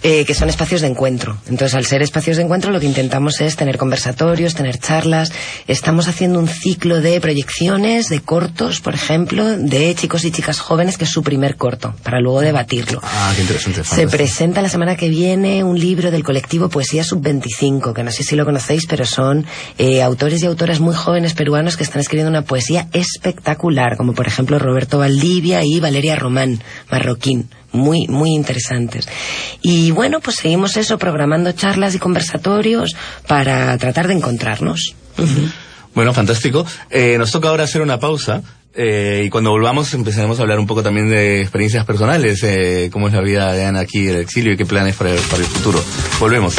eh, 0.03 0.25
que 0.25 0.35
son 0.35 0.49
espacios 0.49 0.81
de 0.81 0.89
encuentro. 0.89 1.39
Entonces, 1.49 1.75
al 1.75 1.85
ser 1.85 2.03
espacios 2.03 2.37
de 2.37 2.43
encuentro, 2.43 2.71
lo 2.71 2.81
que 2.81 2.87
intentamos 2.87 3.41
es 3.41 3.57
tener 3.57 3.79
conversatorios, 3.79 4.55
tener 4.55 4.79
charlas. 4.79 5.33
Estamos 5.67 6.09
haciendo 6.09 6.39
un 6.39 6.49
ciclo 6.49 7.01
de 7.01 7.21
proyecciones, 7.21 8.09
de 8.09 8.21
cortos, 8.21 8.81
por 8.81 8.95
ejemplo, 8.95 9.57
de 9.57 9.95
chicos 9.95 10.25
y 10.25 10.31
chicas 10.31 10.61
jóvenes, 10.61 10.99
que 10.99 11.05
es 11.05 11.11
su 11.11 11.23
primer 11.23 11.57
corto, 11.57 11.95
para 12.03 12.21
luego 12.21 12.41
debatirlo. 12.41 13.01
Ah, 13.03 13.33
qué 13.35 13.43
interesante. 13.43 13.85
Se 13.85 14.09
presenta 14.09 14.63
la 14.63 14.69
semana 14.69 14.97
que 14.97 15.09
viene 15.09 15.65
un 15.65 15.79
libro 15.79 16.11
del 16.11 16.23
colectivo 16.23 16.69
Poesía 16.69 17.05
Sub-25, 17.05 17.93
que 17.93 18.03
no 18.03 18.11
sé 18.11 18.23
si 18.23 18.37
lo 18.37 18.45
conocéis, 18.45 18.87
pero 18.87 19.05
son 19.05 19.47
eh, 19.79 20.03
autores 20.03 20.43
y 20.43 20.47
autoras 20.47 20.81
muy 20.81 20.95
jóvenes 20.95 21.35
peruanos 21.35 21.77
que 21.77 21.85
están 21.85 22.01
escribiendo 22.01 22.31
una 22.31 22.43
poesía 22.43 22.89
espectacular, 22.93 23.97
como 23.97 24.15
por 24.15 24.27
ejemplo 24.27 24.59
Roberto 24.59 24.99
Valdivia 24.99 25.61
y 25.65 25.81
Valeria 25.81 26.17
Román, 26.17 26.61
marroquín. 27.35 27.49
Muy, 27.73 28.07
muy 28.09 28.31
interesantes. 28.31 29.09
Y 29.61 29.91
bueno, 29.91 30.21
pues 30.21 30.37
seguimos 30.37 30.77
eso, 30.77 30.97
programando 30.97 31.51
charlas 31.53 31.95
y 31.95 31.99
conversatorios 31.99 32.95
para 33.27 33.77
tratar 33.79 34.07
de 34.07 34.15
encontrarnos. 34.15 34.95
Bueno, 35.93 36.13
fantástico. 36.13 36.65
Eh, 36.91 37.17
nos 37.19 37.33
toca 37.33 37.49
ahora 37.49 37.65
hacer 37.65 37.83
una 37.83 37.99
pausa. 37.99 38.43
eh, 38.77 39.25
y 39.27 39.31
cuando 39.31 39.51
volvamos 39.51 39.95
empezaremos 39.95 40.39
a 40.39 40.43
hablar 40.43 40.59
un 40.59 40.67
poco 40.67 40.83
también 40.83 41.09
de 41.09 41.41
experiencias 41.43 41.85
personales, 41.85 42.43
eh, 42.43 42.91
cómo 42.93 43.07
es 43.09 43.15
la 43.15 43.21
vida 43.21 43.53
de 43.53 43.65
Ana 43.65 43.81
aquí 43.81 44.09
en 44.09 44.17
el 44.17 44.21
exilio 44.23 44.53
y 44.53 44.57
qué 44.57 44.67
planes 44.67 44.97
para 44.97 45.11
el, 45.11 45.21
para 45.21 45.43
el 45.43 45.49
futuro. 45.49 45.83
Volvemos. 46.19 46.57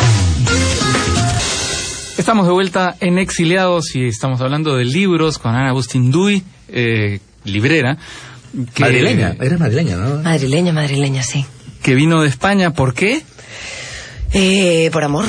Estamos 2.17 2.45
de 2.45 2.53
vuelta 2.53 2.95
en 3.01 3.17
Exiliados 3.17 3.95
y 3.95 4.07
estamos 4.07 4.39
hablando 4.41 4.75
de 4.77 4.85
libros 4.85 5.37
con 5.37 5.53
Ana 5.53 5.69
Agustín 5.69 6.11
Duy, 6.11 6.43
eh, 6.69 7.19
librera. 7.43 7.97
Que, 8.73 8.83
Madrileña, 8.83 9.35
eres 9.41 9.59
madrileña, 9.59 9.97
¿no? 9.97 10.21
Madrileña, 10.23 10.71
madrileña, 10.73 11.23
sí. 11.23 11.45
Que 11.81 11.93
vino 11.95 12.21
de 12.21 12.29
España, 12.29 12.73
¿por 12.73 12.93
qué? 12.93 13.21
Eh, 14.33 14.89
por 14.91 15.03
amor. 15.03 15.25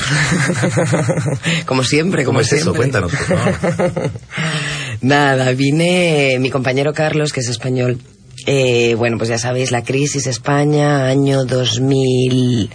como 1.66 1.84
siempre, 1.84 2.24
¿Cómo 2.24 2.38
como 2.38 2.40
es 2.40 2.52
eso? 2.52 2.72
siempre. 2.72 2.78
Cuéntanos, 2.78 3.12
por 3.12 3.38
favor. 3.38 4.10
Nada, 5.00 5.52
vine 5.52 6.38
mi 6.40 6.50
compañero 6.50 6.92
Carlos, 6.92 7.32
que 7.32 7.40
es 7.40 7.48
español. 7.48 7.98
Eh, 8.46 8.94
bueno, 8.96 9.18
pues 9.18 9.28
ya 9.28 9.38
sabéis, 9.38 9.70
la 9.70 9.82
crisis 9.82 10.26
España, 10.26 11.06
año 11.06 11.44
2000. 11.44 12.70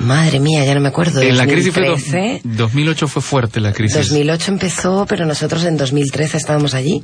Madre 0.00 0.40
mía, 0.40 0.64
ya 0.64 0.74
no 0.74 0.80
me 0.80 0.88
acuerdo. 0.88 1.20
En 1.20 1.36
la 1.36 1.46
crisis 1.46 1.72
fue... 1.74 1.86
2013. 1.88 2.40
dos- 2.44 2.56
2008 2.56 3.08
fue 3.08 3.22
fuerte 3.22 3.60
la 3.60 3.72
crisis. 3.72 3.96
2008 4.08 4.50
empezó, 4.52 5.06
pero 5.08 5.26
nosotros 5.26 5.64
en 5.64 5.76
2013 5.76 6.36
estábamos 6.38 6.74
allí. 6.74 7.02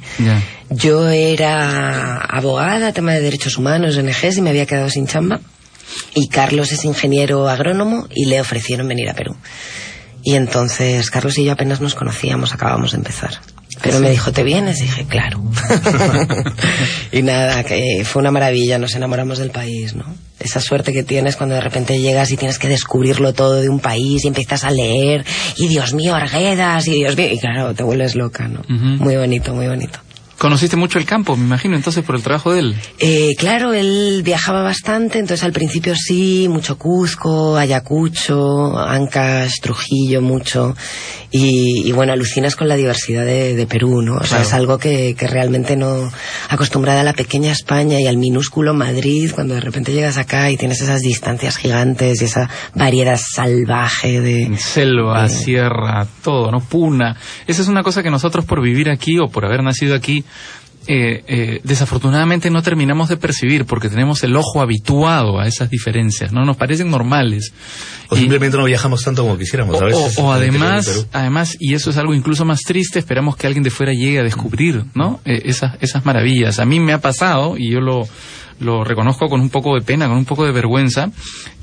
Yo 0.70 1.08
era 1.08 2.16
abogada, 2.20 2.92
tema 2.92 3.12
de 3.12 3.20
derechos 3.20 3.58
humanos, 3.58 3.96
ONGs, 3.96 4.38
y 4.38 4.42
me 4.42 4.50
había 4.50 4.66
quedado 4.66 4.88
sin 4.90 5.06
chamba. 5.06 5.40
Y 6.14 6.28
Carlos 6.28 6.72
es 6.72 6.84
ingeniero 6.84 7.48
agrónomo 7.48 8.08
y 8.14 8.26
le 8.26 8.40
ofrecieron 8.40 8.88
venir 8.88 9.08
a 9.10 9.14
Perú. 9.14 9.36
Y 10.24 10.34
entonces 10.34 11.10
Carlos 11.10 11.38
y 11.38 11.44
yo 11.44 11.52
apenas 11.52 11.80
nos 11.80 11.94
conocíamos, 11.94 12.52
acabamos 12.52 12.90
de 12.92 12.96
empezar. 12.98 13.30
Pero 13.82 14.00
me 14.00 14.10
dijo, 14.10 14.32
¿te 14.32 14.42
vienes? 14.42 14.78
dije, 14.80 15.04
claro. 15.06 15.42
y 17.12 17.22
nada, 17.22 17.62
que 17.64 18.02
fue 18.04 18.20
una 18.20 18.30
maravilla, 18.30 18.78
nos 18.78 18.94
enamoramos 18.94 19.38
del 19.38 19.50
país, 19.50 19.94
¿no? 19.94 20.04
Esa 20.38 20.60
suerte 20.60 20.92
que 20.92 21.02
tienes 21.02 21.36
cuando 21.36 21.54
de 21.54 21.60
repente 21.60 22.00
llegas 22.00 22.30
y 22.30 22.36
tienes 22.36 22.58
que 22.58 22.68
descubrirlo 22.68 23.32
todo 23.32 23.60
de 23.60 23.68
un 23.68 23.80
país 23.80 24.24
y 24.24 24.28
empiezas 24.28 24.64
a 24.64 24.70
leer, 24.70 25.24
y 25.56 25.68
Dios 25.68 25.94
mío, 25.94 26.14
Arguedas, 26.14 26.86
y 26.88 26.92
Dios 26.92 27.16
mío, 27.16 27.28
y 27.32 27.38
claro, 27.38 27.74
te 27.74 27.82
vuelves 27.82 28.14
loca, 28.14 28.48
¿no? 28.48 28.62
Muy 28.68 29.16
bonito, 29.16 29.54
muy 29.54 29.66
bonito. 29.66 29.98
Conociste 30.38 30.76
mucho 30.76 30.98
el 30.98 31.06
campo, 31.06 31.34
me 31.34 31.44
imagino, 31.44 31.76
entonces 31.76 32.04
por 32.04 32.14
el 32.14 32.22
trabajo 32.22 32.52
de 32.52 32.60
él. 32.60 32.76
Eh, 32.98 33.34
claro, 33.38 33.72
él 33.72 34.20
viajaba 34.22 34.62
bastante, 34.62 35.18
entonces 35.18 35.42
al 35.44 35.52
principio 35.52 35.94
sí, 35.96 36.46
mucho 36.50 36.76
Cuzco, 36.76 37.56
Ayacucho, 37.56 38.78
Ancash, 38.78 39.60
Trujillo, 39.62 40.20
mucho. 40.20 40.76
Y, 41.30 41.88
y 41.88 41.92
bueno, 41.92 42.12
alucinas 42.12 42.54
con 42.54 42.68
la 42.68 42.76
diversidad 42.76 43.24
de, 43.24 43.56
de 43.56 43.66
Perú, 43.66 44.02
¿no? 44.02 44.16
O 44.16 44.24
sea, 44.24 44.42
es 44.42 44.52
algo 44.52 44.78
que, 44.78 45.14
que 45.18 45.26
realmente 45.26 45.76
no... 45.76 46.10
Acostumbrada 46.48 47.00
a 47.00 47.04
la 47.04 47.14
pequeña 47.14 47.50
España 47.52 48.00
y 48.00 48.06
al 48.06 48.16
minúsculo 48.16 48.74
Madrid, 48.74 49.32
cuando 49.34 49.54
de 49.54 49.60
repente 49.60 49.92
llegas 49.92 50.18
acá 50.18 50.50
y 50.50 50.56
tienes 50.56 50.80
esas 50.82 51.00
distancias 51.00 51.56
gigantes 51.56 52.22
y 52.22 52.26
esa 52.26 52.48
variedad 52.74 53.18
salvaje 53.18 54.20
de... 54.20 54.56
Selva, 54.58 55.28
sierra, 55.28 56.06
todo, 56.22 56.50
¿no? 56.50 56.60
Puna. 56.60 57.16
Esa 57.46 57.62
es 57.62 57.68
una 57.68 57.82
cosa 57.82 58.02
que 58.02 58.10
nosotros 58.10 58.44
por 58.44 58.62
vivir 58.62 58.88
aquí 58.90 59.18
o 59.18 59.28
por 59.28 59.44
haber 59.44 59.62
nacido 59.62 59.94
aquí, 59.94 60.24
eh, 60.88 61.24
eh, 61.26 61.60
desafortunadamente 61.64 62.48
no 62.48 62.62
terminamos 62.62 63.08
de 63.08 63.16
percibir 63.16 63.64
porque 63.64 63.88
tenemos 63.88 64.22
el 64.22 64.36
ojo 64.36 64.60
habituado 64.60 65.40
a 65.40 65.48
esas 65.48 65.68
diferencias, 65.68 66.32
¿no? 66.32 66.44
Nos 66.44 66.56
parecen 66.56 66.90
normales. 66.90 67.52
O 68.08 68.14
Y- 68.14 68.20
simplemente 68.20 68.56
no 68.56 68.64
viajamos 68.64 69.02
tanto 69.02 69.22
como 69.22 69.36
quisiéramos. 69.36 69.74
o, 69.74 69.82
a 69.82 69.86
veces, 69.86 70.18
además, 70.18 71.06
además, 71.12 71.56
y 71.58 71.74
eso 71.74 71.90
es 71.90 71.96
algo 71.96 72.14
incluso 72.14 72.44
más 72.44 72.60
triste, 72.60 73.00
esperamos 73.00 73.36
que 73.36 73.48
alguien 73.48 73.64
de 73.64 73.70
fuera 73.70 73.92
llegue 73.92 74.20
a 74.20 74.22
descubrir, 74.22 74.84
¿no? 74.94 75.18
Eh, 75.24 75.42
esas, 75.46 75.74
esas 75.80 76.04
maravillas. 76.04 76.60
A 76.60 76.64
mí 76.64 76.78
me 76.78 76.92
ha 76.92 77.00
pasado, 77.00 77.56
y 77.58 77.72
yo 77.72 77.80
lo, 77.80 78.06
lo 78.60 78.84
reconozco 78.84 79.26
con 79.26 79.40
un 79.40 79.50
poco 79.50 79.74
de 79.74 79.80
pena, 79.82 80.06
con 80.06 80.16
un 80.18 80.24
poco 80.24 80.44
de 80.46 80.52
vergüenza, 80.52 81.10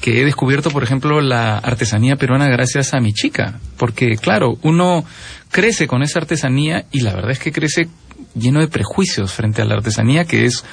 que 0.02 0.21
he 0.21 0.26
descubierto, 0.26 0.69
por 0.69 0.84
ejemplo, 0.84 1.21
la 1.21 1.60
artesanía 1.60 2.17
peruana 2.17 2.47
gracias 2.49 2.93
a 2.93 2.99
mi 2.99 3.13
chica. 3.13 3.60
Porque, 3.78 4.17
claro, 4.17 4.58
uno 4.63 5.06
crece 5.49 5.88
con 5.88 6.02
esa 6.04 6.19
artesanía 6.19 6.86
y 6.91 7.02
la 7.02 7.13
verdad 7.13 7.32
es 7.32 7.39
que 7.39 7.52
crece 7.54 7.88
lleno 8.36 8.59
de 8.59 8.67
prejuicios 8.67 9.33
frente 9.33 9.62
a 9.62 9.65
la 9.65 9.75
artesanía, 9.75 10.25
que 10.25 10.45
es 10.45 10.63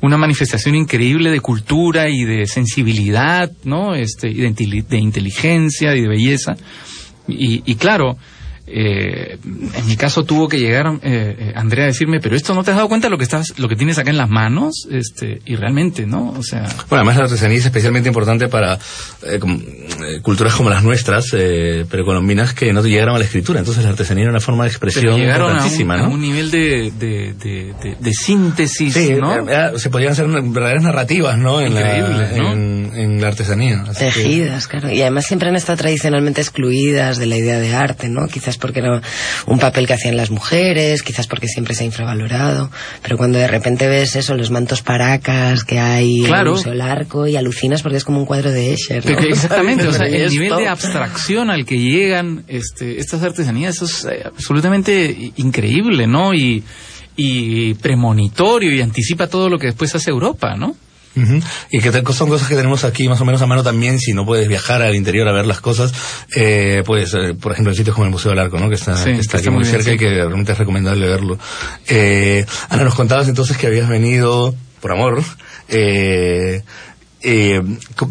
una 0.00 0.16
manifestación 0.16 0.74
increíble 0.74 1.30
de 1.30 1.40
cultura 1.40 2.08
y 2.08 2.24
de 2.24 2.46
sensibilidad, 2.46 3.50
¿no? 3.64 3.94
Este, 3.94 4.28
de, 4.28 4.84
de 4.88 4.98
inteligencia 4.98 5.94
y 5.94 6.02
de 6.02 6.08
belleza. 6.08 6.56
Y 7.28 7.74
claro, 7.76 8.16
eh, 8.72 9.38
en 9.42 9.86
mi 9.86 9.96
caso 9.96 10.24
tuvo 10.24 10.48
que 10.48 10.58
llegar 10.58 10.86
eh, 11.02 11.36
eh, 11.38 11.52
Andrea 11.56 11.84
a 11.84 11.88
decirme, 11.88 12.20
pero 12.20 12.36
esto 12.36 12.54
no 12.54 12.62
te 12.64 12.70
has 12.70 12.76
dado 12.76 12.88
cuenta 12.88 13.06
de 13.08 13.10
lo 13.10 13.18
que 13.18 13.24
estás, 13.24 13.58
lo 13.58 13.68
que 13.68 13.76
tienes 13.76 13.98
acá 13.98 14.10
en 14.10 14.16
las 14.16 14.28
manos, 14.30 14.86
este, 14.90 15.40
y 15.44 15.56
realmente, 15.56 16.06
¿no? 16.06 16.30
O 16.30 16.42
sea, 16.42 16.62
Bueno, 16.88 17.02
además 17.02 17.16
la 17.16 17.24
artesanía 17.24 17.58
es 17.58 17.64
especialmente 17.64 18.08
importante 18.08 18.48
para 18.48 18.78
eh, 19.26 19.38
como, 19.40 19.56
eh, 19.58 20.20
culturas 20.22 20.54
como 20.54 20.70
las 20.70 20.82
nuestras, 20.82 21.26
eh, 21.34 21.84
precolombinas, 21.90 22.54
que 22.54 22.72
no 22.72 22.82
llegaron 22.82 23.16
a 23.16 23.18
la 23.18 23.24
escritura. 23.24 23.58
Entonces 23.58 23.82
la 23.84 23.90
artesanía 23.90 24.24
era 24.24 24.30
una 24.32 24.40
forma 24.40 24.64
de 24.64 24.70
expresión 24.70 25.16
llegaron 25.16 25.42
a 25.42 25.44
un, 25.46 25.50
importantísima, 25.52 25.94
a 25.94 25.98
¿no? 25.98 26.10
un 26.10 26.20
nivel 26.20 26.50
de, 26.50 26.92
de, 26.98 27.34
de, 27.34 27.74
de- 27.82 27.96
de 27.98 28.12
síntesis, 28.12 28.94
Sí, 28.94 29.14
¿no? 29.20 29.48
era- 29.48 29.78
se 29.78 29.90
podían 29.90 30.12
hacer 30.12 30.26
verdaderas 30.28 30.82
narrativas, 30.82 31.36
¿no? 31.38 31.60
En, 31.60 31.74
la, 31.74 32.30
¿no? 32.36 32.52
en, 32.52 32.90
en 32.94 33.20
la 33.20 33.28
artesanía. 33.28 33.82
Así 33.88 34.04
que- 34.04 34.10
Tejidas, 34.10 34.66
claro. 34.66 34.90
Y 34.90 35.00
además 35.02 35.24
siempre 35.26 35.48
han 35.48 35.56
estado 35.56 35.78
tradicionalmente 35.78 36.40
excluidas 36.40 37.18
de 37.18 37.26
la 37.26 37.36
idea 37.36 37.58
de 37.58 37.74
arte, 37.74 38.08
¿no? 38.08 38.26
Quizás 38.28 38.56
porque 38.60 38.80
era 38.80 39.00
un 39.46 39.58
papel 39.58 39.86
que 39.86 39.94
hacían 39.94 40.16
las 40.16 40.30
mujeres, 40.30 41.02
quizás 41.02 41.26
porque 41.26 41.48
siempre 41.48 41.74
se 41.74 41.82
ha 41.82 41.86
infravalorado. 41.86 42.70
Pero 43.02 43.16
cuando 43.16 43.38
de 43.38 43.48
repente 43.48 43.88
ves 43.88 44.14
eso, 44.16 44.36
los 44.36 44.50
mantos 44.50 44.82
paracas 44.82 45.64
que 45.64 45.78
hay 45.80 46.22
Claro. 46.24 46.42
en 46.42 46.46
el 46.48 46.52
Museo 46.52 46.74
Larco 46.74 47.26
y 47.26 47.36
alucinas 47.36 47.82
porque 47.82 47.96
es 47.98 48.04
como 48.04 48.18
un 48.20 48.26
cuadro 48.26 48.52
de 48.52 48.72
Escher, 48.74 49.04
¿no? 49.04 49.18
Exactamente, 49.18 49.86
o 49.88 49.92
sea, 49.92 50.08
¿Y 50.08 50.14
el 50.14 50.22
esto? 50.22 50.40
nivel 50.40 50.56
de 50.58 50.68
abstracción 50.68 51.50
al 51.50 51.64
que 51.64 51.78
llegan 51.78 52.44
este, 52.48 53.00
estas 53.00 53.22
artesanías 53.22 53.80
es 53.82 54.04
eh, 54.04 54.22
absolutamente 54.24 55.32
increíble, 55.36 56.06
¿no? 56.06 56.34
Y, 56.34 56.62
y 57.16 57.74
premonitorio 57.74 58.74
y 58.74 58.80
anticipa 58.80 59.26
todo 59.26 59.48
lo 59.48 59.58
que 59.58 59.66
después 59.68 59.94
hace 59.94 60.10
Europa, 60.10 60.54
¿no? 60.56 60.74
Y 61.70 61.80
que 61.80 61.90
te- 61.90 62.12
son 62.12 62.28
cosas 62.28 62.48
que 62.48 62.54
tenemos 62.54 62.84
aquí 62.84 63.08
más 63.08 63.20
o 63.20 63.24
menos 63.24 63.42
a 63.42 63.46
mano 63.46 63.62
también, 63.62 63.98
si 63.98 64.12
no 64.12 64.24
puedes 64.24 64.46
viajar 64.48 64.80
al 64.80 64.94
interior 64.94 65.28
a 65.28 65.32
ver 65.32 65.44
las 65.46 65.60
cosas, 65.60 65.92
eh, 66.36 66.82
pues, 66.86 67.12
eh, 67.14 67.34
por 67.34 67.52
ejemplo, 67.52 67.72
en 67.72 67.76
sitios 67.76 67.94
como 67.94 68.06
el 68.06 68.12
Museo 68.12 68.30
del 68.30 68.38
Arco, 68.38 68.58
¿no? 68.58 68.68
Que 68.68 68.76
está, 68.76 68.96
Sí, 68.96 69.04
que 69.06 69.14
que 69.14 69.20
está 69.20 69.36
está 69.38 69.50
aquí 69.50 69.50
muy 69.50 69.64
bien, 69.64 69.72
cerca 69.72 69.90
sí. 69.90 69.94
y 69.96 69.98
que 69.98 70.08
realmente 70.08 70.52
es 70.52 70.58
recomendable 70.58 71.06
verlo. 71.08 71.38
Eh, 71.88 72.46
Ana, 72.68 72.84
nos 72.84 72.94
contabas 72.94 73.28
entonces 73.28 73.56
que 73.56 73.66
habías 73.66 73.88
venido 73.88 74.54
por 74.80 74.92
amor, 74.92 75.22
eh, 75.68 76.62
eh, 77.22 77.60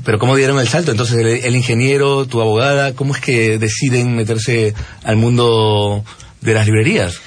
pero 0.06 0.20
¿cómo 0.20 0.36
dieron 0.36 0.60
el 0.60 0.68
salto? 0.68 0.92
Entonces, 0.92 1.18
el, 1.18 1.28
el 1.28 1.56
ingeniero, 1.56 2.26
tu 2.26 2.42
abogada, 2.42 2.94
¿cómo 2.94 3.16
es 3.16 3.22
que 3.22 3.58
deciden 3.58 4.16
meterse 4.16 4.74
al 5.04 5.16
mundo 5.16 6.04
de 6.42 6.54
las 6.54 6.66
librerías? 6.66 7.20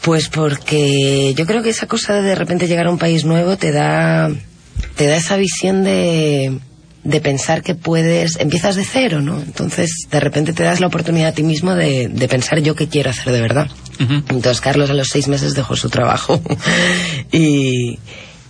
Pues 0.00 0.28
porque 0.28 1.32
yo 1.36 1.46
creo 1.46 1.62
que 1.62 1.70
esa 1.70 1.86
cosa 1.86 2.14
de 2.14 2.22
de 2.22 2.34
repente 2.34 2.66
llegar 2.68 2.86
a 2.86 2.90
un 2.90 2.98
país 2.98 3.24
nuevo 3.24 3.56
te 3.56 3.72
da, 3.72 4.30
te 4.96 5.06
da 5.06 5.16
esa 5.16 5.36
visión 5.36 5.84
de, 5.84 6.58
de 7.04 7.20
pensar 7.20 7.62
que 7.62 7.74
puedes, 7.74 8.36
empiezas 8.40 8.76
de 8.76 8.84
cero, 8.84 9.20
¿no? 9.20 9.40
Entonces 9.40 9.90
de 10.10 10.20
repente 10.20 10.52
te 10.52 10.64
das 10.64 10.80
la 10.80 10.88
oportunidad 10.88 11.28
a 11.28 11.32
ti 11.32 11.42
mismo 11.42 11.74
de, 11.74 12.08
de 12.08 12.28
pensar 12.28 12.60
yo 12.60 12.74
qué 12.74 12.88
quiero 12.88 13.10
hacer 13.10 13.32
de 13.32 13.40
verdad. 13.40 13.70
Entonces 13.98 14.60
Carlos 14.60 14.90
a 14.90 14.94
los 14.94 15.08
seis 15.08 15.26
meses 15.28 15.54
dejó 15.54 15.74
su 15.74 15.88
trabajo 15.88 16.40
y, 17.32 17.98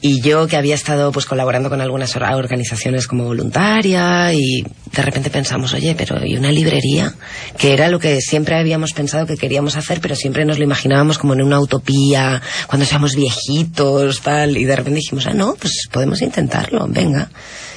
y 0.08 0.20
yo 0.20 0.46
que 0.46 0.56
había 0.56 0.74
estado 0.74 1.10
pues 1.10 1.26
colaborando 1.26 1.68
con 1.68 1.80
algunas 1.80 2.14
or- 2.16 2.22
organizaciones 2.34 3.06
como 3.06 3.24
voluntaria 3.24 4.32
y 4.32 4.62
de 4.62 5.02
repente 5.02 5.30
pensamos, 5.30 5.74
oye, 5.74 5.94
pero 5.96 6.24
¿y 6.24 6.36
una 6.36 6.52
librería? 6.52 7.12
Que 7.58 7.72
era 7.74 7.88
lo 7.88 7.98
que 7.98 8.20
siempre 8.20 8.56
habíamos 8.56 8.92
pensado 8.92 9.26
que 9.26 9.36
queríamos 9.36 9.76
hacer, 9.76 10.00
pero 10.00 10.14
siempre 10.14 10.44
nos 10.44 10.58
lo 10.58 10.64
imaginábamos 10.64 11.18
como 11.18 11.34
en 11.34 11.42
una 11.42 11.58
utopía, 11.60 12.40
cuando 12.66 12.86
seamos 12.86 13.14
viejitos, 13.16 14.20
tal, 14.20 14.56
y 14.56 14.64
de 14.64 14.76
repente 14.76 15.00
dijimos, 15.00 15.26
ah, 15.26 15.34
no, 15.34 15.54
pues 15.54 15.88
podemos 15.90 16.22
intentarlo, 16.22 16.86
venga. 16.88 17.28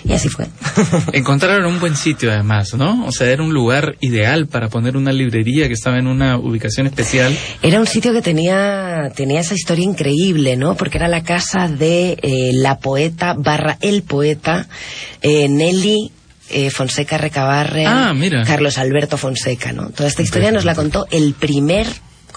Y 0.04 0.14
así 0.14 0.30
fue. 0.30 0.48
Encontraron 1.14 1.66
un 1.66 1.80
buen 1.80 1.96
sitio 1.96 2.32
además, 2.32 2.74
¿no? 2.74 3.06
O 3.06 3.12
sea, 3.12 3.28
era 3.28 3.44
un 3.44 3.54
lugar 3.54 3.96
ideal 4.00 4.48
para 4.48 4.70
poner 4.70 4.96
una 4.98 5.12
librería 5.12 5.68
que 5.68 5.74
estaba 5.74 5.98
en 5.98 6.08
una 6.08 6.38
ubicación 6.38 6.88
especial. 6.88 7.36
Era 7.62 7.80
un 7.80 7.88
sitio 7.88 8.14
que 8.14 8.22
tenía, 8.22 9.12
tenía 9.16 9.40
esa 9.42 9.56
historia 9.56 9.84
increíble, 9.84 10.56
¿no? 10.56 10.76
Porque 10.76 10.98
era 10.98 11.08
la 11.08 11.24
casa 11.24 11.68
de 11.68 12.18
eh, 12.22 12.52
la 12.54 12.80
poeta 12.80 13.34
barra 13.38 13.78
el 13.82 14.04
poeta 14.04 14.68
eh, 15.22 15.48
Nelly 15.50 16.12
eh, 16.50 16.70
Fonseca 16.70 17.18
Recabarren, 17.18 17.88
Ah. 17.88 18.14
Carlos 18.46 18.78
Alberto 18.78 19.18
Fonseca, 19.18 19.72
¿no? 19.72 19.90
Toda 19.90 20.10
esta 20.10 20.22
historia 20.22 20.52
nos 20.52 20.66
la 20.66 20.76
contó 20.76 21.06
el 21.12 21.34
primer 21.34 21.88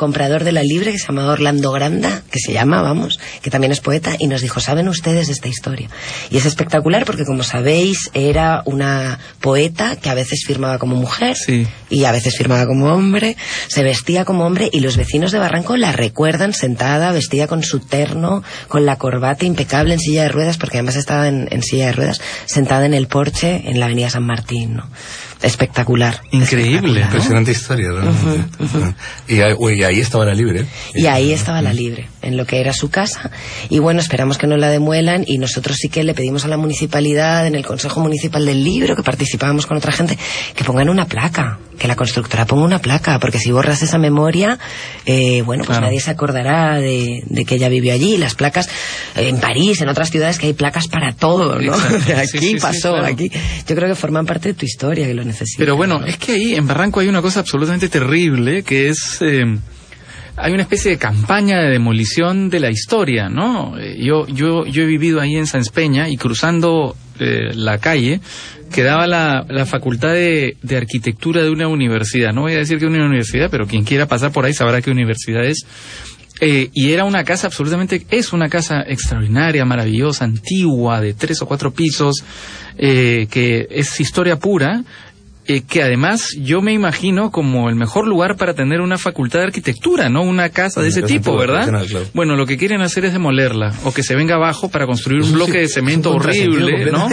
comprador 0.02 0.42
de 0.42 0.50
la 0.50 0.64
libre 0.64 0.90
que 0.90 0.98
se 0.98 1.06
llamaba 1.06 1.32
Orlando 1.34 1.70
Granda, 1.70 2.22
que 2.28 2.40
se 2.40 2.52
llama, 2.52 2.82
vamos, 2.82 3.20
que 3.40 3.50
también 3.50 3.70
es 3.70 3.78
poeta, 3.80 4.16
y 4.18 4.26
nos 4.26 4.40
dijo, 4.40 4.58
¿saben 4.58 4.88
ustedes 4.88 5.28
de 5.28 5.32
esta 5.32 5.46
historia? 5.46 5.88
Y 6.28 6.38
es 6.38 6.44
espectacular 6.44 7.04
porque, 7.04 7.24
como 7.24 7.44
sabéis, 7.44 8.10
era 8.14 8.62
una 8.64 9.20
poeta 9.40 9.94
que 9.94 10.10
a 10.10 10.14
veces 10.14 10.42
firmaba 10.44 10.78
como 10.78 10.96
mujer 10.96 11.36
Sí. 11.36 11.68
y 11.88 12.04
a 12.04 12.10
veces 12.10 12.36
firmaba 12.36 12.66
como 12.66 12.86
hombre, 12.86 13.36
se 13.68 13.84
vestía 13.84 14.24
como 14.24 14.44
hombre 14.44 14.68
y 14.72 14.80
los 14.80 14.96
vecinos 14.96 15.30
de 15.30 15.38
Barranco 15.38 15.76
la 15.76 15.92
recuerdan 15.92 16.52
sentada, 16.52 17.12
vestida 17.12 17.46
con 17.46 17.62
su 17.62 17.78
terno, 17.78 18.42
con 18.66 18.84
la 18.84 18.96
corbata 18.98 19.46
impecable 19.46 19.94
en 19.94 20.00
silla 20.00 20.24
de 20.24 20.30
ruedas, 20.30 20.58
porque 20.58 20.78
además 20.78 20.96
estaba 20.96 21.28
en, 21.28 21.46
en 21.52 21.62
silla 21.62 21.86
de 21.86 21.92
ruedas, 21.92 22.20
sentada 22.46 22.86
en 22.86 22.94
el 22.94 23.06
porche 23.06 23.62
en 23.70 23.78
la 23.78 23.86
avenida 23.86 24.10
San 24.10 24.24
Martín, 24.26 24.74
¿no? 24.74 24.88
Espectacular. 25.42 26.20
Increíble, 26.30 26.76
espectacular. 26.76 27.04
Impresionante 27.04 27.50
historia, 27.52 27.90
realmente. 27.90 28.94
y, 29.28 29.40
ahí, 29.40 29.54
uy, 29.58 29.82
ahí 29.82 30.00
estaba 30.00 30.24
la 30.24 30.34
libre. 30.34 30.66
Y 30.94 31.06
ahí 31.06 31.32
estaba 31.32 31.60
la 31.62 31.72
libre, 31.72 32.08
en 32.22 32.36
lo 32.36 32.46
que 32.46 32.60
era 32.60 32.72
su 32.72 32.88
casa. 32.90 33.30
Y 33.68 33.78
bueno, 33.78 34.00
esperamos 34.00 34.38
que 34.38 34.46
no 34.46 34.56
la 34.56 34.70
demuelan 34.70 35.24
y 35.26 35.38
nosotros 35.38 35.76
sí 35.78 35.88
que 35.88 36.02
le 36.04 36.14
pedimos 36.14 36.44
a 36.44 36.48
la 36.48 36.56
municipalidad, 36.56 37.46
en 37.46 37.54
el 37.54 37.64
Consejo 37.66 38.00
Municipal 38.00 38.44
del 38.46 38.62
Libro, 38.64 38.96
que 38.96 39.02
participábamos 39.02 39.66
con 39.66 39.76
otra 39.76 39.92
gente, 39.92 40.18
que 40.54 40.64
pongan 40.64 40.88
una 40.88 41.06
placa, 41.06 41.58
que 41.78 41.88
la 41.88 41.96
constructora 41.96 42.46
ponga 42.46 42.64
una 42.64 42.78
placa, 42.80 43.18
porque 43.18 43.38
si 43.38 43.50
borras 43.50 43.82
esa 43.82 43.98
memoria, 43.98 44.58
eh, 45.06 45.42
bueno, 45.42 45.64
pues 45.64 45.72
Claro. 45.78 45.86
nadie 45.86 46.00
se 46.00 46.10
acordará 46.10 46.78
de, 46.78 47.22
de 47.26 47.44
que 47.44 47.54
ella 47.56 47.68
vivió 47.68 47.92
allí. 47.94 48.16
Las 48.18 48.34
placas, 48.34 48.68
eh, 49.16 49.28
en 49.28 49.40
París, 49.40 49.80
en 49.80 49.88
otras 49.88 50.10
ciudades, 50.10 50.38
que 50.38 50.46
hay 50.46 50.52
placas 50.52 50.86
para 50.88 51.12
todo, 51.12 51.58
¿no? 51.60 51.72
Aquí 52.16 52.28
Sí, 52.32 52.38
sí, 52.38 52.38
sí, 52.50 52.56
pasó, 52.60 52.90
claro. 52.92 53.06
aquí. 53.06 53.30
Yo 53.66 53.74
creo 53.74 53.88
que 53.88 53.94
forman 53.94 54.26
parte 54.26 54.48
de 54.48 54.54
tu 54.54 54.64
historia, 54.66 55.06
que 55.06 55.14
lo 55.14 55.24
necesitas. 55.24 55.58
Pero 55.58 55.76
bueno, 55.76 55.98
¿no? 56.00 56.06
es 56.06 56.16
que 56.18 56.32
ahí 56.32 56.54
en 56.54 56.66
Barranco 56.66 57.00
hay 57.00 57.08
una 57.08 57.22
cosa 57.22 57.40
absolutamente 57.40 57.88
terrible 57.88 58.62
que 58.62 58.88
es... 58.90 59.18
eh, 59.22 59.44
hay 60.36 60.52
una 60.52 60.62
especie 60.62 60.92
de 60.92 60.98
campaña 60.98 61.60
de 61.60 61.70
demolición 61.70 62.48
de 62.50 62.60
la 62.60 62.70
historia, 62.70 63.28
¿no? 63.28 63.78
Eh, 63.78 64.02
Yo, 64.02 64.26
yo, 64.26 64.64
yo 64.66 64.82
he 64.82 64.86
vivido 64.86 65.20
ahí 65.20 65.36
en 65.36 65.46
San 65.46 65.62
Peña 65.72 66.08
y 66.08 66.16
cruzando 66.16 66.96
eh, 67.18 67.50
la 67.54 67.78
calle 67.78 68.20
quedaba 68.72 69.06
la, 69.06 69.44
la 69.48 69.66
facultad 69.66 70.14
de, 70.14 70.56
de 70.62 70.76
arquitectura 70.76 71.42
de 71.42 71.50
una 71.50 71.68
universidad. 71.68 72.32
No 72.32 72.42
voy 72.42 72.54
a 72.54 72.58
decir 72.58 72.78
que 72.78 72.86
una 72.86 73.04
universidad, 73.04 73.50
pero 73.50 73.66
quien 73.66 73.84
quiera 73.84 74.06
pasar 74.06 74.32
por 74.32 74.46
ahí 74.46 74.54
sabrá 74.54 74.80
qué 74.80 74.90
universidad 74.90 75.44
es. 75.44 75.66
Eh, 76.40 76.70
y 76.72 76.90
era 76.90 77.04
una 77.04 77.22
casa 77.22 77.46
absolutamente, 77.46 78.04
es 78.10 78.32
una 78.32 78.48
casa 78.48 78.82
extraordinaria, 78.82 79.64
maravillosa, 79.64 80.24
antigua, 80.24 81.00
de 81.00 81.14
tres 81.14 81.40
o 81.42 81.46
cuatro 81.46 81.72
pisos, 81.72 82.24
eh, 82.78 83.28
que 83.30 83.68
es 83.70 84.00
historia 84.00 84.38
pura. 84.38 84.82
Eh, 85.46 85.62
que 85.62 85.82
además 85.82 86.28
yo 86.40 86.62
me 86.62 86.72
imagino 86.72 87.30
como 87.30 87.68
el 87.68 87.74
mejor 87.74 88.06
lugar 88.06 88.36
para 88.36 88.54
tener 88.54 88.80
una 88.80 88.96
facultad 88.98 89.40
de 89.40 89.46
arquitectura, 89.46 90.08
¿no? 90.08 90.22
Una 90.22 90.50
casa 90.50 90.80
de 90.80 90.86
Una 90.86 90.90
ese 90.92 91.00
casa 91.02 91.12
tipo, 91.14 91.36
¿verdad? 91.36 91.68
claro. 91.68 92.06
Bueno, 92.14 92.36
lo 92.36 92.46
que 92.46 92.56
quieren 92.56 92.80
hacer 92.80 93.04
es 93.04 93.12
demolerla 93.12 93.72
o 93.84 93.92
que 93.92 94.02
se 94.02 94.14
venga 94.14 94.36
abajo 94.36 94.70
para 94.70 94.86
construir 94.86 95.22
un 95.22 95.32
bloque 95.32 95.58
de 95.58 95.68
cemento 95.68 96.12
horrible, 96.12 96.90
¿no? 96.92 97.08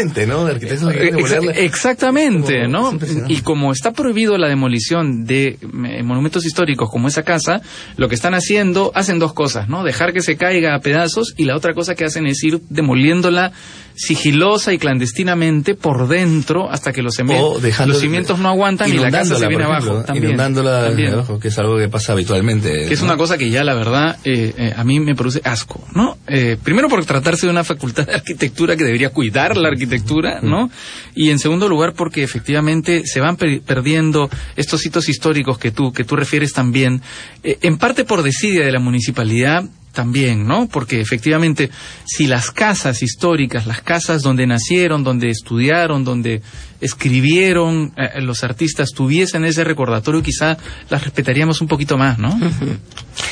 exactamente, 1.55 2.65
Como- 2.65 2.91
¿no? 2.93 2.99
Y 3.27 3.41
como 3.41 3.71
está 3.71 3.91
prohibido 3.93 4.37
la 4.37 4.47
demolición 4.47 5.25
de 5.25 5.57
eh, 5.59 6.03
monumentos 6.03 6.45
históricos 6.45 6.89
como 6.91 7.07
esa 7.07 7.23
casa, 7.23 7.61
lo 7.97 8.07
que 8.09 8.15
están 8.15 8.33
haciendo, 8.33 8.91
hacen 8.95 9.19
dos 9.19 9.33
cosas, 9.33 9.67
¿no? 9.69 9.83
Dejar 9.83 10.13
que 10.13 10.21
se 10.21 10.37
caiga 10.37 10.75
a 10.75 10.79
pedazos 10.79 11.33
y 11.37 11.45
la 11.45 11.55
otra 11.55 11.73
cosa 11.73 11.95
que 11.95 12.05
hacen 12.05 12.27
es 12.27 12.43
ir 12.43 12.59
demoliéndola 12.69 13.51
sigilosa 13.95 14.71
y 14.73 14.77
clandestinamente 14.77 15.75
por 15.75 16.07
dentro 16.07 16.69
hasta 16.71 16.93
que 16.93 17.01
los, 17.01 17.17
los 17.19 17.99
cimientos 17.99 17.99
no 18.27 18.49
aguantan 18.49 18.89
y 18.89 18.93
la 18.93 19.11
casa 19.11 19.35
se 19.35 19.47
viene 19.47 19.63
abajo. 19.63 20.03
También, 20.03 20.25
inundándola 20.25 20.87
también. 20.87 21.13
abajo, 21.13 21.39
que 21.39 21.47
es 21.49 21.57
algo 21.59 21.77
que 21.77 21.89
pasa 21.89 22.13
habitualmente. 22.13 22.85
Que 22.87 22.93
es 22.93 22.99
¿no? 23.01 23.05
una 23.07 23.17
cosa 23.17 23.37
que 23.37 23.49
ya 23.49 23.63
la 23.63 23.73
verdad 23.73 24.17
eh, 24.23 24.53
eh, 24.57 24.73
a 24.75 24.83
mí 24.83 24.99
me 24.99 25.15
produce 25.15 25.41
asco, 25.43 25.83
¿no? 25.93 26.17
Eh, 26.27 26.57
primero 26.61 26.89
por 26.89 27.03
tratarse 27.05 27.45
de 27.47 27.51
una 27.51 27.63
facultad 27.63 28.05
de 28.07 28.13
arquitectura 28.15 28.75
que 28.75 28.83
debería 28.83 29.09
cuidar 29.09 29.57
la 29.57 29.69
arquitectura, 29.69 30.39
¿no? 30.41 30.69
Y 31.15 31.29
en 31.29 31.39
segundo 31.39 31.67
lugar 31.67 31.93
porque 31.95 32.23
efectivamente 32.23 33.03
se 33.05 33.19
van 33.19 33.35
per- 33.35 33.61
perdiendo 33.61 34.29
estos 34.55 34.85
hitos 34.85 35.09
históricos 35.09 35.57
que 35.57 35.71
tú 35.71 35.91
que 35.91 36.03
tú 36.03 36.15
refieres 36.15 36.53
también, 36.53 37.01
eh, 37.43 37.57
en 37.61 37.77
parte 37.77 38.03
por 38.05 38.23
desidia 38.23 38.65
de 38.65 38.71
la 38.71 38.79
municipalidad 38.79 39.63
también, 39.93 40.45
¿no? 40.47 40.67
Porque 40.67 41.01
efectivamente, 41.01 41.69
si 42.05 42.27
las 42.27 42.51
casas 42.51 43.01
históricas, 43.01 43.65
las 43.65 43.81
casas 43.81 44.21
donde 44.21 44.45
nacieron, 44.47 45.03
donde 45.03 45.29
estudiaron, 45.29 46.03
donde 46.03 46.41
escribieron 46.79 47.93
eh, 47.97 48.21
los 48.21 48.43
artistas 48.43 48.89
tuviesen 48.95 49.45
ese 49.45 49.63
recordatorio, 49.63 50.21
quizá 50.21 50.57
las 50.89 51.03
respetaríamos 51.03 51.61
un 51.61 51.67
poquito 51.67 51.97
más, 51.97 52.17
¿no? 52.19 52.37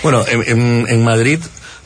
Bueno, 0.04 0.26
en, 0.28 0.44
en- 0.60 0.86
en 0.90 1.04
Madrid 1.04 1.40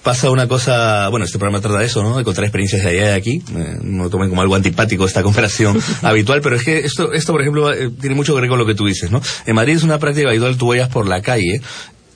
pasa 0.04 0.32
una 0.32 0.48
cosa, 0.48 1.08
bueno, 1.10 1.26
este 1.26 1.38
programa 1.38 1.62
trata 1.62 1.78
de 1.80 1.86
eso, 1.86 2.02
¿no? 2.02 2.18
De 2.18 2.24
contar 2.24 2.44
experiencias 2.46 2.82
de 2.84 2.90
allá 2.90 3.02
y 3.02 3.06
de 3.10 3.14
aquí. 3.14 3.44
Eh, 3.56 3.78
no 3.84 4.10
tomen 4.10 4.30
como 4.30 4.42
algo 4.42 4.56
antipático 4.56 5.06
esta 5.06 5.22
comparación 5.22 5.80
habitual, 6.02 6.42
pero 6.42 6.56
es 6.56 6.64
que 6.64 6.80
esto, 6.80 7.14
esto 7.14 7.32
por 7.32 7.42
ejemplo, 7.42 7.72
eh, 7.72 7.92
tiene 8.00 8.16
mucho 8.16 8.34
que 8.34 8.42
ver 8.42 8.50
con 8.50 8.58
lo 8.58 8.66
que 8.66 8.74
tú 8.74 8.88
dices, 8.88 9.12
¿no? 9.12 9.22
En 9.46 9.54
Madrid 9.56 9.76
es 9.76 9.84
una 9.84 10.00
práctica 10.00 10.30
habitual, 10.30 10.58
tú 10.58 10.68
vayas 10.70 10.90
por 10.90 11.08
la 11.08 11.22
calle 11.22 11.62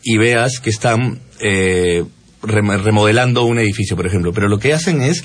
y 0.03 0.17
veas 0.17 0.59
que 0.59 0.71
están 0.71 1.19
eh, 1.39 2.03
remodelando 2.45 3.43
un 3.43 3.59
edificio, 3.59 3.95
por 3.95 4.07
ejemplo, 4.07 4.33
pero 4.33 4.47
lo 4.47 4.59
que 4.59 4.73
hacen 4.73 5.01
es 5.01 5.23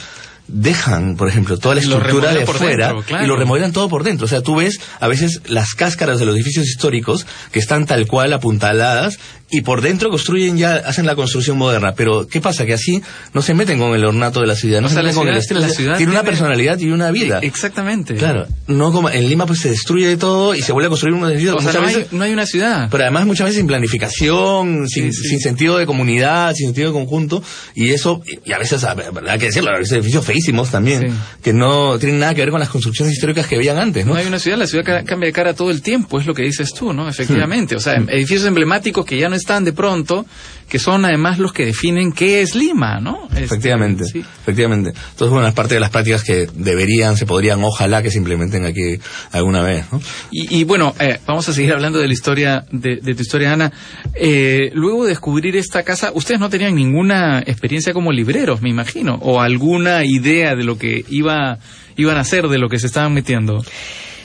dejan, 0.52 1.16
por 1.16 1.28
ejemplo, 1.28 1.58
toda 1.58 1.76
la 1.76 1.80
estructura 1.80 2.34
de 2.34 2.44
por 2.44 2.56
fuera 2.56 2.88
dentro, 2.88 3.04
claro. 3.04 3.24
y 3.24 3.28
lo 3.28 3.36
remodelan 3.36 3.72
todo 3.72 3.88
por 3.88 4.02
dentro. 4.02 4.24
O 4.24 4.28
sea, 4.28 4.42
tú 4.42 4.56
ves 4.56 4.80
a 4.98 5.08
veces 5.08 5.42
las 5.46 5.74
cáscaras 5.74 6.18
de 6.18 6.26
los 6.26 6.34
edificios 6.34 6.66
históricos 6.66 7.26
que 7.52 7.58
están 7.58 7.86
tal 7.86 8.06
cual 8.06 8.32
apuntaladas 8.32 9.18
y 9.50 9.62
por 9.62 9.80
dentro 9.82 10.10
construyen 10.10 10.56
ya, 10.56 10.74
hacen 10.76 11.06
la 11.06 11.14
construcción 11.16 11.58
moderna. 11.58 11.92
Pero, 11.96 12.26
¿qué 12.28 12.40
pasa? 12.40 12.64
Que 12.66 12.74
así 12.74 13.02
no 13.34 13.42
se 13.42 13.54
meten 13.54 13.78
con 13.78 13.94
el 13.94 14.04
ornato 14.04 14.40
de 14.40 14.46
la 14.46 14.54
ciudad, 14.54 14.80
no 14.80 14.86
O 14.86 14.90
se 14.90 14.96
meten 14.96 15.08
la 15.08 15.14
con 15.14 15.28
el 15.28 15.32
ciudad- 15.34 15.40
estilo. 15.42 15.60
la 15.60 15.68
ciudad 15.68 15.96
tiene 15.96 16.12
una 16.12 16.22
personalidad 16.22 16.78
y 16.78 16.90
una 16.90 17.10
vida. 17.10 17.40
E- 17.42 17.46
Exactamente. 17.46 18.14
Claro, 18.14 18.46
no 18.68 18.92
como 18.92 19.10
en 19.10 19.28
Lima 19.28 19.46
pues 19.46 19.60
se 19.60 19.70
destruye 19.70 20.16
todo 20.16 20.54
y 20.54 20.62
se 20.62 20.72
vuelve 20.72 20.86
a 20.86 20.90
construir 20.90 21.14
un 21.14 21.24
edificio 21.28 21.56
O 21.56 21.60
sea, 21.60 21.72
no 21.72 21.80
hay, 21.80 21.94
veces 21.94 22.12
no 22.12 22.24
hay 22.24 22.32
una 22.32 22.46
ciudad. 22.46 22.88
pero 22.90 23.02
además 23.04 23.26
muchas 23.26 23.46
veces 23.46 23.58
sin 23.58 23.66
planificación, 23.66 24.88
sin, 24.88 25.12
Sí, 25.12 25.22
sí. 25.22 25.28
sin 25.28 25.40
sentido 25.40 25.76
de 25.78 25.86
comunidad, 25.86 26.54
sin 26.54 26.68
sentido 26.68 26.88
de 26.88 26.92
conjunto, 26.94 27.42
y 27.74 27.90
eso, 27.90 28.22
y 28.44 28.52
a 28.52 28.58
veces, 28.58 28.84
hay 28.84 29.38
que 29.38 29.46
decirlo, 29.46 29.70
a 29.70 29.78
veces 29.78 29.92
edificios 29.92 30.24
feísimos 30.24 30.70
también, 30.70 31.10
Sí. 31.10 31.16
que 31.42 31.52
no 31.52 31.98
tienen 31.98 32.18
nada 32.20 32.34
que 32.34 32.40
ver 32.42 32.50
con 32.50 32.60
las 32.60 32.68
construcciones 32.68 33.14
históricas 33.14 33.46
que 33.46 33.56
veían 33.56 33.78
antes, 33.78 34.04
¿no? 34.06 34.12
No 34.14 34.18
hay 34.18 34.26
una 34.26 34.38
ciudad, 34.38 34.58
la 34.58 34.66
ciudad 34.66 34.84
ca- 34.84 35.04
cambia 35.04 35.26
de 35.26 35.32
cara 35.32 35.54
todo 35.54 35.70
el 35.70 35.82
tiempo, 35.82 36.18
es 36.20 36.26
lo 36.26 36.34
que 36.34 36.42
dices 36.42 36.72
tú, 36.74 36.92
¿no? 36.92 37.08
Efectivamente. 37.08 37.76
O 37.76 37.80
sea, 37.80 37.98
Hmm. 38.00 38.08
edificios 38.10 38.44
emblemáticos 38.46 39.04
que 39.04 39.18
ya 39.18 39.28
no 39.28 39.36
están 39.40 39.64
de 39.64 39.72
pronto, 39.72 40.26
que 40.68 40.78
son 40.78 41.04
además 41.04 41.38
los 41.38 41.52
que 41.52 41.66
definen 41.66 42.12
qué 42.12 42.40
es 42.42 42.54
Lima, 42.54 43.00
¿no? 43.00 43.26
Este, 43.30 43.44
Efectivamente, 43.44 44.04
sí. 44.04 44.20
efectivamente. 44.20 44.90
Entonces, 44.90 45.30
bueno, 45.30 45.48
es 45.48 45.54
parte 45.54 45.74
de 45.74 45.80
las 45.80 45.90
prácticas 45.90 46.22
que 46.22 46.48
deberían, 46.54 47.16
se 47.16 47.26
podrían, 47.26 47.62
ojalá 47.64 48.02
que 48.02 48.10
se 48.10 48.18
implementen 48.18 48.64
aquí 48.64 48.98
alguna 49.32 49.62
vez, 49.62 49.84
¿no? 49.92 50.00
Y, 50.30 50.60
y 50.60 50.64
bueno, 50.64 50.94
eh, 51.00 51.18
vamos 51.26 51.48
a 51.48 51.52
seguir 51.52 51.72
hablando 51.72 51.98
de 51.98 52.06
la 52.06 52.12
historia, 52.12 52.64
de, 52.70 52.96
de 53.02 53.14
tu 53.14 53.22
historia, 53.22 53.52
Ana. 53.52 53.72
Eh, 54.14 54.70
luego 54.74 55.04
de 55.04 55.10
descubrir 55.10 55.56
esta 55.56 55.82
casa, 55.82 56.12
ustedes 56.14 56.38
no 56.38 56.48
tenían 56.48 56.76
ninguna 56.76 57.40
experiencia 57.40 57.92
como 57.92 58.12
libreros, 58.12 58.62
me 58.62 58.70
imagino, 58.70 59.16
o 59.22 59.40
alguna 59.40 60.04
idea 60.04 60.54
de 60.54 60.64
lo 60.64 60.78
que 60.78 61.04
iba, 61.08 61.58
iban 61.96 62.16
a 62.16 62.20
hacer, 62.20 62.46
de 62.48 62.58
lo 62.58 62.68
que 62.68 62.78
se 62.78 62.86
estaban 62.86 63.12
metiendo. 63.12 63.64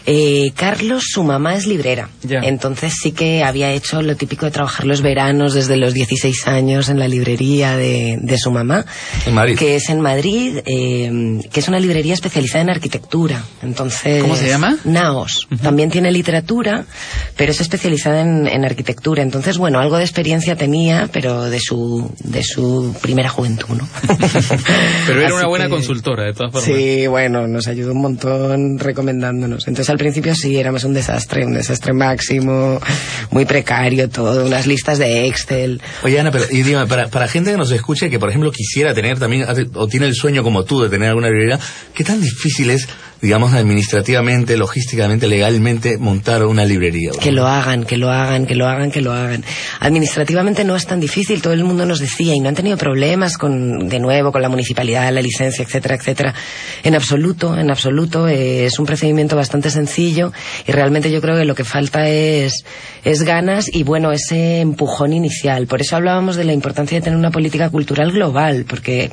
Eh, 0.07 0.51
Carlos, 0.55 1.03
su 1.07 1.23
mamá 1.23 1.55
es 1.55 1.65
librera. 1.67 2.09
Entonces 2.29 2.93
sí 3.01 3.11
que 3.11 3.43
había 3.43 3.71
hecho 3.71 4.01
lo 4.01 4.15
típico 4.15 4.45
de 4.45 4.51
trabajar 4.51 4.85
los 4.85 5.01
veranos 5.01 5.53
desde 5.53 5.77
los 5.77 5.93
16 5.93 6.47
años 6.47 6.89
en 6.89 6.99
la 6.99 7.07
librería 7.07 7.75
de, 7.77 8.17
de 8.21 8.37
su 8.37 8.51
mamá. 8.51 8.85
En 9.25 9.33
Madrid. 9.33 9.57
Que 9.57 9.75
es 9.77 9.89
en 9.89 10.01
Madrid, 10.01 10.59
eh, 10.65 11.39
que 11.51 11.59
es 11.59 11.67
una 11.67 11.79
librería 11.79 12.13
especializada 12.13 12.61
en 12.63 12.69
arquitectura. 12.69 13.43
Entonces. 13.63 14.21
¿Cómo 14.21 14.35
se 14.35 14.47
llama? 14.47 14.77
Naos. 14.85 15.47
También 15.61 15.89
tiene 15.89 16.11
literatura, 16.11 16.85
pero 17.35 17.51
es 17.51 17.61
especializada 17.61 18.21
en, 18.21 18.47
en 18.47 18.63
arquitectura. 18.65 19.23
Entonces, 19.23 19.57
bueno, 19.57 19.79
algo 19.79 19.97
de 19.97 20.03
experiencia 20.03 20.55
tenía, 20.55 21.09
pero 21.11 21.45
de 21.45 21.59
su, 21.59 22.11
de 22.23 22.43
su 22.43 22.95
primera 23.01 23.29
juventud, 23.29 23.75
¿no? 23.75 23.87
Pero 25.07 25.19
era 25.19 25.27
Así 25.27 25.35
una 25.37 25.47
buena 25.47 25.65
que- 25.65 25.71
consultora, 25.71 26.23
de 26.25 26.33
todas 26.33 26.51
formas. 26.51 26.63
Sí, 26.69 27.07
bueno, 27.07 27.47
nos 27.47 27.67
ayudó 27.67 27.91
un 27.93 28.01
montón 28.01 28.79
recomendándonos. 28.79 29.67
Entonces 29.67 29.89
al 29.95 29.99
principio 29.99 30.35
sí 30.35 30.57
éramos 30.57 30.83
un 30.83 30.93
desastre, 30.93 31.45
un 31.45 31.53
desastre 31.53 31.93
máximo, 31.93 32.81
muy 33.31 33.45
precario 33.45 34.09
todo, 34.09 34.45
unas 34.45 34.67
listas 34.67 34.97
de 34.97 35.25
Excel. 35.27 35.81
Oye, 36.03 36.19
Ana, 36.19 36.31
pero 36.31 36.43
y 36.51 36.63
dígame, 36.63 36.85
para, 36.85 37.07
para 37.07 37.29
gente 37.29 37.51
que 37.51 37.57
nos 37.57 37.71
escuche, 37.71 38.09
que 38.09 38.19
por 38.19 38.29
ejemplo 38.29 38.51
quisiera 38.51 38.93
tener 38.93 39.17
también, 39.17 39.45
o 39.73 39.87
tiene 39.87 40.07
el 40.07 40.13
sueño 40.13 40.43
como 40.43 40.65
tú 40.65 40.81
de 40.81 40.89
tener 40.89 41.07
alguna 41.09 41.29
librería, 41.29 41.57
¿qué 41.93 42.03
tan 42.03 42.19
difícil 42.19 42.71
es, 42.71 42.89
digamos, 43.26 43.55
administrativamente, 43.55 44.55
logísticamente, 44.55 45.26
legalmente, 45.26 45.97
montar 45.97 46.45
una 46.45 46.63
librería? 46.63 47.09
Que 47.19 47.32
lo 47.32 47.47
hagan, 47.47 47.84
que 47.84 47.97
lo 47.97 48.11
hagan, 48.11 48.45
que 48.45 48.53
lo 48.53 48.67
hagan, 48.67 48.91
que 48.91 49.01
lo 49.01 49.11
hagan. 49.11 49.43
Administrativamente 49.80 50.63
no 50.63 50.76
es 50.76 50.86
tan 50.86 50.99
difícil, 50.99 51.41
todo 51.41 51.53
el 51.53 51.63
mundo 51.63 51.88
nos 51.88 51.97
decía, 51.97 52.36
y 52.36 52.39
no 52.39 52.49
han 52.49 52.55
tenido 52.55 52.78
problemas 52.78 53.39
con, 53.39 53.89
de 53.89 53.99
nuevo, 53.99 54.32
con 54.32 54.43
la 54.43 54.49
municipalidad, 54.49 55.11
la 55.11 55.23
licencia, 55.23 55.63
etcétera, 55.63 55.95
etcétera. 55.95 56.36
En 56.84 56.93
absoluto, 56.93 57.57
en 57.57 57.71
absoluto, 57.71 58.28
eh, 58.28 58.65
es 58.65 58.78
un 58.78 58.86
procedimiento 58.86 59.36
bastante 59.36 59.71
sencillo 59.71 60.32
y 60.67 60.71
realmente 60.71 61.09
yo 61.09 61.19
creo 61.19 61.36
que 61.36 61.45
lo 61.45 61.55
que 61.55 61.63
falta 61.63 62.07
es, 62.07 62.63
es 63.03 63.23
ganas 63.23 63.73
y 63.73 63.82
bueno, 63.82 64.11
ese 64.11 64.59
empujón 64.59 65.13
inicial. 65.13 65.65
Por 65.65 65.82
eso 65.82 65.95
hablábamos 65.95 66.36
de 66.36 66.43
la 66.43 66.53
importancia 66.53 66.99
de 66.99 67.03
tener 67.03 67.17
una 67.17 67.32
política 67.32 67.71
cultural 67.71 68.11
global, 68.11 68.65
porque 68.69 69.09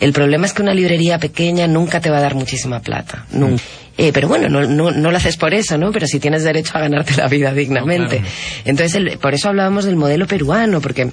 el 0.00 0.14
problema 0.14 0.46
es 0.46 0.54
que 0.54 0.62
una 0.62 0.72
librería 0.72 1.18
pequeña 1.18 1.66
nunca 1.66 2.00
te 2.00 2.08
va 2.08 2.16
a 2.16 2.22
dar 2.22 2.34
muchísima 2.34 2.80
plata, 2.80 3.26
nunca. 3.32 3.49
Eh, 3.98 4.12
pero 4.14 4.28
bueno, 4.28 4.48
no, 4.48 4.62
no, 4.66 4.90
no 4.90 5.10
lo 5.10 5.16
haces 5.16 5.36
por 5.36 5.52
eso, 5.52 5.76
¿no? 5.76 5.92
Pero 5.92 6.06
si 6.06 6.18
tienes 6.20 6.42
derecho 6.42 6.72
a 6.76 6.80
ganarte 6.80 7.14
la 7.16 7.28
vida 7.28 7.52
dignamente. 7.52 8.16
No, 8.20 8.22
claro. 8.22 8.34
Entonces, 8.64 8.94
el- 8.94 9.18
por 9.18 9.34
eso 9.34 9.48
hablábamos 9.48 9.84
del 9.84 9.96
modelo 9.96 10.26
peruano, 10.26 10.80
porque 10.80 11.10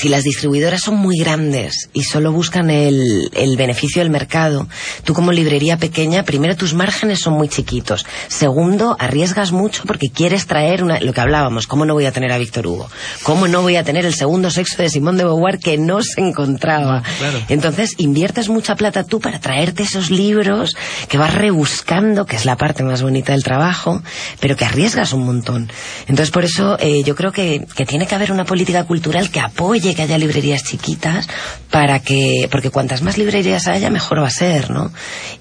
si 0.00 0.08
las 0.08 0.24
distribuidoras 0.24 0.80
son 0.80 0.96
muy 0.96 1.18
grandes 1.18 1.90
y 1.92 2.04
solo 2.04 2.32
buscan 2.32 2.70
el, 2.70 3.28
el 3.34 3.58
beneficio 3.58 4.00
del 4.00 4.08
mercado, 4.08 4.66
tú 5.04 5.12
como 5.12 5.30
librería 5.30 5.76
pequeña, 5.76 6.22
primero 6.22 6.56
tus 6.56 6.72
márgenes 6.72 7.20
son 7.20 7.34
muy 7.34 7.50
chiquitos. 7.50 8.06
Segundo, 8.28 8.96
arriesgas 8.98 9.52
mucho 9.52 9.82
porque 9.86 10.08
quieres 10.08 10.46
traer 10.46 10.82
una, 10.82 11.00
lo 11.00 11.12
que 11.12 11.20
hablábamos, 11.20 11.66
¿cómo 11.66 11.84
no 11.84 11.92
voy 11.92 12.06
a 12.06 12.12
tener 12.12 12.32
a 12.32 12.38
Víctor 12.38 12.66
Hugo? 12.66 12.88
¿Cómo 13.24 13.46
no 13.46 13.60
voy 13.60 13.76
a 13.76 13.84
tener 13.84 14.06
el 14.06 14.14
segundo 14.14 14.50
sexo 14.50 14.80
de 14.80 14.88
Simón 14.88 15.18
de 15.18 15.24
Beauvoir 15.24 15.58
que 15.58 15.76
no 15.76 16.02
se 16.02 16.22
encontraba? 16.22 17.02
claro. 17.18 17.38
Entonces 17.50 17.94
inviertes 17.98 18.48
mucha 18.48 18.76
plata 18.76 19.04
tú 19.04 19.20
para 19.20 19.38
traerte 19.38 19.82
esos 19.82 20.10
libros 20.10 20.76
que 21.10 21.18
vas 21.18 21.34
rebuscando, 21.34 22.24
que 22.24 22.36
es 22.36 22.46
la 22.46 22.56
parte 22.56 22.84
más 22.84 23.02
bonita 23.02 23.32
del 23.32 23.44
trabajo, 23.44 24.02
pero 24.40 24.56
que 24.56 24.64
arriesgas 24.64 25.12
un 25.12 25.26
montón. 25.26 25.70
Entonces 26.08 26.30
por 26.30 26.46
eso 26.46 26.78
eh, 26.78 27.02
yo 27.02 27.14
creo 27.14 27.32
que, 27.32 27.66
que 27.76 27.84
tiene 27.84 28.06
que 28.06 28.14
haber 28.14 28.32
una 28.32 28.46
política 28.46 28.84
cultural 28.84 29.30
que 29.30 29.40
apoye 29.40 29.89
que 29.94 30.02
haya 30.02 30.18
librerías 30.18 30.62
chiquitas 30.64 31.28
para 31.70 32.00
que, 32.00 32.48
porque 32.50 32.70
cuantas 32.70 33.02
más 33.02 33.18
librerías 33.18 33.66
haya 33.68 33.90
mejor 33.90 34.22
va 34.22 34.26
a 34.26 34.30
ser, 34.30 34.70
¿no? 34.70 34.92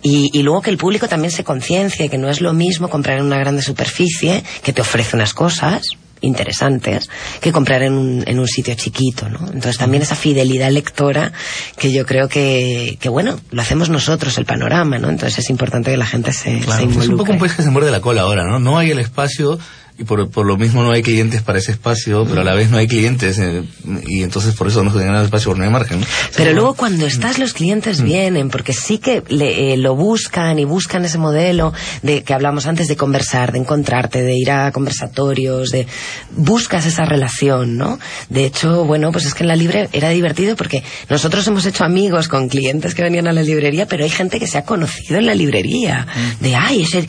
Y, 0.02 0.30
y 0.34 0.44
luego 0.44 0.62
que 0.62 0.70
el 0.70 0.78
público 0.78 1.08
también 1.08 1.32
se 1.32 1.44
conciencie 1.44 2.10
que 2.10 2.18
no 2.18 2.30
es 2.30 2.42
lo 2.42 2.54
mismo 2.54 2.90
comprar 2.90 3.18
en 3.20 3.26
una 3.26 3.38
grande 3.40 3.62
superficie 3.62 4.44
que 4.64 4.74
te 4.74 4.82
ofrece 4.82 5.16
unas 5.16 5.34
cosas 5.34 5.84
interesantes 6.22 7.10
que 7.40 7.52
comprar 7.54 7.82
en 7.82 7.94
un, 7.94 8.24
en 8.28 8.40
un 8.40 8.48
sitio 8.48 8.74
chiquito, 8.76 9.30
¿no? 9.30 9.40
Entonces 9.48 9.78
también 9.78 10.04
esa 10.04 10.16
fidelidad 10.16 10.70
lectora 10.70 11.32
que 11.78 11.92
yo 11.94 12.06
creo 12.06 12.28
que, 12.28 12.98
que 13.00 13.08
bueno, 13.10 13.40
lo 13.52 13.62
hacemos 13.62 13.90
nosotros 13.90 14.38
el 14.38 14.46
panorama, 14.46 14.98
¿no? 14.98 15.10
Entonces 15.10 15.40
es 15.40 15.50
importante 15.50 15.92
que 15.92 15.98
la 15.98 16.06
gente 16.06 16.34
se, 16.34 16.60
se 16.60 16.66
Claro, 16.66 16.80
es 16.82 16.90
involucre. 16.90 17.12
un 17.14 17.18
poco 17.18 17.32
un 17.32 17.40
país 17.40 17.54
que 17.54 17.64
se 17.64 17.70
muerde 17.70 17.90
la 17.92 18.02
cola 18.02 18.24
ahora, 18.24 18.44
¿no? 18.44 18.60
No 18.60 18.78
hay 18.78 18.92
el 18.92 19.00
espacio 19.00 19.58
y 20.00 20.06
por, 20.06 20.30
por 20.30 20.46
lo 20.46 20.56
mismo 20.56 20.82
no 20.82 20.92
hay 20.92 21.02
clientes 21.02 21.42
para 21.42 21.60
ese 21.60 21.74
espacio, 21.74 22.26
pero 22.26 22.42
a 22.42 22.44
la 22.46 22.54
vez 22.54 22.70
no 22.70 22.78
hay 22.78 22.88
clientes 22.88 23.38
eh, 23.38 23.64
y 24.08 24.24
entonces 24.24 24.56
por 24.56 24.68
eso 24.68 24.82
no 24.82 24.94
se 24.94 25.06
el 25.06 25.26
espacio 25.26 25.52
por 25.52 25.58
no 25.58 25.66
hay 25.66 25.70
margen. 25.70 26.00
Pero 26.38 26.54
luego 26.54 26.74
cuando 26.76 27.06
estás 27.06 27.38
los 27.38 27.54
clientes 27.54 28.02
mm. 28.02 28.06
vienen 28.06 28.50
porque 28.50 28.72
sí 28.72 29.00
que 29.00 29.24
le, 29.28 29.74
eh, 29.74 29.78
lo 29.78 29.96
buscan 29.96 30.58
y 30.58 30.64
buscan 30.64 31.04
ese 31.04 31.18
modelo 31.18 31.74
de 32.02 32.24
que 32.24 32.34
hablamos 32.34 32.66
antes 32.66 32.88
de 32.88 32.96
conversar, 32.96 33.52
de 33.52 33.60
encontrarte, 33.60 34.22
de 34.24 34.38
ir 34.38 34.52
a 34.52 34.72
conversatorios, 34.72 35.70
de 35.70 35.86
buscas 36.32 36.86
esa 36.86 37.04
relación, 37.04 37.78
¿no? 37.78 38.00
De 38.30 38.46
hecho, 38.46 38.86
bueno, 38.86 39.12
pues 39.12 39.26
es 39.26 39.34
que 39.34 39.44
en 39.44 39.50
la 39.50 39.58
libre 39.58 39.90
era 39.92 40.10
divertido 40.10 40.56
porque 40.56 40.82
nosotros 41.10 41.46
hemos 41.48 41.66
hecho 41.66 41.84
amigos 41.84 42.30
con 42.30 42.48
clientes 42.48 42.96
que 42.96 43.04
venían 43.04 43.28
a 43.28 43.34
la 43.34 43.44
librería, 43.44 43.86
pero 43.86 44.06
hay 44.06 44.10
gente 44.10 44.40
que 44.40 44.48
se 44.48 44.58
ha 44.58 44.64
conocido 44.64 45.20
en 45.20 45.26
la 45.26 45.36
librería, 45.36 46.08
mm. 46.08 46.44
de 46.44 46.56
ay, 46.56 46.84
ese 46.84 47.06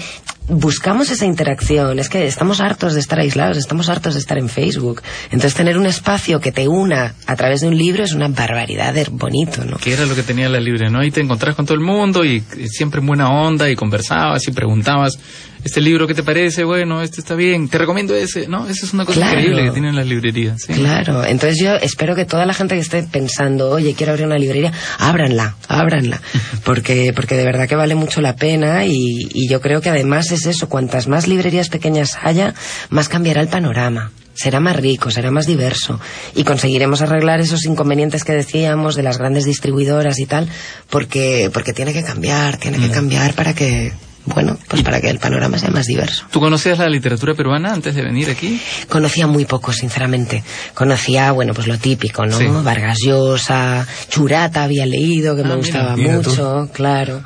buscamos 0.51 1.11
esa 1.11 1.25
interacción. 1.25 1.99
Es 1.99 2.09
que 2.09 2.27
estamos 2.27 2.61
hartos 2.61 2.95
de 2.95 3.01
estar 3.01 3.19
aislados, 3.19 3.57
estamos 3.57 3.89
hartos 3.89 4.15
de 4.15 4.21
estar 4.21 4.39
en 4.39 4.49
Facebook. 4.49 5.03
Entonces, 5.27 5.55
tener 5.55 5.79
un 5.79 5.87
espacio 5.87 6.41
que 6.41 6.53
te 6.53 6.69
una 6.69 7.15
a 7.27 7.37
través 7.37 7.61
de 7.61 7.69
un 7.69 7.77
libro 7.77 8.05
es 8.05 8.13
una 8.13 8.29
barbaridad 8.29 8.93
de 8.93 9.07
bonito, 9.11 9.65
¿no? 9.65 9.79
Que 9.79 9.93
era 9.93 10.07
lo 10.07 10.15
que 10.15 10.23
tenía 10.23 10.49
la 10.49 10.61
libre, 10.61 10.91
¿no? 10.91 11.03
Y 11.05 11.11
te 11.11 11.21
encontrás 11.21 11.55
con 11.55 11.65
todo 11.65 11.75
el 11.75 11.85
mundo 11.85 12.25
y 12.25 12.41
siempre 12.67 13.01
en 13.01 13.07
buena 13.07 13.31
onda 13.31 13.71
y 13.71 13.77
conversabas 13.77 14.47
y 14.49 14.53
preguntabas 14.53 15.19
este 15.65 15.81
libro, 15.81 16.07
¿qué 16.07 16.15
te 16.15 16.23
parece? 16.23 16.65
Bueno, 16.65 17.03
este 17.03 17.21
está 17.21 17.35
bien, 17.35 17.69
te 17.69 17.79
recomiendo 17.79 18.15
ese, 18.15 18.49
¿no? 18.49 18.67
Esa 18.69 18.87
es 18.87 18.93
una 18.93 19.05
cosa 19.05 19.21
increíble 19.27 19.65
que 19.65 19.71
tienen 19.71 19.95
las 19.95 20.07
librerías. 20.07 20.65
Claro, 20.67 21.25
entonces 21.25 21.61
yo 21.63 21.75
espero 21.77 22.15
que 22.15 22.25
toda 22.25 22.47
la 22.47 22.55
gente 22.55 22.75
que 22.75 22.81
esté 22.81 23.03
pensando, 23.03 23.71
oye, 23.71 23.95
quiero 23.95 24.13
abrir 24.13 24.27
una 24.27 24.39
librería, 24.39 24.73
ábranla, 24.99 25.57
ábranla, 25.69 26.21
porque, 26.65 27.13
porque 27.15 27.37
de 27.37 27.45
verdad 27.45 27.69
que 27.69 27.77
vale 27.77 27.95
mucho 27.95 28.21
la 28.21 28.37
pena 28.37 28.87
y, 28.87 29.29
y 29.33 29.49
yo 29.49 29.61
creo 29.61 29.81
que 29.81 29.91
además 29.91 30.33
es 30.33 30.47
eso, 30.47 30.69
cuantas 30.69 31.09
más 31.09 31.29
librerías 31.29 31.69
pequeñas 31.69 32.19
haya, 32.23 32.55
más 32.89 33.09
cambiará 33.09 33.41
el 33.41 33.49
panorama 33.49 34.11
será 34.33 34.59
más 34.59 34.77
rico, 34.77 35.11
será 35.11 35.31
más 35.31 35.47
diverso 35.47 36.01
y 36.35 36.45
conseguiremos 36.45 37.03
arreglar 37.03 37.41
esos 37.41 37.67
inconvenientes 37.67 38.25
que 38.25 38.33
decíamos 38.33 38.95
de 38.95 39.03
las 39.03 39.19
grandes 39.19 39.45
distribuidoras 39.45 40.19
y 40.19 40.25
tal, 40.25 40.49
porque, 40.89 41.51
porque 41.53 41.75
tiene 41.75 41.93
que 41.93 42.03
cambiar, 42.03 42.57
tiene 42.57 42.79
que 42.79 42.89
mm. 42.89 42.93
cambiar 42.93 43.35
para 43.35 43.55
que, 43.55 43.93
bueno, 44.27 44.59
pues 44.69 44.83
para 44.83 45.01
que 45.01 45.09
el 45.09 45.19
panorama 45.19 45.59
sea 45.59 45.71
más 45.71 45.87
diverso. 45.87 46.27
¿Tú 46.31 46.41
conocías 46.41 46.79
la 46.79 46.89
literatura 46.89 47.35
peruana 47.35 47.73
antes 47.73 47.95
de 47.95 48.03
venir 48.03 48.31
aquí? 48.31 48.61
Conocía 48.89 49.27
muy 49.27 49.45
poco, 49.45 49.73
sinceramente. 49.73 50.45
Conocía, 50.75 51.33
bueno, 51.33 51.55
pues 51.55 51.67
lo 51.67 51.79
típico, 51.79 52.27
¿no? 52.27 52.63
Vargas 52.63 52.99
Llosa, 53.05 53.87
Churata 54.09 54.65
había 54.65 54.87
leído, 54.87 55.37
que 55.37 55.45
me 55.45 55.53
ah, 55.53 55.57
gustaba 55.57 55.97
mucho, 55.97 56.69
claro. 56.73 57.23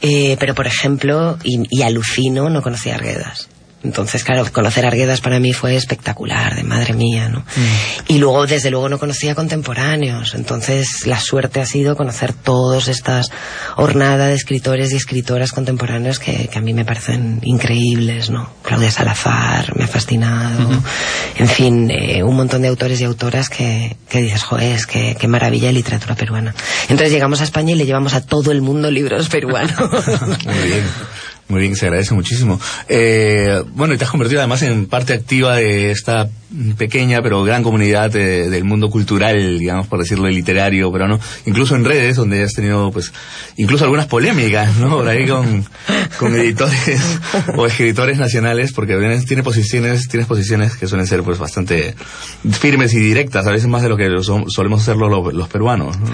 Eh, 0.00 0.36
pero, 0.40 0.54
por 0.54 0.66
ejemplo, 0.66 1.38
y, 1.44 1.62
y, 1.68 1.82
alucino, 1.82 2.48
no 2.48 2.62
conocía 2.62 2.94
Arguedas. 2.94 3.48
Entonces, 3.82 4.24
claro, 4.24 4.44
conocer 4.52 4.84
Arguedas 4.84 5.20
para 5.22 5.40
mí 5.40 5.54
fue 5.54 5.74
espectacular, 5.74 6.54
de 6.54 6.64
madre 6.64 6.92
mía, 6.92 7.30
¿no? 7.30 7.40
Mm. 7.40 8.08
Y 8.08 8.18
luego, 8.18 8.46
desde 8.46 8.70
luego, 8.70 8.88
no 8.90 8.98
conocía 8.98 9.34
contemporáneos. 9.34 10.34
Entonces, 10.34 11.06
la 11.06 11.18
suerte 11.18 11.60
ha 11.60 11.66
sido 11.66 11.96
conocer 11.96 12.34
todas 12.34 12.88
estas 12.88 13.30
hornadas 13.76 14.28
de 14.28 14.34
escritores 14.34 14.92
y 14.92 14.96
escritoras 14.96 15.52
contemporáneos 15.52 16.18
que, 16.18 16.48
que, 16.48 16.58
a 16.58 16.62
mí 16.62 16.74
me 16.74 16.84
parecen 16.84 17.40
increíbles, 17.42 18.28
¿no? 18.28 18.50
Claudia 18.62 18.90
Salazar, 18.90 19.74
me 19.76 19.84
ha 19.84 19.88
fascinado. 19.88 20.82
En 21.36 21.48
fin, 21.48 21.90
eh, 21.90 22.22
un 22.22 22.36
montón 22.36 22.62
de 22.62 22.68
autores 22.68 23.00
y 23.00 23.04
autoras 23.04 23.48
que, 23.48 23.96
que 24.08 24.20
dices, 24.20 24.42
joder, 24.42 24.74
es 24.74 24.86
que, 24.86 25.16
qué 25.18 25.26
maravilla 25.26 25.68
de 25.68 25.74
literatura 25.74 26.14
peruana. 26.14 26.54
Entonces 26.82 27.12
llegamos 27.12 27.40
a 27.40 27.44
España 27.44 27.72
y 27.72 27.76
le 27.76 27.86
llevamos 27.86 28.12
a 28.12 28.20
todo 28.20 28.52
el 28.52 28.60
mundo 28.60 28.90
libros 28.90 29.28
peruanos. 29.30 29.78
Muy 30.44 30.68
bien. 30.68 30.84
Muy 31.50 31.62
bien, 31.62 31.74
se 31.74 31.86
agradece 31.86 32.14
muchísimo. 32.14 32.60
Eh, 32.88 33.62
bueno, 33.74 33.92
y 33.92 33.98
te 33.98 34.04
has 34.04 34.10
convertido 34.10 34.40
además 34.40 34.62
en 34.62 34.86
parte 34.86 35.12
activa 35.12 35.56
de 35.56 35.90
esta 35.90 36.28
pequeña 36.78 37.22
pero 37.22 37.42
gran 37.42 37.62
comunidad 37.62 38.10
del 38.10 38.64
mundo 38.64 38.88
cultural, 38.88 39.58
digamos, 39.58 39.88
por 39.88 39.98
decirlo, 39.98 40.28
literario, 40.28 40.90
pero 40.92 41.08
no, 41.08 41.18
incluso 41.46 41.74
en 41.74 41.84
redes 41.84 42.16
donde 42.16 42.44
has 42.44 42.52
tenido, 42.52 42.90
pues, 42.92 43.12
incluso 43.56 43.84
algunas 43.84 44.06
polémicas, 44.06 44.76
¿no? 44.76 44.90
Por 44.90 45.08
ahí 45.08 45.26
con, 45.26 45.64
con 46.18 46.34
editores 46.36 47.18
o 47.56 47.66
escritores 47.66 48.18
nacionales, 48.18 48.72
porque 48.72 48.96
tiene 49.26 49.42
posiciones, 49.42 50.06
tienes 50.08 50.28
posiciones 50.28 50.76
que 50.76 50.86
suelen 50.86 51.06
ser, 51.06 51.22
pues, 51.22 51.38
bastante 51.38 51.94
firmes 52.52 52.94
y 52.94 53.00
directas, 53.00 53.46
a 53.46 53.50
veces 53.50 53.68
más 53.68 53.82
de 53.82 53.88
lo 53.88 53.96
que 53.96 54.08
solemos 54.48 54.82
hacerlo 54.82 55.08
los, 55.08 55.34
los 55.34 55.48
peruanos, 55.48 55.98
¿no? 55.98 56.10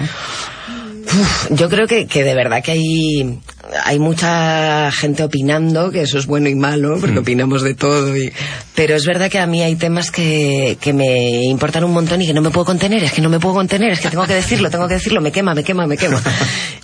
Yo 1.51 1.69
creo 1.69 1.87
que, 1.87 2.07
que 2.07 2.23
de 2.23 2.33
verdad 2.33 2.63
que 2.63 2.71
hay, 2.71 3.39
hay 3.83 3.99
mucha 3.99 4.91
gente 4.91 5.23
opinando, 5.23 5.91
que 5.91 6.01
eso 6.01 6.17
es 6.17 6.25
bueno 6.25 6.49
y 6.49 6.55
malo, 6.55 6.97
porque 6.99 7.15
mm. 7.15 7.23
opinamos 7.23 7.61
de 7.61 7.73
todo. 7.73 8.15
Y, 8.17 8.31
pero 8.75 8.95
es 8.95 9.05
verdad 9.05 9.29
que 9.29 9.39
a 9.39 9.47
mí 9.47 9.61
hay 9.61 9.75
temas 9.75 10.11
que, 10.11 10.77
que 10.79 10.93
me 10.93 11.43
importan 11.45 11.83
un 11.83 11.93
montón 11.93 12.21
y 12.21 12.27
que 12.27 12.33
no 12.33 12.41
me 12.41 12.49
puedo 12.49 12.65
contener, 12.65 13.03
es 13.03 13.11
que 13.11 13.21
no 13.21 13.29
me 13.29 13.39
puedo 13.39 13.55
contener, 13.55 13.91
es 13.91 13.99
que 13.99 14.09
tengo 14.09 14.25
que 14.25 14.33
decirlo, 14.33 14.69
tengo 14.69 14.87
que 14.87 14.95
decirlo, 14.95 15.21
me 15.21 15.31
quema, 15.31 15.53
me 15.53 15.63
quema, 15.63 15.87
me 15.87 15.97
quema. 15.97 16.21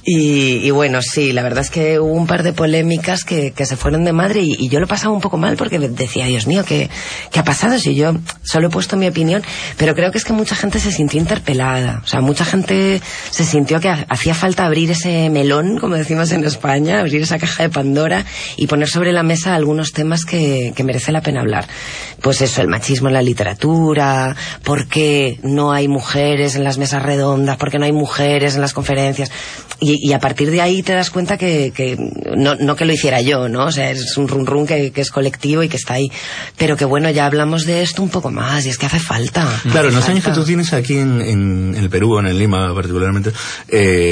Y, 0.06 0.68
y 0.68 0.72
bueno, 0.72 1.00
sí, 1.02 1.32
la 1.32 1.44
verdad 1.44 1.62
es 1.62 1.70
que 1.70 1.98
hubo 1.98 2.12
un 2.12 2.28
par 2.28 2.44
de 2.44 2.52
polémicas 2.52 3.24
que, 3.24 3.52
que 3.52 3.66
se 3.66 3.78
fueron 3.78 4.04
de 4.04 4.12
madre 4.12 4.42
y, 4.42 4.54
y, 4.60 4.68
yo 4.68 4.82
lo 4.82 4.88
pasaba 4.88 5.14
un 5.14 5.22
poco 5.22 5.38
mal 5.38 5.56
porque 5.56 5.80
decía, 5.80 6.26
Dios 6.26 6.46
mío, 6.46 6.66
¿qué, 6.68 6.90
¿qué 7.32 7.40
ha 7.40 7.46
pasado? 7.46 7.80
Si 7.80 7.96
yo 7.96 8.14
solo 8.44 8.68
he 8.68 8.70
puesto 8.70 8.98
mi 8.98 9.08
opinión, 9.08 9.44
pero 9.78 9.96
creo 9.96 10.12
que 10.12 10.18
es 10.18 10.26
que 10.26 10.34
mucha 10.34 10.58
gente 10.58 10.82
se 10.82 10.92
sintió 10.92 11.22
interpelada, 11.22 12.02
o 12.04 12.08
sea, 12.08 12.20
mucha 12.20 12.44
gente 12.44 13.02
se 13.32 13.46
sintió 13.46 13.80
que 13.80 13.88
hacía 14.14 14.34
falta 14.34 14.66
abrir 14.66 14.92
ese 14.92 15.30
melón, 15.30 15.78
como 15.78 15.96
decimos 15.96 16.32
en 16.32 16.44
España, 16.46 17.00
abrir 17.00 17.22
esa 17.22 17.40
caja 17.40 17.64
de 17.64 17.70
Pandora 17.70 18.26
y 18.58 18.68
poner 18.68 18.88
sobre 18.88 19.12
la 19.12 19.24
mesa 19.24 19.56
algunos 19.56 19.92
temas 19.92 20.26
que, 20.26 20.74
que 20.76 20.84
merece 20.84 21.12
la 21.12 21.22
pena 21.22 21.42
hablar. 21.42 21.68
Pues 22.22 22.42
eso, 22.42 22.62
el 22.62 22.68
machismo 22.68 23.10
en 23.10 23.16
la 23.16 23.22
literatura, 23.22 24.36
por 24.64 24.88
qué 24.88 25.40
no 25.44 25.72
hay 25.72 25.88
mujeres 25.88 26.56
en 26.56 26.64
las 26.64 26.78
mesas 26.78 27.04
redondas, 27.04 27.58
por 27.58 27.70
qué 27.70 27.80
no 27.80 27.86
hay 27.86 27.92
mujeres 27.92 28.56
en 28.56 28.62
las 28.62 28.74
conferencias. 28.74 29.32
Y, 29.80 29.98
y 30.02 30.14
a 30.14 30.20
partir 30.20 30.50
de 30.52 30.62
ahí 30.62 30.84
te 30.84 30.94
das 30.94 31.10
cuenta 31.10 31.38
que, 31.38 31.74
que 31.76 31.98
no, 32.38 32.56
no, 32.56 32.76
que 32.76 32.86
lo 32.86 32.94
hiciera 32.94 33.22
yo, 33.22 33.50
¿no? 33.50 33.66
O 33.66 33.72
sea, 33.72 33.92
es 33.92 34.16
un 34.18 34.28
run 34.28 34.46
run 34.46 34.66
que, 34.66 34.92
que, 34.92 35.02
es 35.02 35.12
colectivo 35.12 35.64
y 35.64 35.70
que 35.70 35.78
está 35.78 35.96
ahí. 35.96 36.10
Pero 36.58 36.78
que 36.78 36.86
bueno, 36.86 37.10
ya 37.10 37.26
hablamos 37.26 37.66
de 37.66 37.82
esto 37.82 38.02
un 38.02 38.10
poco 38.10 38.32
más 38.32 38.66
y 38.66 38.70
es 38.70 38.78
que 38.78 38.86
hace 38.86 39.00
falta. 39.00 39.46
Claro, 39.72 39.90
en 39.90 39.96
los 39.96 40.08
años 40.08 40.24
que 40.24 40.32
tú 40.32 40.46
tienes 40.46 40.72
aquí 40.74 40.98
en, 40.98 41.22
en, 41.22 41.76
el 41.76 41.90
Perú, 41.90 42.20
en 42.20 42.28
el 42.28 42.38
Lima 42.38 42.74
particularmente, 42.74 43.32
eh, 43.68 44.03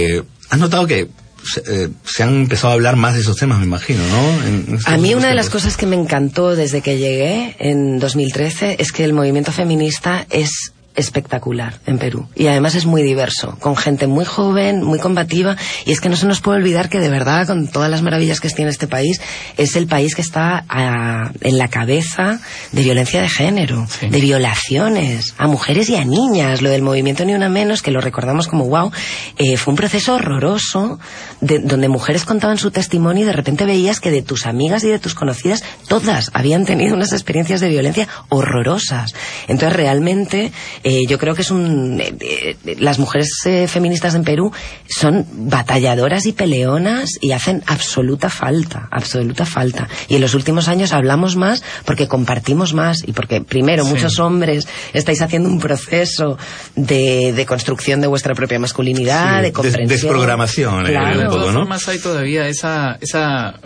¿has 0.49 0.59
notado 0.59 0.87
que 0.87 1.07
se, 1.43 1.61
eh, 1.67 1.89
se, 2.05 2.23
han 2.23 2.35
empezado 2.35 2.71
a 2.71 2.73
hablar 2.73 2.95
más 2.95 3.15
de 3.15 3.21
esos 3.21 3.37
temas, 3.37 3.59
me 3.59 3.65
imagino, 3.65 4.01
¿no? 4.07 4.79
a 4.85 4.97
mí 4.97 5.15
una 5.15 5.29
de 5.29 5.33
las 5.33 5.49
cosas 5.49 5.75
que 5.75 5.87
me 5.87 5.95
encantó 5.95 6.55
desde 6.55 6.81
que 6.81 6.97
llegué 6.97 7.55
en 7.59 7.99
2013 7.99 8.75
es 8.79 8.91
que 8.91 9.03
el 9.03 9.13
movimiento 9.13 9.51
feminista 9.51 10.27
es 10.29 10.73
espectacular 10.95 11.79
en 11.85 11.97
Perú. 11.97 12.27
Y 12.35 12.47
además 12.47 12.75
es 12.75 12.85
muy 12.85 13.03
diverso, 13.03 13.57
con 13.59 13.75
gente 13.75 14.07
muy 14.07 14.25
joven, 14.25 14.83
muy 14.83 14.99
combativa. 14.99 15.55
Y 15.85 15.91
es 15.91 16.01
que 16.01 16.09
no 16.09 16.15
se 16.15 16.27
nos 16.27 16.41
puede 16.41 16.59
olvidar 16.59 16.89
que 16.89 16.99
de 16.99 17.09
verdad, 17.09 17.47
con 17.47 17.67
todas 17.67 17.89
las 17.89 18.01
maravillas 18.01 18.39
que 18.39 18.49
tiene 18.49 18.71
este 18.71 18.87
país, 18.87 19.21
es 19.57 19.75
el 19.75 19.87
país 19.87 20.15
que 20.15 20.21
está 20.21 20.65
a, 20.67 21.31
en 21.41 21.57
la 21.57 21.67
cabeza 21.67 22.39
de 22.71 22.83
violencia 22.83 23.21
de 23.21 23.29
género, 23.29 23.87
sí. 23.87 24.09
de 24.09 24.19
violaciones 24.19 25.33
a 25.37 25.47
mujeres 25.47 25.89
y 25.89 25.95
a 25.95 26.05
niñas. 26.05 26.61
Lo 26.61 26.69
del 26.69 26.81
movimiento 26.81 27.25
Ni 27.25 27.33
Una 27.33 27.49
Menos, 27.49 27.81
que 27.81 27.91
lo 27.91 28.01
recordamos 28.01 28.47
como 28.47 28.65
wow, 28.67 28.91
eh, 29.37 29.57
fue 29.57 29.71
un 29.71 29.77
proceso 29.77 30.15
horroroso 30.15 30.99
de, 31.39 31.59
donde 31.59 31.87
mujeres 31.87 32.25
contaban 32.25 32.57
su 32.57 32.71
testimonio 32.71 33.23
y 33.23 33.25
de 33.25 33.33
repente 33.33 33.65
veías 33.65 33.99
que 33.99 34.11
de 34.11 34.21
tus 34.21 34.45
amigas 34.45 34.83
y 34.83 34.89
de 34.89 34.99
tus 34.99 35.15
conocidas, 35.15 35.63
todas 35.87 36.31
habían 36.33 36.65
tenido 36.65 36.95
unas 36.95 37.13
experiencias 37.13 37.61
de 37.61 37.69
violencia 37.69 38.07
horrorosas. 38.29 39.13
Entonces 39.47 39.75
realmente 39.75 40.51
eh, 40.83 41.03
yo 41.07 41.17
creo 41.17 41.35
que 41.35 41.41
es 41.41 41.51
un... 41.51 41.99
Eh, 41.99 42.15
eh, 42.19 42.75
las 42.79 42.99
mujeres 42.99 43.29
eh, 43.45 43.67
feministas 43.67 44.15
en 44.15 44.23
Perú 44.23 44.51
son 44.87 45.25
batalladoras 45.31 46.25
y 46.25 46.33
peleonas 46.33 47.11
y 47.21 47.31
hacen 47.31 47.63
absoluta 47.67 48.29
falta, 48.29 48.87
absoluta 48.91 49.45
falta. 49.45 49.87
Y 50.07 50.15
en 50.15 50.21
los 50.21 50.33
últimos 50.33 50.67
años 50.67 50.93
hablamos 50.93 51.35
más 51.35 51.63
porque 51.85 52.07
compartimos 52.07 52.73
más 52.73 53.03
y 53.05 53.13
porque, 53.13 53.41
primero, 53.41 53.83
sí. 53.83 53.91
muchos 53.91 54.19
hombres 54.19 54.67
estáis 54.93 55.21
haciendo 55.21 55.49
un 55.49 55.59
proceso 55.59 56.37
de, 56.75 57.33
de 57.33 57.45
construcción 57.45 58.01
de 58.01 58.07
vuestra 58.07 58.35
propia 58.35 58.59
masculinidad, 58.59 59.37
sí, 59.37 59.43
de 59.43 59.51
comprensión. 59.51 59.87
Des 59.87 60.01
desprogramación. 60.01 60.85
Claro. 60.85 61.19
De 61.19 61.25
todas 61.25 61.53
formas 61.53 61.87
hay 61.87 61.99
todavía 61.99 62.47
esa... 62.47 62.97
esa 63.01 63.59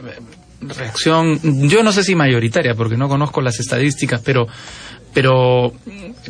reacción, 0.61 1.39
yo 1.69 1.83
no 1.83 1.91
sé 1.91 2.03
si 2.03 2.15
mayoritaria, 2.15 2.73
porque 2.73 2.97
no 2.97 3.07
conozco 3.07 3.39
las 3.39 3.59
estadísticas, 3.59 4.21
pero 4.25 4.47
pero 5.15 5.71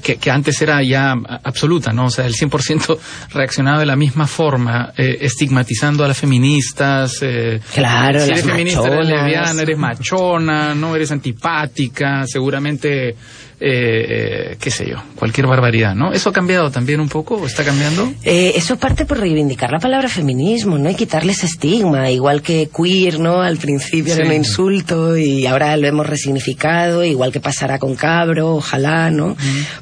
que, 0.04 0.18
que, 0.18 0.30
antes 0.30 0.62
era 0.62 0.80
ya 0.84 1.16
absoluta, 1.44 1.92
¿no? 1.92 2.06
O 2.06 2.10
sea, 2.12 2.28
el 2.28 2.36
100% 2.36 3.00
reaccionaba 3.34 3.80
de 3.80 3.88
la 3.88 3.96
misma 3.96 4.28
forma, 4.28 4.94
eh, 4.96 5.18
estigmatizando 5.22 6.06
a 6.06 6.08
las 6.08 6.20
feministas. 6.20 7.18
Eh, 7.24 7.60
claro, 7.74 8.20
si 8.20 8.30
eres 8.30 8.46
feminista, 8.46 8.88
eres 8.88 9.08
lesbiana, 9.08 9.62
eres 9.64 9.78
machona, 9.80 10.76
no 10.76 10.96
eres 10.96 11.12
antipática, 11.12 12.28
seguramente 12.28 13.16
eh, 13.60 14.06
eh, 14.52 14.58
qué 14.60 14.72
sé 14.72 14.88
yo, 14.90 14.98
cualquier 15.16 15.48
barbaridad, 15.48 15.96
¿no? 15.96 16.12
¿Eso 16.14 16.30
ha 16.30 16.34
cambiado 16.34 16.70
también 16.72 17.00
un 17.00 17.10
poco 17.10 17.36
o 17.36 17.46
está 17.46 17.64
cambiando? 17.64 18.12
Eh, 18.24 18.54
eso 18.56 18.78
parte 18.78 19.06
por 19.06 19.20
reivindicar 19.20 19.72
la 19.72 19.80
palabra 19.80 20.10
feminismo, 20.10 20.78
¿no? 20.78 20.90
Y 20.90 20.96
quitarle 20.96 21.32
ese 21.32 21.46
estigma, 21.46 22.10
igual 22.12 22.42
que 22.42 22.70
queer, 22.76 23.20
¿no? 23.20 23.42
Al 23.42 23.58
principio 23.58 24.14
Sí. 24.14 24.20
era 24.20 24.30
un 24.30 24.36
insulto 24.36 25.18
y 25.18 25.46
ahora 25.46 25.76
lo 25.78 25.88
hemos 25.88 26.08
resignificado, 26.08 27.04
igual 27.04 27.32
que 27.32 27.40
pasará 27.40 27.80
con 27.80 27.96
cabro, 27.96 28.56
ojalá, 28.56 29.10
¿no? 29.10 29.36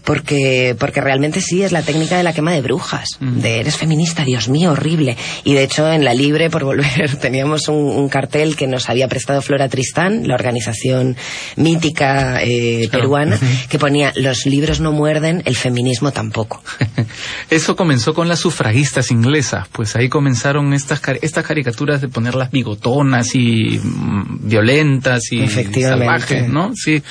Porque, 0.03 0.75
porque 0.79 1.01
realmente 1.01 1.41
sí 1.41 1.63
es 1.63 1.71
la 1.71 1.81
técnica 1.81 2.17
de 2.17 2.23
la 2.23 2.33
quema 2.33 2.53
de 2.53 2.61
brujas, 2.61 3.07
de 3.19 3.59
eres 3.59 3.77
feminista, 3.77 4.23
Dios 4.23 4.49
mío, 4.49 4.71
horrible. 4.71 5.17
Y 5.43 5.53
de 5.53 5.63
hecho 5.63 5.91
en 5.91 6.03
la 6.05 6.13
Libre, 6.13 6.49
por 6.49 6.63
volver, 6.63 7.15
teníamos 7.21 7.67
un, 7.67 7.75
un 7.75 8.09
cartel 8.09 8.55
que 8.55 8.67
nos 8.67 8.89
había 8.89 9.07
prestado 9.07 9.41
Flora 9.41 9.67
Tristán, 9.69 10.27
la 10.27 10.35
organización 10.35 11.15
mítica 11.55 12.41
eh, 12.43 12.87
peruana, 12.91 13.39
que 13.69 13.79
ponía 13.79 14.13
los 14.15 14.45
libros 14.45 14.79
no 14.79 14.91
muerden, 14.91 15.41
el 15.45 15.55
feminismo 15.55 16.11
tampoco. 16.11 16.63
Eso 17.49 17.75
comenzó 17.75 18.13
con 18.13 18.27
las 18.27 18.39
sufragistas 18.39 19.11
inglesas, 19.11 19.67
pues 19.71 19.95
ahí 19.95 20.09
comenzaron 20.09 20.73
estas 20.73 21.01
estas 21.21 21.45
caricaturas 21.45 22.01
de 22.01 22.07
ponerlas 22.07 22.51
bigotonas 22.51 23.35
y 23.35 23.79
mm, 23.83 24.47
violentas 24.47 25.31
y 25.31 25.47
salvajes, 25.47 26.47
¿no? 26.49 26.71
Sí. 26.75 27.01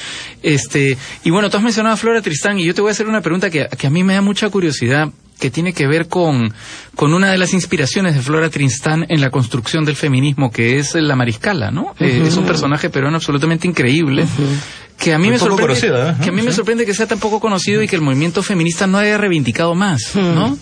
Este, 0.42 0.96
y 1.24 1.30
bueno, 1.30 1.50
tú 1.50 1.56
has 1.56 1.62
mencionado 1.62 1.94
a 1.94 1.98
Flora 1.98 2.22
Tristán 2.22 2.58
y 2.58 2.64
yo 2.64 2.74
te 2.74 2.80
voy 2.80 2.90
a 2.90 2.92
hacer 2.92 3.06
una 3.06 3.20
pregunta 3.20 3.50
que, 3.50 3.68
que 3.78 3.86
a 3.86 3.90
mí 3.90 4.02
me 4.04 4.14
da 4.14 4.22
mucha 4.22 4.48
curiosidad 4.50 5.10
que 5.42 5.50
tiene 5.50 5.72
que 5.72 5.88
ver 5.88 6.06
con, 6.06 6.54
con 6.94 7.12
una 7.12 7.32
de 7.32 7.36
las 7.36 7.52
inspiraciones 7.52 8.14
de 8.14 8.22
Flora 8.22 8.48
Tristán 8.48 9.04
en 9.08 9.20
la 9.20 9.30
construcción 9.30 9.84
del 9.84 9.96
feminismo, 9.96 10.52
que 10.52 10.78
es 10.78 10.94
la 10.94 11.16
mariscala, 11.16 11.72
¿no? 11.72 11.96
Eh, 11.98 12.22
es 12.24 12.36
un 12.36 12.46
personaje 12.46 12.90
peruano 12.90 13.16
absolutamente 13.16 13.66
increíble, 13.66 14.24
que 15.02 15.12
a 15.12 15.18
mí 15.18 15.30
me 15.30 15.38
sorprende, 15.38 15.62
conocido, 15.62 16.10
¿eh? 16.10 16.14
que 16.22 16.28
a 16.28 16.32
mí 16.32 16.42
me 16.42 16.52
sorprende 16.52 16.86
que 16.86 16.94
sea 16.94 17.06
tan 17.06 17.18
poco 17.18 17.40
conocido 17.40 17.82
y 17.82 17.88
que 17.88 17.96
el 17.96 18.02
movimiento 18.02 18.42
feminista 18.42 18.86
no 18.86 18.98
haya 18.98 19.18
reivindicado 19.18 19.74
más, 19.74 20.14
¿no? 20.14 20.56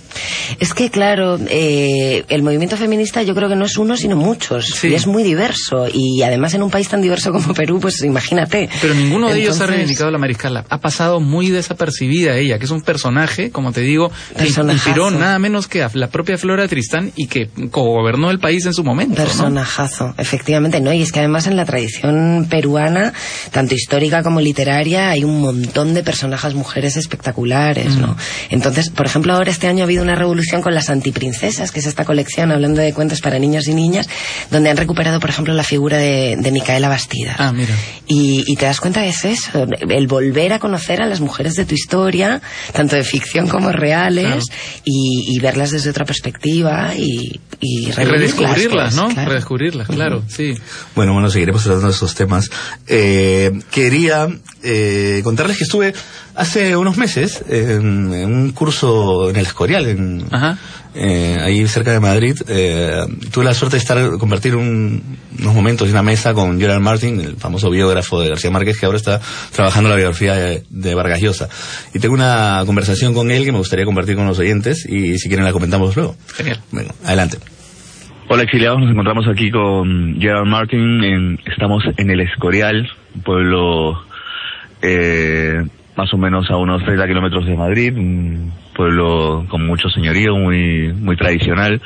Es 0.59 0.73
que, 0.73 0.91
claro, 0.91 1.39
eh, 1.49 2.25
el 2.29 2.43
movimiento 2.43 2.77
feminista 2.77 3.23
yo 3.23 3.35
creo 3.35 3.49
que 3.49 3.57
no 3.57 3.67
es 3.67 3.77
uno, 3.77 3.97
sino 3.97 4.17
muchos. 4.17 4.67
Sí. 4.67 4.89
Y 4.89 4.95
es 4.95 5.07
muy 5.07 5.23
diverso. 5.23 5.87
Y 5.93 6.23
además 6.23 6.55
en 6.55 6.63
un 6.63 6.71
país 6.71 6.89
tan 6.89 7.03
diverso 7.03 7.33
como 7.33 7.55
Perú, 7.55 7.79
pues 7.81 8.03
imagínate. 8.03 8.69
Pero 8.81 8.95
ninguno 8.95 9.29
de 9.29 9.41
ellos 9.41 9.61
ha 9.61 9.67
reivindicado 9.67 10.11
la 10.11 10.19
mariscala. 10.19 10.65
Ha 10.69 10.79
pasado 10.79 11.21
muy 11.21 11.51
desapercibida 11.51 12.37
ella, 12.37 12.59
que 12.59 12.65
es 12.65 12.71
un 12.71 12.83
personaje, 12.83 13.51
como 13.51 13.73
te 13.73 13.83
digo, 13.83 14.11
que 14.37 14.47
inspiró 14.47 15.11
nada 15.11 15.39
menos 15.39 15.69
que 15.69 15.83
a 15.83 15.91
la 15.93 16.09
propia 16.09 16.39
Flora 16.39 16.67
Tristán 16.67 17.13
y 17.17 17.27
que 17.27 17.51
gobernó 17.57 18.31
el 18.31 18.39
país 18.39 18.65
en 18.67 18.73
su 18.73 18.85
momento. 18.85 19.21
¿no? 19.21 19.25
Personajazo, 19.29 20.15
efectivamente, 20.17 20.81
¿no? 20.81 20.93
Y 20.93 21.03
es 21.03 21.13
que 21.13 21.21
además 21.21 21.47
en 21.47 21.57
la 21.57 21.65
tradición 21.65 22.47
peruana, 22.49 23.13
tanto 23.51 23.75
histórica 23.75 24.23
como 24.23 24.30
literaria, 24.39 25.09
hay 25.09 25.25
un 25.25 25.41
montón 25.41 25.95
de 25.95 26.03
personajes 26.03 26.53
mujeres 26.55 26.99
espectaculares, 26.99 27.97
¿no? 27.97 28.17
Entonces, 28.51 28.91
por 28.91 29.07
ejemplo, 29.07 29.33
ahora 29.33 29.51
este 29.51 29.67
año 29.67 29.81
ha 29.83 29.85
habido 29.85 30.03
una 30.03 30.15
revolución 30.15 30.61
con 30.61 30.75
las 30.75 30.91
antiprincesas, 30.91 31.73
que 31.73 31.81
es 31.81 31.87
esta 31.87 32.05
colección 32.05 32.53
hablando 32.53 32.81
de 32.83 32.93
cuentos 32.93 33.21
para 33.21 33.39
niños 33.39 33.67
y 33.69 33.75
niñas, 33.75 34.09
donde 34.51 34.69
han 34.69 34.77
recuperado, 34.77 35.21
por 35.21 35.31
ejemplo, 35.31 35.55
la 35.55 35.65
figura 35.65 35.97
de, 35.97 36.37
de 36.39 36.51
Micaela 36.53 36.89
Bastida. 36.91 37.37
Ah, 37.39 37.53
mira. 37.53 37.75
Y, 38.07 38.45
y 38.47 38.57
te 38.57 38.67
das 38.67 38.81
cuenta 38.81 39.01
que 39.03 39.09
es 39.09 39.25
eso, 39.25 39.67
el 39.89 40.07
volver 40.07 40.53
a 40.53 40.59
conocer 40.59 41.01
a 41.01 41.07
las 41.07 41.21
mujeres 41.21 41.55
de 41.55 41.65
tu 41.65 41.75
historia, 41.75 42.43
tanto 42.73 42.97
de 42.97 43.05
ficción 43.05 43.49
como 43.49 43.73
reales, 43.73 44.27
Claro. 44.27 44.41
y, 44.85 45.35
y 45.35 45.39
verlas 45.41 45.71
desde 45.71 45.89
otra 45.91 46.05
perspectiva 46.05 46.93
y, 46.97 47.41
y 47.61 47.91
redescubrirlas, 47.93 48.95
¿no? 48.95 49.09
claro. 49.09 49.31
Redescubrirlas, 49.31 49.87
claro, 49.89 50.23
sí. 50.29 50.55
Bueno, 50.95 51.13
bueno, 51.13 51.31
seguiremos 51.31 51.63
tratando 51.63 51.87
de 51.89 51.93
esos 51.95 52.15
temas. 52.15 52.51
Eh, 52.89 53.53
quería 53.71 54.20
eh, 54.63 55.21
contarles 55.25 55.57
que 55.59 55.65
estuve 55.65 55.93
hace 56.35 56.77
unos 56.77 56.97
meses 56.97 57.43
en, 57.49 58.13
en 58.15 58.33
un 58.33 58.51
curso 58.53 59.31
en 59.31 59.37
el 59.37 59.47
Escorial, 59.47 59.87
en, 59.87 60.25
Ajá. 60.31 60.59
eh, 60.95 61.39
ahí 61.41 61.67
cerca 61.67 61.93
de 61.93 62.01
Madrid. 62.01 62.37
Eh, 62.49 63.01
tuve 63.33 63.45
la 63.45 63.55
suerte 63.55 63.77
de 63.77 63.81
estar 63.81 64.11
compartir 64.19 64.57
un- 64.57 65.03
unos 65.39 65.55
momentos 65.55 65.89
y 65.89 65.91
una 65.91 66.03
mesa 66.03 66.35
con 66.35 66.59
Gerard 66.61 66.81
Martin, 66.81 67.21
el 67.21 67.37
famoso 67.37 67.71
biógrafo 67.71 68.21
de 68.21 68.29
García 68.31 68.51
Márquez, 68.51 68.79
que 68.79 68.87
ahora 68.87 68.99
está 68.99 69.21
trabajando 69.53 69.89
la 69.91 69.97
biografía 69.97 70.35
de, 70.35 70.65
de 70.71 70.95
Vargas 70.95 71.21
Llosa. 71.21 71.49
Y 71.95 71.99
tengo 71.99 72.15
una 72.15 72.63
conversación 72.67 73.15
con 73.15 73.31
él 73.31 73.45
que 73.45 73.53
me 73.53 73.59
gustaría 73.59 73.85
compartir 73.85 74.17
con 74.17 74.27
los 74.27 74.39
oyentes 74.39 74.87
y 74.89 75.19
si 75.19 75.29
quieren 75.29 75.45
la 75.45 75.53
comentamos 75.53 75.95
luego. 75.97 76.17
Genial. 76.35 76.61
Bueno, 76.71 76.91
adelante. 77.05 77.39
Hola 78.33 78.45
exiliados, 78.45 78.79
nos 78.81 78.91
encontramos 78.93 79.25
aquí 79.27 79.51
con 79.51 80.21
Gerard 80.21 80.47
Martin, 80.47 81.03
en- 81.03 81.39
estamos 81.51 81.83
en 81.97 82.11
el 82.11 82.21
Escorial, 82.21 82.89
un 83.17 83.23
pueblo 83.23 84.05
eh, 84.83 85.63
más 85.97 86.13
o 86.15 86.17
menos 86.17 86.51
a 86.51 86.57
unos 86.57 86.85
30 86.85 87.07
kilómetros 87.07 87.47
de 87.47 87.57
Madrid, 87.57 87.95
un 87.97 88.53
pueblo 88.75 89.45
con 89.49 89.67
mucho 89.67 89.89
señorío, 89.91 90.37
muy, 90.37 90.93
muy 90.93 91.17
tradicional. 91.17 91.81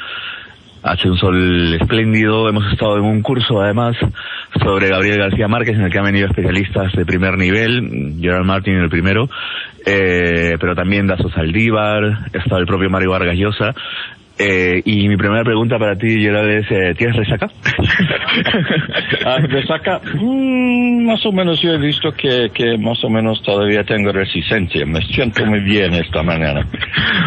Hace 0.82 1.09
un 1.09 1.16
sol 1.16 1.74
espléndido, 1.80 2.49
hemos 2.49 2.70
estado 2.70 2.99
en 2.99 3.05
un 3.05 3.22
curso 3.22 3.61
además 3.62 3.97
sobre 4.62 4.90
Gabriel 4.90 5.18
García 5.18 5.49
Márquez 5.49 5.76
en 5.76 5.84
el 5.84 5.90
que 5.90 5.99
han 5.99 6.05
venido 6.05 6.26
especialistas 6.26 6.92
de 6.92 7.07
primer 7.07 7.38
nivel, 7.38 8.18
Gerard 8.20 8.45
Martin 8.45 8.74
el 8.74 8.90
primero, 8.90 9.28
eh, 9.86 10.57
pero 10.61 10.74
también 10.74 11.07
Dazo 11.07 11.30
Saldívar, 11.30 12.26
está 12.32 12.59
el 12.59 12.66
propio 12.66 12.90
Mario 12.90 13.11
Vargas 13.11 13.36
Llosa. 13.36 13.74
Eh, 14.39 14.82
y 14.85 15.09
mi 15.09 15.16
primera 15.16 15.45
pregunta 15.45 15.78
para 15.78 15.97
ti, 15.97 16.20
Gerard, 16.20 16.49
es, 16.51 16.66
eh, 16.70 16.95
¿tienes 16.99 17.16
resaca? 17.16 17.49
Ah, 19.26 19.39
resaca, 19.39 20.01
mm, 20.20 21.07
más 21.07 21.24
o 21.24 21.32
menos 21.32 21.61
yo 21.62 21.72
he 21.72 21.78
visto 21.78 22.12
que, 22.12 22.51
que 22.53 22.76
más 22.78 23.03
o 23.05 23.09
menos 23.09 23.41
todavía 23.43 23.85
tengo 23.85 24.12
resistencia. 24.12 24.85
Me 24.87 25.01
siento 25.03 25.47
muy 25.47 25.61
bien 25.61 25.95
esta 25.95 26.22
mañana. 26.22 26.66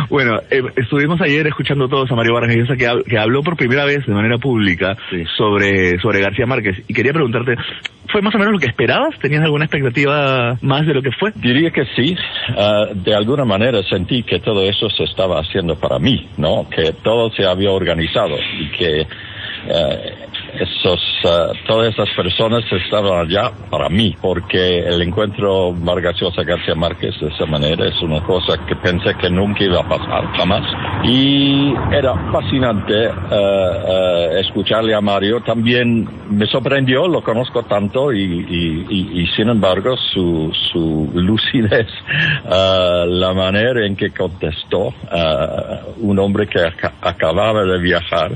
Bueno, 0.09 0.39
eh, 0.51 0.61
estuvimos 0.75 1.19
ayer 1.21 1.47
escuchando 1.47 1.87
todos 1.87 2.11
a 2.11 2.15
Mario 2.15 2.33
Vargas 2.33 2.55
Llosa 2.55 2.75
que, 2.75 2.87
hab- 2.87 3.03
que 3.03 3.17
habló 3.17 3.41
por 3.41 3.55
primera 3.57 3.85
vez 3.85 4.05
de 4.05 4.13
manera 4.13 4.37
pública 4.37 4.95
Sí. 5.09 5.23
sobre, 5.37 5.97
sobre 5.99 6.21
García 6.21 6.45
Márquez 6.45 6.77
y 6.87 6.93
quería 6.93 7.13
preguntarte, 7.13 7.55
¿fue 8.11 8.21
más 8.21 8.35
o 8.35 8.37
menos 8.37 8.53
lo 8.53 8.59
que 8.59 8.67
esperabas? 8.67 9.17
¿Tenías 9.19 9.43
alguna 9.43 9.65
expectativa 9.65 10.57
más 10.61 10.85
de 10.85 10.93
lo 10.93 11.01
que 11.01 11.11
fue? 11.11 11.31
Diría 11.35 11.71
que 11.71 11.85
sí. 11.95 12.15
Ah, 12.57 12.85
de 12.93 13.15
alguna 13.15 13.45
manera 13.45 13.81
sentí 13.83 14.23
que 14.23 14.39
todo 14.39 14.63
eso 14.69 14.89
se 14.89 15.03
estaba 15.05 15.39
haciendo 15.39 15.79
para 15.79 15.99
mí, 15.99 16.27
¿no? 16.37 16.67
Que 16.69 16.93
todo 17.03 17.31
se 17.31 17.45
había 17.45 17.71
organizado 17.71 18.37
y 18.59 18.69
que 18.71 19.01
eh, 19.01 20.15
esos, 20.59 20.99
ah, 21.25 21.51
todas 21.67 21.93
esas 21.93 22.09
personas 22.15 22.63
estaban 22.71 23.27
allá 23.27 23.51
para 23.69 23.89
mí, 23.89 24.15
porque 24.21 24.79
el 24.79 25.01
encuentro 25.01 25.73
Vargas 25.73 26.15
Llosa 26.19 26.43
García 26.43 26.75
Márquez 26.75 27.19
de 27.19 27.27
esa 27.29 27.45
manera 27.45 27.87
es 27.87 28.01
una 28.01 28.21
cosa 28.21 28.57
que 28.65 28.75
pensé 28.75 29.13
que 29.15 29.29
nunca 29.29 29.63
iba 29.63 29.79
a 29.81 29.87
pasar, 29.87 30.25
jamás. 30.35 30.63
Y 31.03 31.73
era 31.91 32.13
fascinante 32.31 33.05
eh, 33.31 34.39
escucharle 34.39 34.93
a 34.95 35.01
Mario. 35.01 35.41
También 35.41 36.07
me 36.29 36.45
sorprendió, 36.47 37.07
lo 37.07 37.23
conozco 37.23 37.63
tanto 37.63 38.11
y, 38.13 38.21
y- 38.23 39.27
sin 39.35 39.49
embargo 39.49 39.95
su, 39.97 40.51
su 40.71 41.11
lucidez, 41.13 41.87
la 42.45 43.33
manera 43.33 43.85
en 43.85 43.95
que 43.95 44.11
contestó 44.11 44.93
un 45.97 46.17
hombre 46.19 46.47
que 46.47 46.59
aca- 46.59 46.93
acababa 47.01 47.63
de 47.63 47.77
viajar 47.79 48.31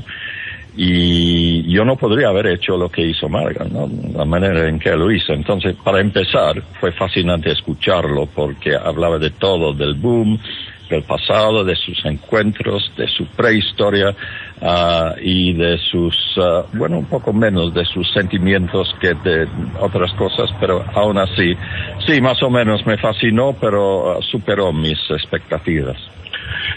y 0.74 1.70
yo 1.70 1.84
no 1.84 1.96
podría 1.96 2.28
haber 2.28 2.46
hecho 2.46 2.76
lo 2.76 2.88
que 2.88 3.02
hizo 3.02 3.28
Marga, 3.28 3.66
¿no? 3.70 3.88
la 4.14 4.24
manera 4.24 4.68
en 4.68 4.78
que 4.78 4.96
lo 4.96 5.10
hizo. 5.10 5.32
Entonces, 5.32 5.76
para 5.82 6.00
empezar, 6.00 6.62
fue 6.80 6.92
fascinante 6.92 7.50
escucharlo 7.50 8.26
porque 8.26 8.74
hablaba 8.74 9.18
de 9.18 9.30
todo, 9.30 9.74
del 9.74 9.94
boom, 9.94 10.38
del 10.88 11.02
pasado, 11.02 11.64
de 11.64 11.76
sus 11.76 12.04
encuentros, 12.04 12.90
de 12.96 13.06
su 13.08 13.26
prehistoria 13.26 14.14
ah, 14.60 15.14
y 15.20 15.52
de 15.54 15.78
sus, 15.78 16.16
ah, 16.38 16.64
bueno, 16.72 16.98
un 16.98 17.06
poco 17.06 17.32
menos 17.32 17.74
de 17.74 17.84
sus 17.84 18.10
sentimientos 18.12 18.94
que 19.00 19.14
de 19.14 19.48
otras 19.80 20.12
cosas, 20.14 20.50
pero 20.60 20.84
aún 20.94 21.18
así, 21.18 21.54
sí, 22.06 22.20
más 22.20 22.42
o 22.42 22.50
menos 22.50 22.86
me 22.86 22.96
fascinó, 22.98 23.54
pero 23.58 24.12
ah, 24.12 24.18
superó 24.22 24.72
mis 24.72 24.98
expectativas. 25.10 25.96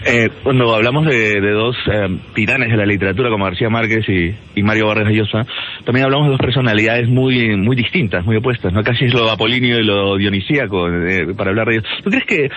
Eh, 0.04 0.30
cuando 0.42 0.74
hablamos 0.74 1.06
de, 1.06 1.40
de 1.40 1.50
dos 1.50 1.76
eh, 1.90 2.18
titanes 2.34 2.70
de 2.70 2.76
la 2.76 2.86
literatura 2.86 3.30
como 3.30 3.44
García 3.44 3.68
Márquez 3.68 4.08
y, 4.08 4.34
y 4.54 4.62
Mario 4.62 4.86
Vargas 4.86 5.12
Llosa, 5.12 5.46
también 5.84 6.04
hablamos 6.04 6.26
de 6.26 6.32
dos 6.32 6.40
personalidades 6.40 7.08
muy 7.08 7.56
muy 7.56 7.76
distintas, 7.76 8.24
muy 8.24 8.36
opuestas, 8.36 8.72
¿no? 8.72 8.82
Casi 8.82 9.06
es 9.06 9.14
lo 9.14 9.30
apolíneo 9.30 9.78
y 9.78 9.84
lo 9.84 10.16
dionisíaco 10.16 10.88
eh, 10.88 11.34
para 11.36 11.50
hablar 11.50 11.68
de 11.68 11.74
ellos. 11.76 11.86
¿Tú 12.02 12.10
crees 12.10 12.26
que 12.26 12.48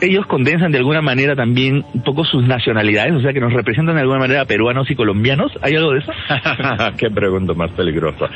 ellos 0.00 0.26
condensan 0.26 0.72
de 0.72 0.78
alguna 0.78 1.00
manera 1.00 1.34
también 1.34 1.84
un 1.94 2.02
poco 2.02 2.24
sus 2.24 2.46
nacionalidades, 2.46 3.14
o 3.14 3.20
sea, 3.20 3.32
que 3.32 3.40
nos 3.40 3.52
representan 3.52 3.94
de 3.94 4.02
alguna 4.02 4.20
manera 4.20 4.44
peruanos 4.44 4.90
y 4.90 4.94
colombianos? 4.94 5.52
¿Hay 5.62 5.74
algo 5.74 5.92
de 5.92 6.00
eso? 6.00 6.12
Qué 6.98 7.10
pregunta 7.10 7.54
más 7.54 7.70
peligrosa. 7.72 8.28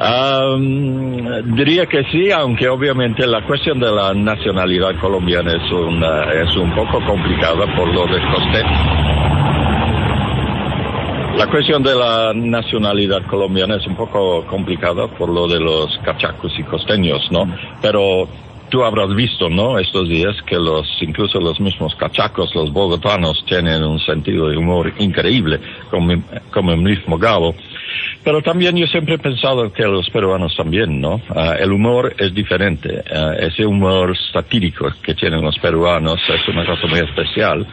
Am, 0.00 1.54
diría 1.54 1.86
que 1.86 2.04
sí, 2.04 2.30
aunque 2.30 2.68
obviamente 2.68 3.26
la 3.26 3.42
cuestión 3.42 3.78
de 3.80 3.90
la 3.90 4.12
nacionalidad 4.14 4.96
colombiana 5.00 5.52
es, 5.52 5.72
una, 5.72 6.32
es 6.32 6.56
un 6.56 6.74
poco 6.74 7.00
complicada 7.04 7.66
por 7.74 7.92
lo 7.92 8.06
de 8.06 8.20
Costé. 8.20 8.62
La 11.38 11.46
cuestión 11.46 11.84
de 11.84 11.94
la 11.94 12.32
nacionalidad 12.34 13.22
colombiana 13.26 13.76
es 13.76 13.86
un 13.86 13.94
poco 13.94 14.44
complicada 14.46 15.06
por 15.06 15.28
lo 15.28 15.46
de 15.46 15.60
los 15.60 15.96
cachacos 15.98 16.52
y 16.58 16.64
costeños, 16.64 17.30
¿no? 17.30 17.46
Pero 17.80 18.28
tú 18.68 18.84
habrás 18.84 19.14
visto, 19.14 19.48
¿no? 19.48 19.78
Estos 19.78 20.08
días 20.08 20.36
que 20.46 20.56
los, 20.56 20.86
incluso 21.00 21.40
los 21.40 21.60
mismos 21.60 21.94
cachacos, 21.96 22.54
los 22.54 22.72
bogotanos, 22.72 23.44
tienen 23.46 23.82
un 23.82 23.98
sentido 24.00 24.48
de 24.48 24.56
humor 24.56 24.92
increíble, 24.98 25.60
como, 25.90 26.22
como 26.50 26.72
el 26.72 26.80
mismo 26.80 27.18
Gabo. 27.18 27.54
Pero 28.22 28.42
también 28.42 28.76
yo 28.76 28.86
siempre 28.86 29.14
he 29.14 29.18
pensado 29.18 29.72
que 29.72 29.84
los 29.84 30.10
peruanos 30.10 30.54
también, 30.56 31.00
¿no? 31.00 31.20
Ah, 31.34 31.54
el 31.58 31.72
humor 31.72 32.14
es 32.18 32.34
diferente. 32.34 33.02
Ah, 33.10 33.32
ese 33.38 33.64
humor 33.64 34.16
satírico 34.32 34.88
que 35.02 35.14
tienen 35.14 35.42
los 35.42 35.58
peruanos 35.58 36.20
es 36.28 36.48
una 36.48 36.66
cosa 36.66 36.86
muy 36.86 37.00
especial. 37.00 37.66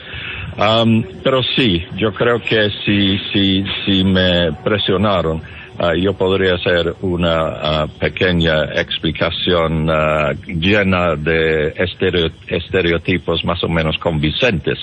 Am, 0.57 1.03
pero 1.23 1.43
sí, 1.43 1.83
yo 1.97 2.13
creo 2.13 2.41
que 2.41 2.69
si, 2.85 3.19
si, 3.33 3.65
si 3.85 4.03
me 4.05 4.53
presionaron, 4.63 5.41
ah, 5.80 5.93
yo 5.95 6.13
podría 6.13 6.55
hacer 6.55 6.93
una 7.01 7.47
ah, 7.47 7.88
pequeña 7.99 8.63
explicación 8.76 9.89
ah, 9.89 10.32
llena 10.45 11.15
de 11.15 11.73
estereo- 11.76 12.32
estereotipos 12.47 13.43
más 13.45 13.63
o 13.63 13.67
menos 13.69 13.97
convincentes 13.97 14.80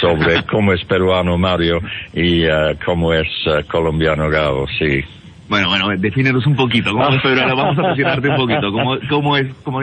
sobre 0.00 0.42
cómo 0.50 0.72
es 0.72 0.84
peruano 0.84 1.36
Mario 1.38 1.80
y 2.12 2.44
cómo 2.84 3.12
es 3.12 3.28
colombiano 3.68 4.28
Gabo, 4.28 4.66
sí. 4.78 5.04
Bueno, 5.48 5.68
bueno, 5.68 5.88
defínenos 5.96 6.44
un 6.46 6.56
poquito. 6.56 6.90
¿Cómo 6.90 7.08
es 7.08 7.22
peruano? 7.22 7.54
Vamos 7.56 7.78
a 7.78 7.82
presionarte 7.82 8.28
un 8.28 8.36
poquito. 8.36 8.72
¿Cómo, 8.72 8.96
cómo 9.08 9.36
es, 9.36 9.46
cómo 9.62 9.80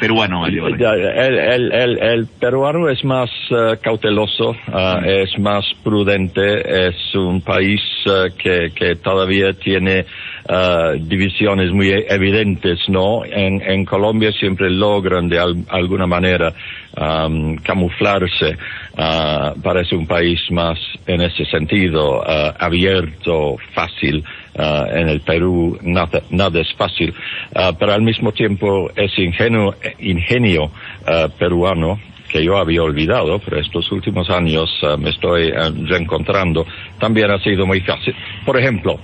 peruano, 0.00 0.40
Mario? 0.40 0.68
Ya, 0.76 0.92
El, 0.92 1.38
el, 1.38 1.72
el, 1.72 1.98
el 1.98 2.26
peruano 2.26 2.88
es 2.90 3.02
más 3.04 3.30
eh, 3.50 3.78
cauteloso, 3.82 4.54
ah, 4.72 5.00
es 5.06 5.38
más 5.38 5.64
prudente, 5.82 6.88
es 6.88 7.14
un 7.14 7.40
país 7.40 7.80
eh, 8.06 8.30
que, 8.36 8.70
que 8.74 8.96
todavía 8.96 9.54
tiene 9.54 10.04
ah, 10.48 10.92
divisiones 11.00 11.72
muy 11.72 11.90
evidentes, 12.08 12.80
¿no? 12.88 13.24
En, 13.24 13.62
en 13.62 13.84
Colombia 13.86 14.30
siempre 14.32 14.68
logran 14.70 15.28
de 15.28 15.38
al- 15.38 15.64
alguna 15.70 16.06
manera 16.06 16.52
am, 16.96 17.56
camuflarse. 17.56 18.56
ah, 18.98 19.54
parece 19.62 19.94
un 19.96 20.06
país 20.06 20.40
más 20.50 20.78
en 21.06 21.22
ese 21.22 21.44
sentido, 21.46 22.22
abierto, 22.58 23.56
fácil. 23.72 24.22
Ah, 24.56 24.86
en 24.90 25.08
el 25.08 25.20
Perú 25.20 25.78
nada, 25.82 26.22
nada 26.30 26.60
es 26.60 26.72
fácil, 26.74 27.14
Ah, 27.54 27.72
pero 27.78 27.92
al 27.92 28.02
mismo 28.02 28.32
tiempo 28.32 28.90
es 28.96 29.16
ingenuo, 29.18 29.74
ingenio 30.00 30.70
ah, 31.06 31.28
peruano 31.38 31.98
que 32.28 32.44
yo 32.44 32.56
había 32.58 32.82
olvidado, 32.82 33.38
pero 33.38 33.58
estos 33.58 33.90
últimos 33.90 34.28
años 34.28 34.70
me 34.98 35.08
estoy 35.08 35.50
reencontrando, 35.50 36.66
también 37.00 37.30
ha 37.30 37.38
sido 37.38 37.64
muy 37.66 37.80
fácil. 37.80 38.14
Por 38.44 38.58
ejemplo, 38.58 39.00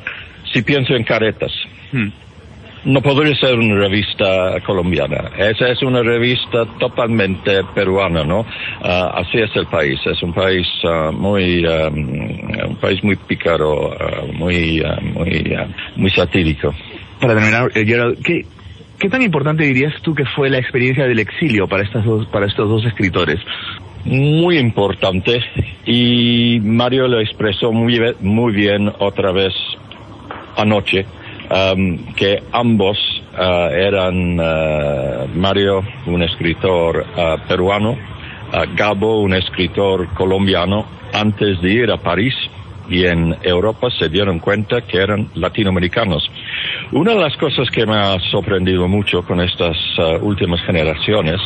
si 0.53 0.61
pienso 0.61 0.95
en 0.95 1.05
caretas, 1.05 1.51
no 2.85 3.01
podría 3.01 3.35
ser 3.37 3.59
una 3.59 3.77
revista 3.77 4.61
colombiana. 4.67 5.31
Esa 5.39 5.69
es 5.69 5.83
una 5.83 6.03
revista 6.03 6.67
totalmente 6.79 7.63
peruana, 7.75 8.25
¿no? 8.25 8.45
Ah, 8.83 9.15
así 9.17 9.39
es 9.39 9.55
el 9.57 9.67
país. 9.67 9.99
Es 10.05 10.23
un 10.23 10.33
país 10.33 10.67
ah, 10.85 11.11
muy, 11.13 11.65
ah, 11.65 11.89
un 11.91 12.77
país 12.81 13.03
muy 13.03 13.17
pícaro, 13.17 13.93
ah, 13.93 14.25
muy, 14.33 14.83
muy, 15.15 15.57
muy 15.97 16.11
satírico. 16.11 16.75
Para 17.21 17.35
terminar, 17.35 17.71
eh, 17.75 17.85
Gerald, 17.87 18.23
¿qué, 18.23 18.45
¿qué 18.99 19.09
tan 19.09 19.23
importante 19.23 19.65
dirías 19.65 19.95
tú 20.03 20.15
que 20.15 20.27
fue 20.27 20.51
la 20.51 20.59
experiencia 20.59 21.07
del 21.07 21.19
exilio 21.19 21.67
para, 21.67 21.83
estas 21.83 22.05
dos, 22.05 22.27
para 22.27 22.47
estos 22.47 22.69
dos 22.69 22.85
escritores? 22.85 23.41
Muy 24.05 24.59
importante 24.59 25.41
y 25.87 26.61
Mario 26.61 27.09
lo 27.09 27.21
expresó 27.21 27.73
muy, 27.73 27.99
muy 28.21 28.53
bien 28.53 28.93
otra 28.99 29.33
vez 29.33 29.55
anoche, 30.57 31.07
am, 31.55 32.15
que 32.15 32.43
ambos 32.53 32.99
ah, 33.37 33.69
eran 33.73 34.39
ah, 34.41 35.27
Mario, 35.35 35.83
un 36.07 36.23
escritor 36.23 37.07
ah, 37.17 37.37
peruano, 37.47 37.97
ah, 38.53 38.65
Gabo, 38.75 39.21
un 39.21 39.35
escritor 39.35 40.09
colombiano, 40.15 40.87
antes 41.13 41.61
de 41.61 41.73
ir 41.73 41.91
a 41.91 41.99
París 41.99 42.35
y 42.89 43.07
en 43.07 43.37
Europa 43.43 43.89
se 43.99 44.09
dieron 44.09 44.41
cuenta 44.41 44.83
que 44.83 44.99
eran 44.99 45.29
latinoamericanos. 45.35 46.29
Una 46.93 47.13
de 47.13 47.21
las 47.21 47.37
cosas 47.39 47.71
que 47.71 47.87
me 47.87 47.97
ha 47.97 48.19
sorprendido 48.31 48.89
mucho 48.89 49.23
con 49.23 49.41
estas 49.41 49.75
últimas 50.21 50.61
generaciones 50.67 51.41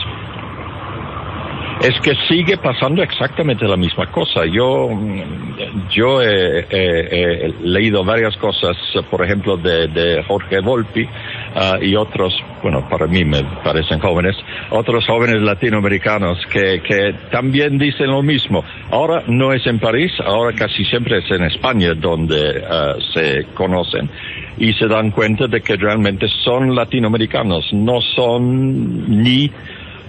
es 1.80 2.00
que 2.00 2.12
sigue 2.28 2.56
pasando 2.56 3.02
exactamente 3.02 3.64
la 3.66 3.76
misma 3.76 4.10
cosa. 4.10 4.44
Yo, 4.46 4.88
mm, 4.88 5.88
yo 5.90 6.20
he, 6.20 7.54
leído 7.62 8.04
varias 8.04 8.36
cosas, 8.36 8.76
por 9.10 9.24
ejemplo, 9.24 9.56
de, 9.56 9.86
de 9.88 10.22
Jorge 10.24 10.60
Volpi 10.60 11.06
ah, 11.54 11.78
y 11.80 11.94
otros, 11.94 12.34
bueno, 12.62 12.88
para 12.88 13.06
mí 13.06 13.24
me 13.24 13.44
parecen 13.62 14.00
jóvenes, 14.00 14.36
otros 14.70 15.06
jóvenes 15.06 15.40
latinoamericanos 15.42 16.38
que, 16.46 17.14
también 17.30 17.78
dicen 17.78 18.08
lo 18.08 18.22
mismo. 18.22 18.64
Ahora 18.90 19.22
no 19.26 19.52
es 19.52 19.66
en 19.66 19.78
París, 19.78 20.12
ahora 20.24 20.54
casi 20.56 20.84
siempre 20.84 21.18
es 21.18 21.30
en 21.30 21.44
España 21.44 21.94
donde 21.94 22.64
ah, 22.68 22.94
se 23.14 23.46
conocen 23.54 24.10
y 24.58 24.72
se 24.72 24.88
dan 24.88 25.12
cuenta 25.12 25.46
de 25.46 25.60
que 25.60 25.76
realmente 25.76 26.26
son 26.44 26.74
latinoamericanos, 26.74 27.72
no 27.72 28.00
son 28.00 29.22
ni 29.22 29.50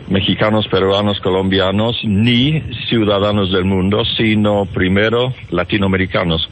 mexicanos, 0.10 0.68
peruanos, 0.68 1.20
colombianos, 1.20 2.00
ni 2.04 2.62
ciudadanos 2.90 3.52
del 3.52 3.66
mundo, 3.66 4.04
sino 4.06 4.66
primero 4.66 5.34
latinoamericanos. 5.52 6.50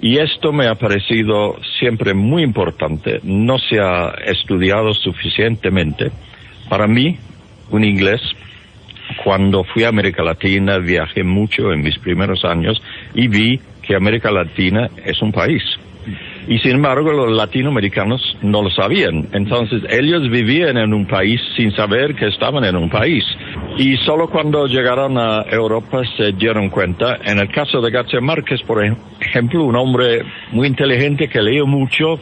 Y 0.00 0.18
esto 0.18 0.52
me 0.52 0.66
ha 0.66 0.74
parecido 0.74 1.56
siempre 1.78 2.14
muy 2.14 2.42
importante. 2.42 3.20
No 3.22 3.58
se 3.58 3.80
ha 3.80 4.10
estudiado 4.26 4.92
suficientemente. 4.92 6.10
Para 6.68 6.86
mí, 6.86 7.16
un 7.70 7.84
inglés, 7.84 8.20
cuando 9.22 9.64
fui 9.64 9.84
a 9.84 9.88
América 9.88 10.22
Latina, 10.22 10.78
viajé 10.78 11.22
mucho 11.22 11.72
en 11.72 11.82
mis 11.82 11.98
primeros 11.98 12.44
años 12.44 12.82
y 13.14 13.28
vi 13.28 13.60
que 13.82 13.94
América 13.94 14.30
Latina 14.30 14.90
es 15.04 15.22
un 15.22 15.32
país. 15.32 15.62
Y 16.48 16.58
sin 16.60 16.76
embargo, 16.76 17.12
los 17.12 17.32
latinoamericanos 17.32 18.36
no 18.42 18.62
lo 18.62 18.70
sabían. 18.70 19.28
Entonces, 19.32 19.82
ellos 19.90 20.30
vivían 20.30 20.76
en 20.76 20.94
un 20.94 21.06
país 21.06 21.40
sin 21.56 21.74
saber 21.74 22.14
que 22.14 22.28
estaban 22.28 22.64
en 22.64 22.76
un 22.76 22.88
país. 22.88 23.24
Y 23.78 23.96
solo 23.98 24.28
cuando 24.28 24.66
llegaron 24.66 25.18
a 25.18 25.42
Europa 25.42 26.02
se 26.16 26.32
dieron 26.32 26.70
cuenta. 26.70 27.18
En 27.24 27.38
el 27.38 27.48
caso 27.48 27.80
de 27.80 27.90
García 27.90 28.20
Márquez, 28.20 28.62
por 28.62 28.84
ejemplo, 29.20 29.64
un 29.64 29.76
hombre 29.76 30.22
muy 30.52 30.68
inteligente 30.68 31.28
que 31.28 31.42
leyó 31.42 31.66
mucho, 31.66 32.20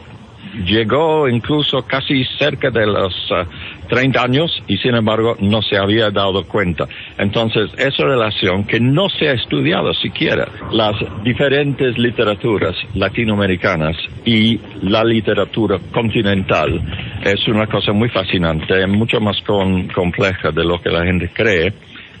llegó 0.63 1.27
incluso 1.27 1.83
casi 1.83 2.23
cerca 2.37 2.69
de 2.69 2.85
los 2.85 3.13
ah, 3.31 3.45
30 3.87 4.23
años 4.23 4.63
y 4.67 4.77
sin 4.77 4.95
embargo 4.95 5.35
no 5.39 5.61
se 5.61 5.77
había 5.77 6.09
dado 6.11 6.45
cuenta. 6.45 6.87
Entonces, 7.17 7.71
esa 7.77 8.03
relación 8.03 8.65
que 8.65 8.79
no 8.79 9.09
se 9.09 9.29
ha 9.29 9.33
estudiado 9.33 9.93
siquiera, 9.93 10.47
las 10.71 10.95
diferentes 11.23 11.97
literaturas 11.97 12.75
latinoamericanas 12.93 13.95
y 14.25 14.59
la 14.83 15.03
literatura 15.03 15.79
continental, 15.91 16.81
es 17.23 17.47
una 17.47 17.67
cosa 17.67 17.91
muy 17.91 18.09
fascinante, 18.09 18.85
mucho 18.87 19.19
más 19.19 19.41
con- 19.41 19.87
compleja 19.89 20.51
de 20.51 20.63
lo 20.63 20.81
que 20.81 20.89
la 20.89 21.03
gente 21.05 21.29
cree. 21.33 21.73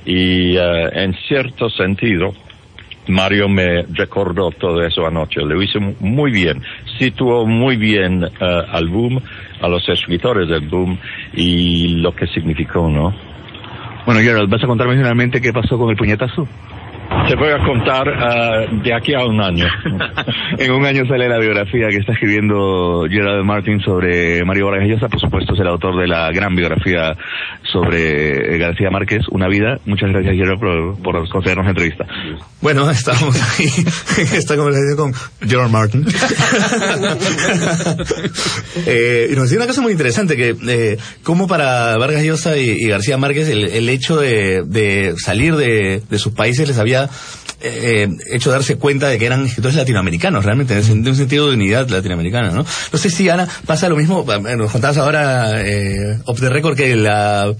Y 0.05 0.55
eh, 0.57 0.89
en 0.93 1.13
cierto 1.27 1.69
sentido, 1.69 2.33
Mario 3.07 3.47
me 3.47 3.83
recordó 3.83 4.49
todo 4.51 4.83
eso 4.83 5.05
anoche, 5.05 5.41
lo 5.41 5.61
hizo 5.61 5.79
muy 5.99 6.31
bien, 6.31 6.61
situó 6.97 7.45
muy 7.45 7.77
bien 7.77 8.23
eh, 8.23 8.61
al 8.71 8.87
boom, 8.87 9.21
a 9.61 9.67
los 9.67 9.87
escritores 9.89 10.47
del 10.49 10.67
boom 10.67 10.97
y 11.33 11.99
lo 11.99 12.15
que 12.15 12.27
significó, 12.27 12.89
¿no? 12.89 13.13
Bueno, 14.05 14.21
Gerald, 14.21 14.49
¿vas 14.49 14.63
a 14.63 14.67
contarme 14.67 14.95
finalmente 14.95 15.41
qué 15.41 15.51
pasó 15.51 15.77
con 15.77 15.89
el 15.89 15.97
puñetazo? 15.97 16.47
Te 17.27 17.35
voy 17.35 17.49
a 17.49 17.57
contar 17.65 18.07
eh, 18.07 18.67
de 18.83 18.93
aquí 18.93 19.13
a 19.15 19.25
un 19.25 19.41
año. 19.41 19.65
en 20.57 20.71
un 20.71 20.85
año 20.85 21.07
sale 21.07 21.27
la 21.27 21.39
biografía 21.39 21.87
que 21.89 21.97
está 21.97 22.13
escribiendo 22.13 23.05
Gerald 23.09 23.43
Martin 23.43 23.79
sobre 23.79 24.45
Mario 24.45 24.67
Vargas 24.67 24.87
Llosa. 24.87 25.07
Por 25.07 25.19
supuesto, 25.19 25.53
es 25.53 25.59
el 25.59 25.67
autor 25.67 25.99
de 25.99 26.07
la 26.07 26.31
gran 26.31 26.55
biografía 26.55 27.15
sobre 27.63 28.57
García 28.59 28.89
Márquez, 28.91 29.23
Una 29.31 29.47
vida. 29.47 29.79
Muchas 29.85 30.11
gracias, 30.11 30.35
Gerald, 30.35 30.59
por, 30.59 31.01
por 31.01 31.29
concedernos 31.29 31.65
la 31.65 31.71
entrevista. 31.71 32.05
Bueno, 32.61 32.89
estamos 32.91 33.35
ahí 33.59 33.69
en 34.17 34.37
esta 34.37 34.55
conversación 34.55 34.95
con 34.95 35.13
George 35.47 35.71
Martin. 35.71 36.05
eh, 38.85 39.29
y 39.31 39.35
nos 39.35 39.43
decía 39.43 39.57
una 39.57 39.67
cosa 39.67 39.81
muy 39.81 39.91
interesante, 39.91 40.35
que 40.35 40.55
eh, 40.67 40.97
como 41.23 41.47
para 41.47 41.97
Vargas 41.97 42.23
Llosa 42.23 42.57
y, 42.57 42.69
y 42.69 42.87
García 42.87 43.17
Márquez 43.17 43.49
el, 43.49 43.65
el 43.65 43.89
hecho 43.89 44.17
de, 44.17 44.63
de 44.63 45.15
salir 45.17 45.55
de, 45.55 46.01
de 46.07 46.19
sus 46.19 46.33
países 46.33 46.67
les 46.67 46.77
había 46.77 46.94
eh, 47.61 48.07
hecho 48.31 48.51
darse 48.51 48.75
cuenta 48.75 49.07
de 49.07 49.17
que 49.17 49.25
eran 49.25 49.45
escritores 49.45 49.75
latinoamericanos, 49.75 50.43
realmente, 50.43 50.77
en 50.77 51.07
un 51.07 51.15
sentido 51.15 51.47
de 51.47 51.55
unidad 51.55 51.89
latinoamericana, 51.89 52.51
¿no? 52.51 52.65
No 52.91 52.99
sé 52.99 53.09
si, 53.09 53.29
Ana, 53.29 53.47
pasa 53.65 53.89
lo 53.89 53.95
mismo, 53.95 54.25
eh, 54.31 54.55
nos 54.55 54.71
contabas 54.71 54.97
ahora, 54.97 55.61
eh, 55.61 56.19
off 56.25 56.39
the 56.39 56.49
record, 56.49 56.75
que 56.75 56.95
la 56.95 57.53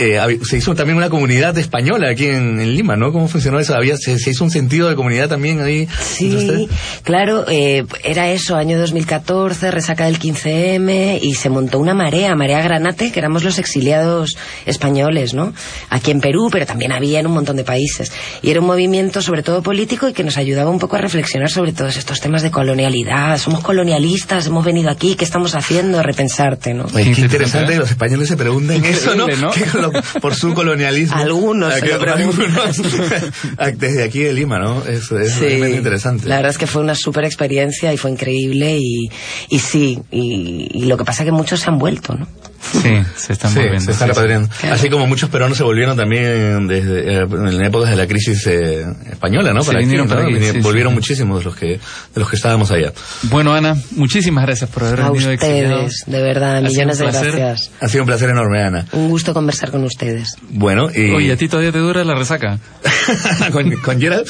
eh, 0.00 0.38
se 0.44 0.56
hizo 0.56 0.74
también 0.74 0.96
una 0.96 1.10
comunidad 1.10 1.58
española 1.58 2.08
aquí 2.08 2.24
en, 2.26 2.58
en 2.58 2.74
Lima, 2.74 2.96
¿no? 2.96 3.12
¿Cómo 3.12 3.28
funcionó 3.28 3.60
eso? 3.60 3.74
Había, 3.74 3.98
se, 3.98 4.18
se 4.18 4.30
hizo 4.30 4.44
un 4.44 4.50
sentido 4.50 4.88
de 4.88 4.94
comunidad 4.94 5.28
también 5.28 5.60
ahí. 5.60 5.86
Sí, 6.00 6.68
claro, 7.02 7.44
eh, 7.48 7.84
era 8.02 8.30
eso, 8.30 8.56
año 8.56 8.78
2014, 8.78 9.70
resaca 9.70 10.06
del 10.06 10.18
15M, 10.18 11.18
y 11.20 11.34
se 11.34 11.50
montó 11.50 11.78
una 11.78 11.92
marea, 11.92 12.34
Marea 12.34 12.62
Granate, 12.62 13.12
que 13.12 13.18
éramos 13.18 13.44
los 13.44 13.58
exiliados 13.58 14.38
españoles, 14.64 15.34
¿no? 15.34 15.52
Aquí 15.90 16.10
en 16.10 16.20
Perú, 16.20 16.48
pero 16.50 16.64
también 16.64 16.92
había 16.92 17.20
en 17.20 17.26
un 17.26 17.34
montón 17.34 17.56
de 17.56 17.64
países. 17.64 18.10
Y 18.40 18.50
era 18.50 18.60
un 18.60 18.66
movimiento 18.66 19.20
sobre 19.20 19.42
todo 19.42 19.62
político 19.62 20.08
y 20.08 20.14
que 20.14 20.24
nos 20.24 20.38
ayudaba 20.38 20.70
un 20.70 20.78
poco 20.78 20.96
a 20.96 21.00
reflexionar 21.00 21.50
sobre 21.50 21.72
todos 21.72 21.98
estos 21.98 22.20
temas 22.20 22.42
de 22.42 22.50
colonialidad. 22.50 23.36
Somos 23.36 23.60
colonialistas, 23.60 24.46
hemos 24.46 24.64
venido 24.64 24.88
aquí, 24.88 25.14
¿qué 25.14 25.24
estamos 25.24 25.54
haciendo? 25.54 26.02
Repensarte, 26.02 26.72
¿no? 26.72 26.86
Oye, 26.94 27.12
qué 27.12 27.20
interesante 27.20 27.74
que 27.74 27.78
los 27.78 27.90
españoles 27.90 28.28
se 28.28 28.38
pregunten 28.38 28.82
eso, 28.84 29.14
¿no? 29.14 29.26
¿no? 29.26 29.89
Por 30.20 30.34
su 30.34 30.54
colonialismo. 30.54 31.16
Algunos 31.16 31.74
que-. 31.74 31.90
Desde 33.76 34.04
aquí 34.04 34.20
de 34.20 34.32
Lima, 34.32 34.58
¿no? 34.58 34.84
Es 34.84 35.06
Sí, 35.06 35.14
realmente 35.14 35.76
interesante. 35.78 36.28
La 36.28 36.36
verdad 36.36 36.50
es 36.50 36.58
que 36.58 36.66
fue 36.66 36.82
una 36.82 36.94
súper 36.94 37.24
experiencia 37.24 37.92
y 37.92 37.96
fue 37.96 38.10
increíble 38.10 38.78
y, 38.78 39.10
y 39.48 39.58
sí, 39.58 39.98
y, 40.10 40.68
y 40.72 40.84
lo 40.86 40.96
que 40.96 41.04
pasa 41.04 41.22
es 41.22 41.26
que 41.26 41.32
muchos 41.32 41.60
se 41.60 41.70
han 41.70 41.78
vuelto, 41.78 42.14
¿no? 42.14 42.26
Sí, 42.60 42.92
se 43.16 43.32
están 43.32 43.50
Sí, 43.52 43.58
volviendo. 43.58 43.80
se 43.80 43.90
están 43.92 44.08
sí, 44.08 44.14
sí. 44.14 44.20
repatriando. 44.20 44.48
Claro. 44.60 44.74
Así 44.74 44.90
como 44.90 45.06
muchos 45.06 45.30
peruanos 45.30 45.56
se 45.56 45.64
volvieron 45.64 45.96
también 45.96 46.66
desde, 46.68 47.14
eh, 47.20 47.26
en 47.30 47.62
épocas 47.64 47.90
de 47.90 47.96
la 47.96 48.06
crisis 48.06 48.46
eh, 48.46 48.84
española, 49.10 49.52
¿no? 49.52 49.62
Se 49.62 49.76
vinieron 49.76 50.06
¿no? 50.06 50.14
para 50.14 50.24
aquí, 50.26 50.34
Vinieron- 50.34 50.52
sí, 50.52 50.58
sí. 50.58 50.62
volvieron 50.62 50.94
muchísimos 50.94 51.38
de 51.38 51.44
los 51.44 51.56
que 51.56 51.66
de 51.66 51.80
los 52.20 52.28
que 52.28 52.36
estábamos 52.36 52.70
allá. 52.70 52.92
Bueno, 53.24 53.54
Ana, 53.54 53.76
muchísimas 53.92 54.44
gracias 54.46 54.68
por 54.70 54.84
haber 54.84 55.00
A 55.00 55.10
venido 55.10 55.30
exiliados. 55.30 55.84
ustedes, 55.92 56.04
de 56.06 56.22
verdad, 56.22 56.56
Ha 56.56 56.58
sido 56.60 56.70
millones 56.70 56.98
de 56.98 57.04
un 57.04 57.10
placer. 57.10 57.32
gracias. 57.36 57.70
Ha 57.80 57.88
sido 57.88 58.02
un 58.02 58.06
placer 58.06 58.30
enorme, 58.30 58.62
Ana. 58.62 58.86
Un 58.92 59.08
gusto 59.08 59.32
conversar 59.34 59.70
con 59.70 59.84
ustedes. 59.84 60.36
Bueno, 60.50 60.88
y 60.94 61.10
Oye, 61.12 61.32
¿a 61.32 61.36
ti 61.36 61.48
todavía 61.48 61.72
te 61.72 61.78
dura 61.78 62.04
la 62.04 62.14
resaca? 62.14 62.58
con, 63.52 63.70
con 63.76 64.00
Gerald 64.00 64.26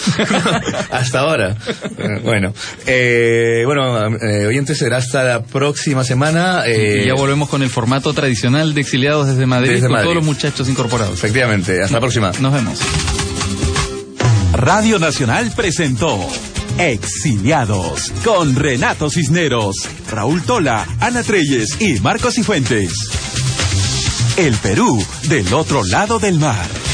hasta 0.90 1.20
ahora. 1.20 1.56
Eh, 1.98 2.20
Bueno, 2.22 2.52
eh, 2.86 3.62
bueno, 3.66 4.06
eh, 4.18 4.46
oyentes 4.46 4.78
será 4.78 4.98
hasta 4.98 5.22
la 5.24 5.42
próxima 5.42 6.04
semana. 6.04 6.62
eh, 6.66 7.02
y 7.02 7.06
ya 7.06 7.14
volvemos 7.14 7.48
con 7.48 7.62
el 7.62 7.70
formato 7.70 8.12
tradicional 8.20 8.74
de 8.74 8.80
exiliados 8.82 9.26
desde 9.28 9.46
Madrid 9.46 9.70
Desde 9.70 9.82
con 9.86 9.92
Madrid. 9.92 10.04
todos 10.04 10.16
los 10.16 10.24
muchachos 10.24 10.68
incorporados. 10.68 11.14
Efectivamente, 11.14 11.82
hasta 11.82 11.94
la 11.94 12.00
próxima. 12.00 12.32
Nos 12.40 12.52
vemos. 12.52 12.78
Radio 14.52 14.98
Nacional 14.98 15.52
presentó 15.56 16.18
Exiliados 16.78 18.12
con 18.24 18.54
Renato 18.56 19.08
Cisneros, 19.10 19.76
Raúl 20.10 20.42
Tola, 20.42 20.86
Ana 21.00 21.22
Treyes 21.22 21.80
y 21.80 21.98
Marcos 22.00 22.34
Cifuentes. 22.34 22.92
El 24.36 24.54
Perú 24.56 25.02
del 25.28 25.52
otro 25.54 25.84
lado 25.84 26.18
del 26.18 26.38
mar. 26.38 26.89